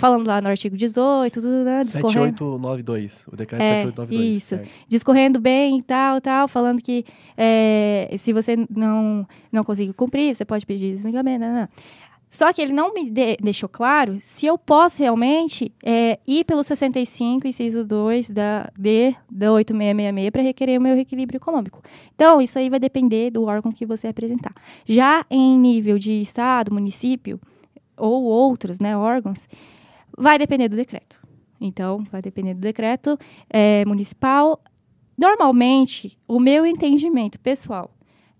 falando 0.00 0.26
lá 0.26 0.40
no 0.40 0.48
artigo 0.48 0.76
18, 0.76 1.34
tudo, 1.34 1.48
né, 1.62 1.82
discorrendo... 1.82 2.38
7892, 2.38 3.26
o 3.30 3.36
decreto 3.36 3.60
é, 3.60 3.82
7892. 3.82 4.36
Isso, 4.36 4.58
discorrendo 4.88 5.38
bem 5.38 5.78
e 5.78 5.82
tal, 5.82 6.20
tal, 6.20 6.48
falando 6.48 6.82
que 6.82 7.04
é, 7.36 8.12
se 8.18 8.32
você 8.32 8.56
não, 8.74 9.26
não 9.52 9.62
conseguir 9.62 9.92
cumprir, 9.92 10.34
você 10.34 10.44
pode 10.44 10.64
pedir 10.64 10.92
desligamento, 10.92 11.44
não, 11.44 11.54
não. 11.54 11.68
Só 12.30 12.52
que 12.52 12.62
ele 12.62 12.72
não 12.72 12.94
me 12.94 13.10
de, 13.10 13.36
deixou 13.42 13.68
claro 13.68 14.18
se 14.20 14.46
eu 14.46 14.56
posso 14.56 15.02
realmente 15.02 15.72
é, 15.84 16.16
ir 16.24 16.44
pelo 16.44 16.62
65, 16.62 17.46
inciso 17.48 17.84
2 17.84 18.30
da 18.30 18.70
D 18.78 19.16
da 19.28 19.52
8666 19.52 20.30
para 20.30 20.42
requerer 20.42 20.78
o 20.78 20.82
meu 20.82 20.94
reequilíbrio 20.94 21.38
econômico. 21.38 21.82
Então, 22.14 22.40
isso 22.40 22.56
aí 22.56 22.70
vai 22.70 22.78
depender 22.78 23.30
do 23.30 23.44
órgão 23.44 23.72
que 23.72 23.84
você 23.84 24.06
apresentar. 24.06 24.54
Já 24.86 25.26
em 25.28 25.58
nível 25.58 25.98
de 25.98 26.20
estado, 26.20 26.72
município 26.72 27.40
ou 27.96 28.22
outros 28.22 28.78
né, 28.78 28.96
órgãos, 28.96 29.48
Vai 30.20 30.38
depender 30.38 30.68
do 30.68 30.76
decreto. 30.76 31.18
Então, 31.58 32.04
vai 32.12 32.20
depender 32.20 32.52
do 32.52 32.60
decreto 32.60 33.18
é, 33.48 33.86
municipal. 33.86 34.62
Normalmente, 35.16 36.18
o 36.28 36.38
meu 36.38 36.66
entendimento 36.66 37.40
pessoal 37.40 37.90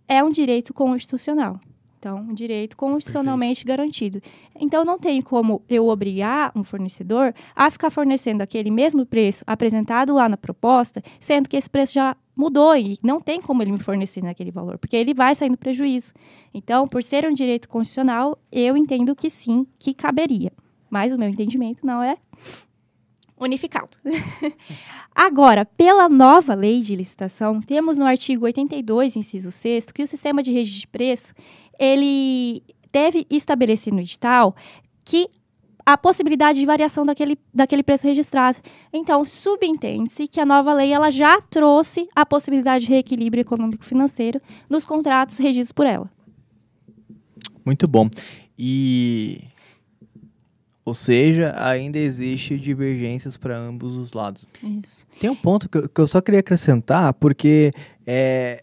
é 0.07 0.23
um 0.23 0.31
direito 0.31 0.75
constitucional. 0.75 1.59
Então, 1.99 2.19
um 2.19 2.35
direito 2.35 2.77
constitucionalmente 2.77 3.65
Perfeito. 3.65 3.79
garantido. 3.79 4.23
Então, 4.61 4.85
não 4.85 4.99
tem 4.99 5.23
como 5.23 5.63
eu 5.71 5.89
obrigar 5.89 6.53
um 6.55 6.63
fornecedor 6.63 7.35
a 7.57 7.71
ficar 7.71 7.89
fornecendo 7.89 8.43
aquele 8.43 8.71
mesmo 8.71 9.07
preço 9.07 9.43
apresentado 9.47 10.13
lá 10.13 10.29
na 10.29 10.37
proposta, 10.37 11.03
sendo 11.19 11.49
que 11.49 11.57
esse 11.57 11.69
preço 11.69 11.95
já 11.95 12.15
mudou 12.37 12.77
e 12.77 12.99
não 13.03 13.21
tem 13.21 13.41
como 13.41 13.63
ele 13.63 13.73
me 13.73 13.83
fornecer 13.83 14.23
naquele 14.23 14.51
valor, 14.51 14.77
porque 14.77 14.97
ele 14.97 15.15
vai 15.15 15.35
sair 15.35 15.49
no 15.49 15.57
prejuízo. 15.57 16.13
Então, 16.53 16.87
por 16.87 17.03
ser 17.03 17.27
um 17.27 17.33
direito 17.33 17.71
constitucional, 17.71 18.39
eu 18.53 18.77
entendo 18.77 19.17
que 19.17 19.31
sim, 19.31 19.67
que 19.79 19.95
caberia 19.95 20.53
mas 20.91 21.13
o 21.13 21.19
meu 21.19 21.29
entendimento 21.29 21.87
não 21.87 22.03
é 22.03 22.17
unificado. 23.39 23.97
Agora, 25.15 25.65
pela 25.65 26.09
nova 26.09 26.55
lei 26.55 26.83
de 26.83 26.95
licitação, 26.95 27.61
temos 27.61 27.97
no 27.97 28.05
artigo 28.05 28.45
82, 28.45 29.17
inciso 29.17 29.51
6 29.51 29.87
que 29.87 30.03
o 30.03 30.07
sistema 30.07 30.43
de 30.43 30.53
registro 30.53 30.81
de 30.83 30.89
preço, 30.89 31.35
ele 31.79 32.63
deve 32.93 33.27
estabelecer 33.31 33.93
no 33.93 34.01
edital 34.01 34.55
que 35.05 35.29
a 35.85 35.97
possibilidade 35.97 36.61
de 36.61 36.67
variação 36.67 37.05
daquele, 37.05 37.39
daquele 37.53 37.83
preço 37.83 38.07
registrado. 38.07 38.59
Então, 38.93 39.25
subentende-se 39.25 40.29
que 40.29 40.39
a 40.39 40.47
nova 40.47 40.73
lei 40.73 40.93
ela 40.93 41.11
já 41.11 41.41
trouxe 41.41 42.09
a 42.15 42.25
possibilidade 42.25 42.85
de 42.85 42.93
reequilíbrio 42.93 43.41
econômico-financeiro 43.41 44.41
nos 44.69 44.85
contratos 44.85 45.39
regidos 45.39 45.73
por 45.73 45.87
ela. 45.87 46.11
Muito 47.65 47.89
bom. 47.89 48.09
E 48.59 49.41
ou 50.85 50.95
seja, 50.95 51.55
ainda 51.57 51.99
existe 51.99 52.59
divergências 52.59 53.37
para 53.37 53.57
ambos 53.57 53.97
os 53.97 54.13
lados. 54.13 54.49
Isso. 54.63 55.07
Tem 55.19 55.31
um 55.31 55.37
ponto 55.37 55.69
que 55.69 55.79
eu, 55.79 55.89
que 55.89 56.01
eu 56.01 56.07
só 56.07 56.21
queria 56.21 56.41
acrescentar, 56.41 57.13
porque 57.15 57.71
é, 58.07 58.63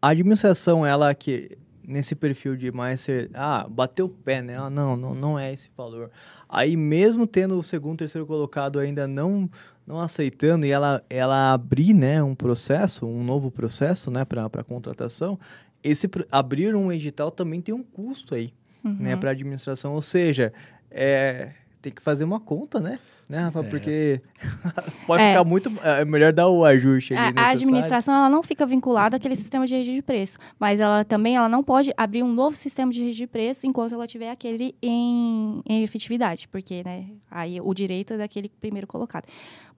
a 0.00 0.08
administração, 0.08 0.86
ela 0.86 1.14
que 1.14 1.58
nesse 1.86 2.14
perfil 2.14 2.56
de 2.56 2.72
mais 2.72 3.00
ser, 3.00 3.30
ah, 3.34 3.66
bateu 3.68 4.06
o 4.06 4.08
pé, 4.08 4.40
né? 4.40 4.56
Ah, 4.58 4.70
não, 4.70 4.96
não, 4.96 5.14
não 5.14 5.38
é 5.38 5.52
esse 5.52 5.70
valor. 5.76 6.10
Aí 6.48 6.76
mesmo 6.76 7.26
tendo 7.26 7.58
o 7.58 7.62
segundo, 7.62 7.98
terceiro 7.98 8.26
colocado 8.26 8.78
ainda 8.78 9.06
não 9.06 9.48
não 9.86 10.00
aceitando 10.00 10.64
e 10.64 10.70
ela 10.70 11.04
ela 11.10 11.52
abrir, 11.52 11.92
né, 11.92 12.22
um 12.22 12.34
processo, 12.34 13.06
um 13.06 13.22
novo 13.22 13.50
processo, 13.50 14.10
né, 14.10 14.24
para 14.24 14.64
contratação, 14.64 15.38
esse 15.82 16.08
abrir 16.32 16.74
um 16.74 16.90
edital 16.90 17.30
também 17.30 17.60
tem 17.60 17.74
um 17.74 17.82
custo 17.82 18.34
aí, 18.34 18.52
né, 18.82 18.90
uhum. 18.90 18.96
né, 18.96 19.16
para 19.16 19.28
a 19.28 19.32
administração, 19.32 19.92
ou 19.92 20.00
seja, 20.00 20.54
é, 20.94 21.50
tem 21.82 21.92
que 21.92 22.00
fazer 22.00 22.24
uma 22.24 22.40
conta, 22.40 22.80
né? 22.80 22.98
né, 23.28 23.38
Rafa? 23.40 23.60
É. 23.60 23.62
Porque 23.70 24.20
pode 25.06 25.22
É. 25.22 25.28
ficar 25.30 25.44
muito. 25.44 25.72
É 25.82 26.04
melhor 26.04 26.32
dar 26.32 26.48
o 26.48 26.64
ajuste 26.64 27.14
ali. 27.14 27.38
A, 27.38 27.42
a 27.42 27.50
administração 27.50 28.14
ela 28.14 28.28
não 28.28 28.42
fica 28.42 28.66
vinculada 28.66 29.16
àquele 29.16 29.34
sistema 29.34 29.66
de 29.66 29.74
registro 29.74 29.96
de 29.96 30.02
preço, 30.02 30.38
mas 30.58 30.78
ela 30.80 31.04
também 31.04 31.36
ela 31.36 31.48
não 31.48 31.62
pode 31.64 31.92
abrir 31.96 32.22
um 32.22 32.32
novo 32.32 32.56
sistema 32.56 32.92
de 32.92 33.00
registro 33.00 33.26
de 33.26 33.30
preço 33.32 33.66
enquanto 33.66 33.94
ela 33.94 34.06
tiver 34.06 34.30
aquele 34.30 34.74
em, 34.82 35.62
em 35.66 35.82
efetividade, 35.82 36.48
porque 36.48 36.82
né, 36.84 37.06
aí 37.30 37.60
o 37.60 37.72
direito 37.74 38.14
é 38.14 38.18
daquele 38.18 38.48
primeiro 38.60 38.86
colocado. 38.86 39.26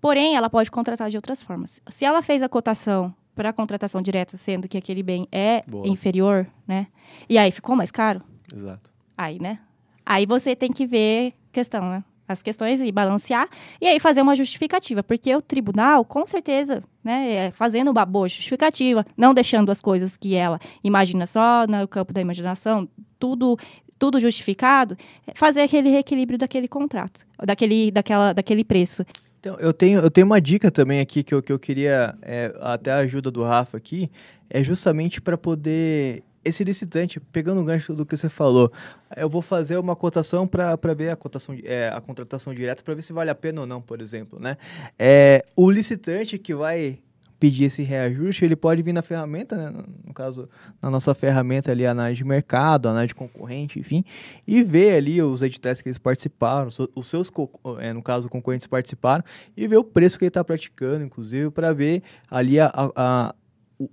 Porém, 0.00 0.36
ela 0.36 0.50
pode 0.50 0.70
contratar 0.70 1.08
de 1.08 1.16
outras 1.16 1.42
formas. 1.42 1.80
Se 1.88 2.04
ela 2.04 2.22
fez 2.22 2.42
a 2.42 2.48
cotação 2.48 3.14
para 3.34 3.52
contratação 3.52 4.00
direta, 4.02 4.36
sendo 4.36 4.66
que 4.66 4.78
aquele 4.78 5.02
bem 5.02 5.28
é 5.30 5.62
Boa. 5.66 5.86
inferior, 5.86 6.46
né? 6.66 6.86
E 7.28 7.36
aí 7.38 7.50
ficou 7.50 7.76
mais 7.76 7.90
caro, 7.90 8.22
Exato. 8.54 8.90
aí, 9.16 9.38
né? 9.40 9.58
Aí 10.06 10.24
você 10.24 10.54
tem 10.54 10.72
que 10.72 10.86
ver 10.86 11.32
questão, 11.52 11.90
né? 11.90 12.04
As 12.28 12.42
questões 12.42 12.80
e 12.80 12.90
balancear 12.90 13.48
e 13.80 13.86
aí 13.86 14.00
fazer 14.00 14.22
uma 14.22 14.34
justificativa, 14.34 15.02
porque 15.02 15.34
o 15.34 15.42
tribunal, 15.42 16.04
com 16.04 16.26
certeza, 16.26 16.82
né, 17.02 17.46
é, 17.46 17.50
fazendo 17.52 17.88
uma 17.90 18.04
boa 18.04 18.28
justificativa, 18.28 19.06
não 19.16 19.32
deixando 19.32 19.70
as 19.70 19.80
coisas 19.80 20.16
que 20.16 20.34
ela 20.34 20.58
imagina 20.82 21.24
só 21.24 21.66
no 21.68 21.86
campo 21.86 22.12
da 22.12 22.20
imaginação, 22.20 22.88
tudo 23.18 23.56
tudo 23.98 24.20
justificado, 24.20 24.96
é 25.26 25.32
fazer 25.34 25.62
aquele 25.62 25.88
reequilíbrio 25.88 26.38
daquele 26.38 26.68
contrato, 26.68 27.24
daquele 27.44 27.90
daquela 27.90 28.32
daquele 28.32 28.64
preço. 28.64 29.04
Então, 29.46 29.56
eu 29.60 29.72
tenho, 29.72 30.00
eu 30.00 30.10
tenho 30.10 30.26
uma 30.26 30.40
dica 30.40 30.72
também 30.72 30.98
aqui 30.98 31.22
que 31.22 31.32
eu, 31.32 31.40
que 31.40 31.52
eu 31.52 31.58
queria, 31.58 32.16
é, 32.20 32.52
até 32.60 32.90
a 32.90 32.96
ajuda 32.96 33.30
do 33.30 33.44
Rafa 33.44 33.76
aqui, 33.76 34.10
é 34.50 34.64
justamente 34.64 35.20
para 35.20 35.38
poder. 35.38 36.24
Esse 36.46 36.62
licitante, 36.64 37.18
pegando 37.18 37.60
o 37.60 37.64
gancho 37.64 37.92
do 37.94 38.06
que 38.06 38.16
você 38.16 38.28
falou, 38.28 38.72
eu 39.16 39.28
vou 39.28 39.42
fazer 39.42 39.76
uma 39.78 39.96
cotação 39.96 40.46
para 40.46 40.76
ver 40.96 41.10
a 41.10 41.16
cotação, 41.16 41.56
é, 41.64 41.88
a 41.88 42.00
contratação 42.00 42.54
direta 42.54 42.82
para 42.82 42.94
ver 42.94 43.02
se 43.02 43.12
vale 43.12 43.30
a 43.30 43.34
pena 43.34 43.62
ou 43.62 43.66
não, 43.66 43.82
por 43.82 44.00
exemplo, 44.00 44.38
né? 44.38 44.56
É, 44.98 45.44
o 45.56 45.70
licitante 45.70 46.38
que 46.38 46.54
vai 46.54 47.00
pedir 47.38 47.64
esse 47.64 47.82
reajuste, 47.82 48.44
ele 48.46 48.56
pode 48.56 48.80
vir 48.80 48.94
na 48.94 49.02
ferramenta, 49.02 49.56
né? 49.56 49.70
no- 50.06 50.14
caso, 50.14 50.48
na 50.80 50.88
nossa 50.90 51.14
ferramenta 51.14 51.70
ali, 51.70 51.84
análise 51.84 52.16
de 52.16 52.24
mercado, 52.24 52.88
análise 52.88 53.08
de 53.08 53.14
concorrente, 53.14 53.78
enfim, 53.78 54.02
e 54.46 54.62
ver 54.62 54.94
ali 54.96 55.20
os 55.20 55.42
editais 55.42 55.82
que 55.82 55.88
eles 55.88 55.98
participaram, 55.98 56.70
os 56.94 57.06
seus, 57.06 57.30
é, 57.78 57.92
no 57.92 58.02
caso, 58.02 58.30
concorrentes 58.30 58.66
participaram, 58.66 59.22
e 59.54 59.68
ver 59.68 59.76
o 59.76 59.84
preço 59.84 60.18
que 60.18 60.24
ele 60.24 60.28
está 60.30 60.42
praticando, 60.42 61.04
inclusive, 61.04 61.50
para 61.50 61.74
ver 61.74 62.02
ali 62.30 62.58
a, 62.58 62.68
a- 62.74 62.92
a- 62.96 63.34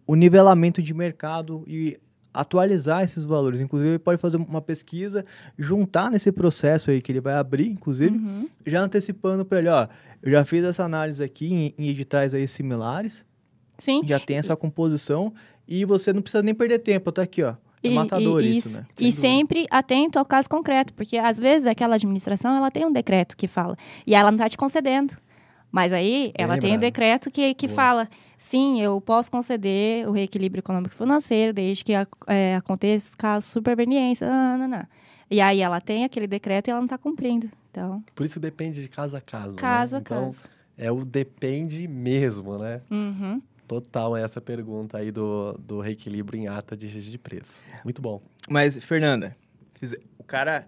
o 0.07 0.15
nivelamento 0.15 0.81
de 0.81 0.93
mercado 0.93 1.65
e 1.67 1.99
atualizar 2.33 3.03
esses 3.03 3.23
valores. 3.23 3.61
Inclusive, 3.61 3.91
ele 3.91 3.99
pode 3.99 4.19
fazer 4.19 4.37
uma 4.37 4.61
pesquisa, 4.61 5.23
juntar 5.57 6.09
nesse 6.09 6.31
processo 6.31 6.89
aí 6.91 7.01
que 7.01 7.11
ele 7.11 7.21
vai 7.21 7.35
abrir, 7.35 7.67
inclusive, 7.69 8.17
Uhum. 8.17 8.47
já 8.65 8.81
antecipando 8.81 9.45
para 9.45 9.59
ele, 9.59 9.69
ó, 9.69 9.87
eu 10.21 10.31
já 10.31 10.43
fiz 10.45 10.63
essa 10.63 10.83
análise 10.83 11.23
aqui 11.23 11.53
em, 11.53 11.73
em 11.77 11.89
editais 11.89 12.33
aí 12.33 12.47
similares, 12.47 13.23
Sim. 13.77 14.01
já 14.05 14.19
tem 14.19 14.37
essa 14.37 14.55
composição 14.55 15.33
e 15.67 15.85
você 15.85 16.11
não 16.13 16.21
precisa 16.21 16.41
nem 16.43 16.53
perder 16.55 16.79
tempo, 16.79 17.11
tá 17.11 17.21
aqui, 17.21 17.43
ó. 17.43 17.55
É 17.85 17.89
matador 17.89 18.41
isso, 18.41 18.79
né? 18.79 18.85
Sem 18.95 19.07
E 19.07 19.11
dúvida. 19.11 19.21
sempre 19.27 19.67
atento 19.69 20.17
ao 20.17 20.23
caso 20.23 20.47
concreto, 20.49 20.93
porque 20.93 21.17
às 21.17 21.37
vezes 21.37 21.67
aquela 21.67 21.95
administração 21.95 22.55
ela 22.55 22.71
tem 22.71 22.85
um 22.85 22.91
decreto 22.93 23.35
que 23.35 23.45
fala 23.45 23.75
e 24.07 24.15
ela 24.15 24.31
não 24.31 24.37
está 24.37 24.47
te 24.47 24.55
concedendo. 24.57 25.13
Mas 25.73 25.91
aí 25.91 26.31
ela 26.35 26.55
tem 26.55 26.69
um 26.69 26.73
lembrado. 26.73 26.81
decreto 26.81 27.31
que, 27.31 27.51
que 27.55 27.65
Boa. 27.65 27.75
fala, 27.75 28.09
sim, 28.37 28.79
eu 28.79 29.01
posso 29.01 29.31
conceder 29.31 30.07
o 30.07 30.11
reequilíbrio 30.11 30.59
econômico 30.59 30.93
e 30.93 30.97
financeiro 30.99 31.51
desde 31.51 31.83
que 31.83 31.93
é, 32.27 32.55
aconteça 32.55 33.17
caso 33.17 33.47
superveniência. 33.47 34.29
Não, 34.29 34.55
não, 34.59 34.67
não. 34.67 34.85
E 35.31 35.41
aí 35.41 35.61
ela 35.61 35.81
tem 35.81 36.03
aquele 36.03 36.27
decreto 36.27 36.67
e 36.67 36.69
ela 36.69 36.79
não 36.79 36.85
está 36.85 36.95
cumprindo. 36.99 37.49
Então, 37.71 38.03
Por 38.13 38.23
isso 38.23 38.39
depende 38.39 38.83
de 38.83 38.87
caso 38.87 39.17
a 39.17 39.21
caso. 39.21 39.57
caso 39.57 39.93
né? 39.95 39.97
a 39.97 40.01
então, 40.01 40.25
caso. 40.25 40.47
É 40.77 40.91
o 40.91 41.03
depende 41.03 41.87
mesmo, 41.87 42.55
né? 42.59 42.79
Uhum. 42.91 43.41
Total 43.67 44.15
essa 44.15 44.39
pergunta 44.39 44.99
aí 44.99 45.09
do, 45.11 45.53
do 45.53 45.79
reequilíbrio 45.79 46.39
em 46.39 46.47
ata 46.47 46.77
de 46.77 46.85
registro 46.85 47.11
de 47.13 47.17
preço. 47.17 47.63
Muito 47.83 47.99
bom. 47.99 48.21
Mas, 48.47 48.77
Fernanda, 48.77 49.35
fiz- 49.73 49.97
o 50.19 50.23
cara 50.23 50.67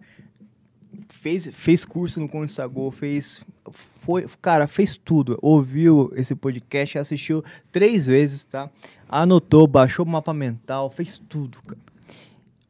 fez, 1.09 1.47
fez 1.53 1.85
curso 1.85 2.19
no 2.19 2.29
Consagol, 2.29 2.91
fez. 2.91 3.43
Foi, 3.71 4.27
cara, 4.41 4.67
fez 4.67 4.97
tudo. 4.97 5.37
Ouviu 5.41 6.11
esse 6.15 6.35
podcast, 6.35 6.97
assistiu 6.97 7.43
três 7.71 8.05
vezes, 8.07 8.45
tá? 8.45 8.69
Anotou, 9.07 9.67
baixou 9.67 10.05
o 10.05 10.09
mapa 10.09 10.33
mental, 10.33 10.89
fez 10.89 11.17
tudo, 11.17 11.61
cara. 11.63 11.81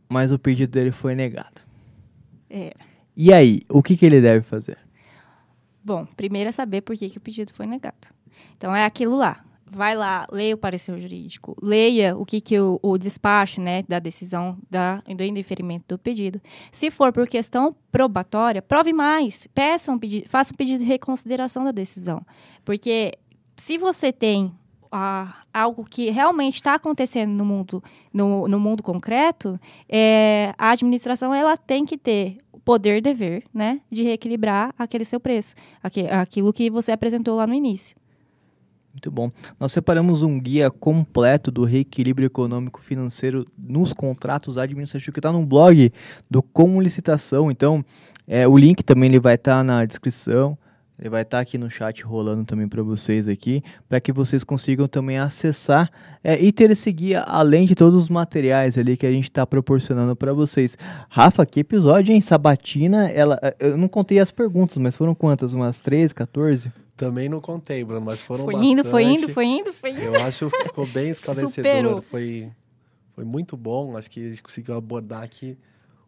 Mas 0.07 0.31
o 0.31 0.39
pedido 0.39 0.71
dele 0.71 0.91
foi 0.91 1.15
negado. 1.15 1.61
É. 2.49 2.73
E 3.15 3.33
aí, 3.33 3.61
o 3.69 3.81
que, 3.81 3.97
que 3.97 4.05
ele 4.05 4.21
deve 4.21 4.41
fazer? 4.41 4.77
Bom, 5.83 6.05
primeiro 6.17 6.49
é 6.49 6.51
saber 6.51 6.81
por 6.81 6.97
que, 6.97 7.09
que 7.09 7.17
o 7.17 7.21
pedido 7.21 7.53
foi 7.53 7.65
negado. 7.65 8.07
Então 8.57 8.75
é 8.75 8.85
aquilo 8.85 9.15
lá. 9.15 9.43
Vai 9.67 9.95
lá, 9.95 10.27
leia 10.31 10.53
o 10.53 10.57
parecer 10.57 10.97
jurídico, 10.99 11.57
leia 11.61 12.15
o 12.15 12.23
que, 12.23 12.39
que 12.39 12.59
o, 12.59 12.79
o 12.83 12.97
despacho 12.97 13.59
né, 13.59 13.83
da 13.87 13.97
decisão 13.97 14.57
da, 14.69 15.01
do 15.07 15.23
indeferimento 15.23 15.95
do 15.95 15.97
pedido. 15.97 16.39
Se 16.71 16.91
for 16.91 17.11
por 17.11 17.27
questão 17.27 17.75
probatória, 17.91 18.61
prove 18.61 18.93
mais. 18.93 19.47
Peça 19.53 19.91
um 19.91 19.97
pedido, 19.97 20.29
faça 20.29 20.53
um 20.53 20.55
pedido 20.55 20.79
de 20.79 20.85
reconsideração 20.85 21.63
da 21.63 21.71
decisão. 21.71 22.21
Porque 22.63 23.17
se 23.57 23.77
você 23.77 24.13
tem 24.13 24.51
ah, 24.91 25.41
algo 25.53 25.83
que 25.83 26.09
realmente 26.11 26.55
está 26.55 26.75
acontecendo 26.75 27.31
no 27.31 27.43
mundo, 27.43 27.83
no, 28.13 28.47
no 28.47 28.59
mundo 28.59 28.83
concreto, 28.83 29.59
é, 29.89 30.53
a 30.57 30.71
administração 30.71 31.33
ela 31.33 31.57
tem 31.57 31.85
que 31.85 31.97
ter 31.97 32.37
poder 32.63 33.01
dever 33.01 33.43
né, 33.53 33.79
de 33.91 34.03
reequilibrar 34.03 34.73
aquele 34.77 35.05
seu 35.05 35.19
preço, 35.19 35.53
aquilo 35.83 36.51
que 36.51 36.69
você 36.69 36.91
apresentou 36.91 37.35
lá 37.35 37.45
no 37.45 37.53
início. 37.53 37.95
Muito 38.95 39.11
bom. 39.11 39.29
Nós 39.59 39.73
separamos 39.73 40.23
um 40.23 40.39
guia 40.39 40.71
completo 40.71 41.51
do 41.51 41.65
reequilíbrio 41.65 42.27
econômico 42.27 42.81
financeiro 42.81 43.45
nos 43.59 43.91
contratos 43.91 44.57
administrativos 44.57 45.13
que 45.13 45.19
está 45.19 45.33
no 45.33 45.45
blog 45.45 45.91
do 46.31 46.41
Como 46.41 46.79
Licitação. 46.79 47.51
Então, 47.51 47.83
é, 48.25 48.47
o 48.47 48.57
link 48.57 48.83
também 48.83 49.09
ele 49.09 49.19
vai 49.19 49.35
estar 49.35 49.61
na 49.65 49.83
descrição. 49.83 50.57
Ele 50.97 51.09
vai 51.09 51.23
estar 51.23 51.41
aqui 51.41 51.57
no 51.57 51.69
chat 51.69 52.05
rolando 52.05 52.45
também 52.45 52.69
para 52.69 52.81
vocês 52.81 53.27
aqui, 53.27 53.61
para 53.89 53.99
que 53.99 54.13
vocês 54.13 54.45
consigam 54.45 54.87
também 54.87 55.17
acessar 55.17 55.91
é, 56.23 56.41
e 56.41 56.53
ter 56.53 56.71
esse 56.71 56.89
guia, 56.89 57.19
além 57.23 57.65
de 57.65 57.75
todos 57.75 58.03
os 58.03 58.07
materiais 58.07 58.77
ali 58.77 58.95
que 58.95 59.05
a 59.05 59.11
gente 59.11 59.25
está 59.25 59.45
proporcionando 59.45 60.15
para 60.15 60.31
vocês. 60.31 60.77
Rafa, 61.09 61.45
que 61.45 61.59
episódio, 61.59 62.13
hein? 62.13 62.21
Sabatina, 62.21 63.09
ela, 63.09 63.37
eu 63.59 63.75
não 63.75 63.89
contei 63.89 64.19
as 64.19 64.31
perguntas, 64.31 64.77
mas 64.77 64.95
foram 64.95 65.13
quantas? 65.13 65.51
Umas 65.51 65.81
13, 65.81 66.15
14? 66.15 66.84
Também 66.95 67.27
não 67.27 67.41
contei, 67.41 67.83
Bruno, 67.83 68.05
mas 68.05 68.23
foram 68.23 68.45
Foi 68.45 68.53
bastante. 68.53 68.71
indo, 68.71 68.85
foi 68.85 69.03
indo, 69.03 69.29
foi 69.29 69.45
indo, 69.45 69.73
foi 69.73 69.89
indo. 69.91 70.01
Eu 70.01 70.15
acho 70.21 70.49
que 70.49 70.63
ficou 70.63 70.87
bem 70.87 71.09
esclarecedor. 71.11 72.01
Foi, 72.03 72.49
foi 73.13 73.25
muito 73.25 73.57
bom. 73.57 73.97
Acho 73.97 74.09
que 74.09 74.25
a 74.25 74.29
gente 74.29 74.41
conseguiu 74.41 74.75
abordar 74.75 75.21
aqui 75.21 75.57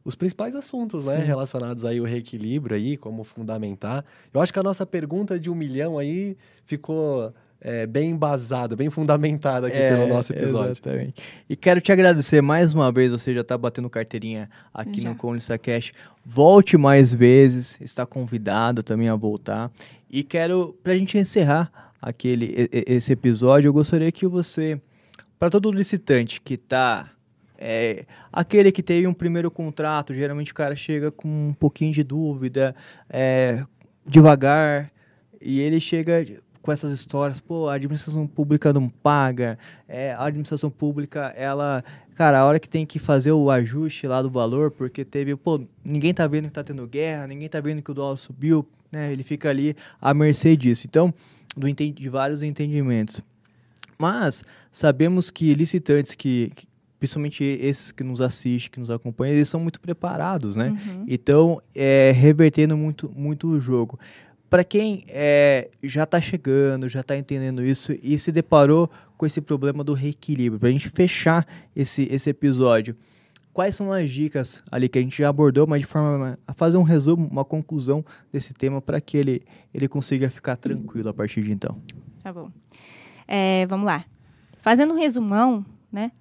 os 0.05 0.15
principais 0.15 0.55
assuntos, 0.55 1.03
né? 1.05 1.17
Relacionados 1.17 1.83
aí 1.83 1.99
ao 1.99 2.05
reequilíbrio 2.05 2.77
aí, 2.77 2.95
como 2.95 3.25
fundamentar. 3.25 4.05
Eu 4.33 4.39
acho 4.39 4.53
que 4.53 4.59
a 4.59 4.63
nossa 4.63 4.85
pergunta 4.85 5.37
de 5.37 5.49
um 5.49 5.55
milhão 5.55 5.99
aí 5.99 6.37
ficou 6.65 7.33
é, 7.59 7.85
bem 7.85 8.11
embasada, 8.11 8.75
bem 8.75 8.89
fundamentada 8.89 9.67
aqui 9.67 9.77
pelo 9.77 10.07
nosso 10.07 10.31
episódio. 10.31 10.69
É, 10.69 10.71
Exatamente. 10.71 11.15
E 11.49 11.55
quero 11.55 11.81
te 11.81 11.91
agradecer 11.91 12.41
mais 12.41 12.73
uma 12.73 12.91
vez, 12.91 13.11
você 13.11 13.33
já 13.33 13.41
está 13.41 13.57
batendo 13.57 13.89
carteirinha 13.89 14.49
aqui 14.73 15.01
Já. 15.01 15.09
no 15.09 15.15
Colista 15.15 15.57
Cash. 15.57 15.91
Volte 16.25 16.77
mais 16.77 17.11
vezes, 17.13 17.77
está 17.81 18.05
convidado 18.05 18.83
também 18.83 19.09
a 19.09 19.15
voltar. 19.15 19.71
E 20.09 20.23
quero, 20.23 20.77
para 20.83 20.93
a 20.93 20.97
gente 20.97 21.17
encerrar 21.17 21.71
aquele, 22.01 22.69
esse 22.71 23.11
episódio, 23.13 23.69
eu 23.69 23.73
gostaria 23.73 24.11
que 24.11 24.25
você, 24.27 24.81
para 25.37 25.49
todo 25.49 25.71
licitante 25.71 26.41
que 26.41 26.53
está 26.53 27.11
é, 27.57 28.05
aquele 28.31 28.71
que 28.71 28.83
teve 28.83 29.07
um 29.07 29.13
primeiro 29.13 29.49
contrato, 29.49 30.13
geralmente 30.13 30.51
o 30.51 30.55
cara 30.55 30.75
chega 30.75 31.11
com 31.11 31.49
um 31.49 31.53
pouquinho 31.53 31.91
de 31.91 32.03
dúvida, 32.03 32.75
é, 33.09 33.65
devagar, 34.05 34.91
e 35.41 35.59
ele 35.59 35.79
chega 35.79 36.25
com 36.61 36.71
essas 36.71 36.91
histórias, 36.91 37.39
pô, 37.39 37.67
a 37.67 37.73
administração 37.75 38.27
pública 38.27 38.71
não 38.71 38.89
paga, 38.89 39.57
é, 39.87 40.13
a 40.13 40.25
administração 40.25 40.69
pública, 40.69 41.33
ela, 41.35 41.83
cara, 42.17 42.39
a 42.39 42.45
hora 42.45 42.59
que 42.59 42.67
tem 42.67 42.85
que 42.85 42.97
fazer 42.97 43.31
o 43.31 43.51
ajuste 43.51 44.07
lá 44.07 44.21
do 44.21 44.29
valor, 44.29 44.71
porque 44.71 45.05
teve, 45.05 45.35
pô, 45.35 45.61
ninguém 45.85 46.13
tá 46.13 46.25
vendo 46.25 46.45
que 46.47 46.51
tá 46.53 46.63
tendo 46.63 46.85
guerra, 46.87 47.27
ninguém 47.27 47.47
tá 47.47 47.59
vendo 47.61 47.81
que 47.81 47.91
o 47.91 47.93
dólar 47.93 48.17
subiu, 48.17 48.67
né, 48.91 49.13
ele 49.13 49.23
fica 49.23 49.49
ali 49.49 49.75
à 50.01 50.13
mercê 50.13 50.55
disso. 50.57 50.87
Então, 50.87 51.13
do, 51.55 51.71
de 51.71 52.09
vários 52.09 52.41
entendimentos. 52.41 53.21
Mas 53.99 54.43
sabemos 54.71 55.29
que 55.29 55.53
licitantes 55.53 56.15
que, 56.15 56.51
que- 56.55 56.67
principalmente 56.99 57.43
esses 57.43 57.91
que 57.91 58.03
nos 58.03 58.21
assistem, 58.21 58.71
que 58.71 58.79
nos 58.79 58.89
acompanham, 58.89 59.35
eles 59.35 59.49
são 59.49 59.59
muito 59.59 59.79
preparados, 59.79 60.55
né? 60.55 60.69
Uhum. 60.69 61.05
Então, 61.07 61.61
é, 61.75 62.11
revertendo 62.11 62.75
muito, 62.75 63.11
muito 63.15 63.47
o 63.47 63.59
jogo. 63.59 63.99
Para 64.49 64.63
quem 64.63 65.03
é, 65.09 65.69
já 65.83 66.03
está 66.03 66.21
chegando, 66.21 66.87
já 66.87 67.01
está 67.01 67.17
entendendo 67.17 67.63
isso 67.63 67.93
e 68.01 68.17
se 68.17 68.31
deparou 68.31 68.89
com 69.17 69.25
esse 69.25 69.41
problema 69.41 69.83
do 69.83 69.93
reequilíbrio, 69.93 70.59
para 70.59 70.69
a 70.69 70.71
gente 70.71 70.89
fechar 70.89 71.45
esse, 71.75 72.07
esse 72.11 72.29
episódio, 72.29 72.95
quais 73.51 73.75
são 73.75 73.91
as 73.91 74.09
dicas 74.11 74.63
ali 74.71 74.87
que 74.87 74.99
a 74.99 75.01
gente 75.01 75.17
já 75.17 75.29
abordou, 75.29 75.65
mas 75.65 75.81
de 75.81 75.87
forma 75.87 76.37
a 76.47 76.53
fazer 76.53 76.77
um 76.77 76.83
resumo, 76.83 77.27
uma 77.27 77.43
conclusão 77.43 78.05
desse 78.31 78.53
tema 78.53 78.79
para 78.79 79.01
que 79.01 79.17
ele, 79.17 79.41
ele 79.73 79.87
consiga 79.87 80.29
ficar 80.29 80.55
tranquilo 80.55 81.09
a 81.09 81.13
partir 81.13 81.41
de 81.41 81.51
então. 81.51 81.75
Tá 82.21 82.31
bom. 82.31 82.51
É, 83.27 83.65
vamos 83.65 83.85
lá. 83.85 84.05
Fazendo 84.61 84.93
um 84.93 84.97
resumão, 84.97 85.65
né? 85.91 86.11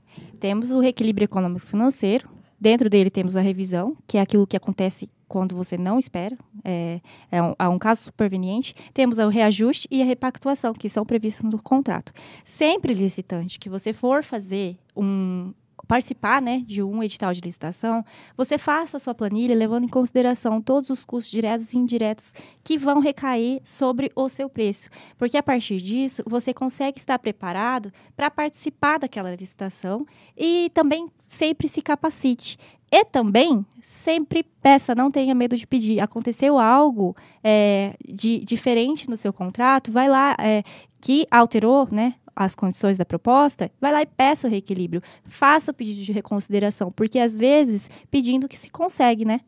Temos 0.40 0.72
o 0.72 0.80
reequilíbrio 0.80 1.26
econômico 1.26 1.66
financeiro. 1.66 2.28
Dentro 2.58 2.88
dele 2.88 3.10
temos 3.10 3.36
a 3.36 3.40
revisão, 3.40 3.96
que 4.06 4.16
é 4.16 4.20
aquilo 4.20 4.46
que 4.46 4.56
acontece 4.56 5.10
quando 5.28 5.56
você 5.56 5.76
não 5.76 5.98
espera, 5.98 6.36
é, 6.64 7.00
é, 7.30 7.42
um, 7.42 7.54
é 7.58 7.68
um 7.68 7.78
caso 7.78 8.02
superveniente. 8.02 8.74
Temos 8.94 9.18
o 9.18 9.28
reajuste 9.28 9.88
e 9.90 10.02
a 10.02 10.04
repactuação, 10.04 10.72
que 10.72 10.88
são 10.88 11.04
previstos 11.04 11.50
no 11.50 11.62
contrato. 11.62 12.12
Sempre 12.44 12.94
licitante 12.94 13.58
que 13.58 13.68
você 13.68 13.92
for 13.92 14.22
fazer 14.22 14.78
um, 14.96 15.52
participar 15.86 16.42
né, 16.42 16.62
de 16.66 16.82
um 16.82 17.02
edital 17.02 17.32
de 17.32 17.40
licitação, 17.40 18.04
você 18.36 18.58
faça 18.58 18.96
a 18.96 19.00
sua 19.00 19.14
planilha 19.14 19.54
levando 19.54 19.84
em 19.84 19.88
consideração 19.88 20.60
todos 20.60 20.90
os 20.90 21.04
custos 21.04 21.30
diretos 21.30 21.72
e 21.72 21.78
indiretos 21.78 22.32
que 22.62 22.76
vão 22.76 23.00
recair 23.00 23.60
sobre 23.64 24.10
o 24.14 24.28
seu 24.28 24.48
preço. 24.48 24.88
Porque 25.16 25.36
a 25.36 25.42
partir 25.42 25.80
disso, 25.80 26.22
você 26.26 26.52
consegue 26.52 26.98
estar 26.98 27.18
preparado 27.18 27.92
para 28.16 28.30
participar 28.30 28.98
daquela 28.98 29.34
licitação 29.34 30.06
e 30.36 30.70
também 30.74 31.06
sempre 31.18 31.68
se 31.68 31.80
capacite. 31.80 32.58
E 32.90 33.04
também, 33.04 33.64
sempre 33.82 34.44
peça, 34.62 34.94
não 34.94 35.10
tenha 35.10 35.34
medo 35.34 35.56
de 35.56 35.66
pedir. 35.66 36.00
Aconteceu 36.00 36.58
algo 36.58 37.16
é, 37.42 37.94
de 38.08 38.38
diferente 38.40 39.10
no 39.10 39.16
seu 39.16 39.32
contrato, 39.32 39.90
vai 39.90 40.08
lá, 40.08 40.36
é, 40.38 40.62
que 41.00 41.26
alterou 41.30 41.88
né, 41.90 42.14
as 42.34 42.54
condições 42.54 42.96
da 42.96 43.04
proposta, 43.04 43.70
vai 43.80 43.92
lá 43.92 44.02
e 44.02 44.06
peça 44.06 44.46
o 44.46 44.50
reequilíbrio. 44.50 45.02
Faça 45.24 45.70
o 45.70 45.74
pedido 45.74 46.02
de 46.02 46.12
reconsideração, 46.12 46.92
porque 46.92 47.18
às 47.18 47.36
vezes 47.36 47.90
pedindo 48.10 48.48
que 48.48 48.58
se 48.58 48.70
consegue, 48.70 49.24
né? 49.24 49.40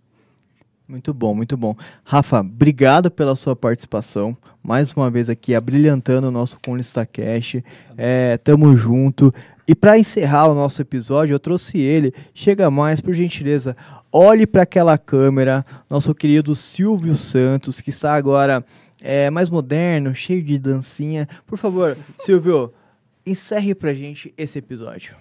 Muito 0.89 1.12
bom, 1.12 1.34
muito 1.34 1.55
bom. 1.55 1.76
Rafa, 2.03 2.41
obrigado 2.41 3.11
pela 3.11 3.36
sua 3.36 3.55
participação. 3.55 4.34
Mais 4.62 4.91
uma 4.95 5.11
vez 5.11 5.28
aqui, 5.28 5.55
abrilhantando 5.55 6.28
o 6.28 6.30
nosso 6.30 6.59
Conlista 6.64 7.05
Cash. 7.05 7.57
É, 7.95 8.39
tamo 8.39 8.74
junto. 8.74 9.32
E 9.69 9.75
para 9.75 9.99
encerrar 9.99 10.49
o 10.49 10.55
nosso 10.55 10.81
episódio, 10.81 11.35
eu 11.35 11.39
trouxe 11.39 11.77
ele. 11.79 12.14
Chega 12.33 12.71
mais, 12.71 13.03
por 13.03 13.12
gentileza. 13.12 13.77
Olhe 14.11 14.47
para 14.47 14.62
aquela 14.62 14.97
câmera, 14.97 15.62
nosso 15.91 16.14
querido 16.14 16.55
Silvio 16.55 17.14
Santos, 17.14 17.79
que 17.79 17.91
está 17.91 18.14
agora 18.14 18.64
é, 18.99 19.29
mais 19.29 19.51
moderno, 19.51 20.14
cheio 20.14 20.43
de 20.43 20.59
dancinha. 20.59 21.29
Por 21.47 21.59
favor, 21.59 21.99
Silvio, 22.19 22.73
encerre 23.27 23.75
pra 23.75 23.93
gente 23.93 24.33
esse 24.39 24.59
episódio. 24.59 25.14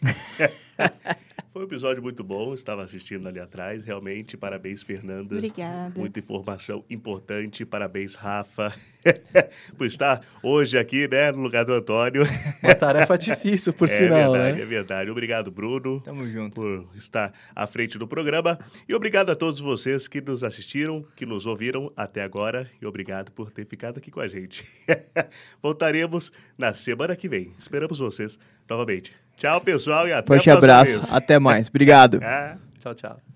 Foi 1.56 1.62
um 1.62 1.68
episódio 1.68 2.02
muito 2.02 2.22
bom, 2.22 2.52
estava 2.52 2.84
assistindo 2.84 3.26
ali 3.26 3.40
atrás. 3.40 3.82
Realmente, 3.82 4.36
parabéns, 4.36 4.82
Fernanda. 4.82 5.36
Obrigada. 5.36 5.98
Muita 5.98 6.20
informação 6.20 6.84
importante. 6.90 7.64
Parabéns, 7.64 8.14
Rafa, 8.14 8.74
por 9.74 9.86
estar 9.86 10.20
hoje 10.42 10.76
aqui, 10.76 11.08
né, 11.08 11.32
no 11.32 11.40
lugar 11.40 11.64
do 11.64 11.72
Antônio. 11.72 12.24
Uma 12.62 12.74
tarefa 12.74 13.16
difícil, 13.16 13.72
por 13.72 13.88
é 13.88 13.90
sinal, 13.90 14.32
verdade, 14.32 14.56
né? 14.58 14.62
É 14.62 14.66
verdade. 14.66 15.10
Obrigado, 15.10 15.50
Bruno. 15.50 16.02
Tamo 16.02 16.28
junto. 16.28 16.56
Por 16.56 16.88
estar 16.94 17.32
à 17.54 17.66
frente 17.66 17.96
do 17.96 18.06
programa. 18.06 18.58
E 18.86 18.94
obrigado 18.94 19.30
a 19.30 19.34
todos 19.34 19.58
vocês 19.58 20.06
que 20.06 20.20
nos 20.20 20.44
assistiram, 20.44 21.06
que 21.16 21.24
nos 21.24 21.46
ouviram 21.46 21.90
até 21.96 22.20
agora. 22.20 22.70
E 22.82 22.84
obrigado 22.84 23.32
por 23.32 23.50
ter 23.50 23.64
ficado 23.64 23.96
aqui 23.96 24.10
com 24.10 24.20
a 24.20 24.28
gente. 24.28 24.62
Voltaremos 25.62 26.30
na 26.58 26.74
semana 26.74 27.16
que 27.16 27.30
vem. 27.30 27.54
Esperamos 27.58 27.98
vocês 27.98 28.38
novamente. 28.68 29.25
Tchau, 29.36 29.60
pessoal, 29.60 30.08
e 30.08 30.12
até 30.12 30.26
Forte 30.26 30.50
a 30.50 30.54
próxima 30.56 30.74
abraço. 30.74 31.00
vez. 31.00 31.12
Até 31.12 31.38
mais. 31.38 31.68
Obrigado. 31.68 32.20
Ah. 32.22 32.56
Tchau, 32.80 32.94
tchau. 32.94 33.35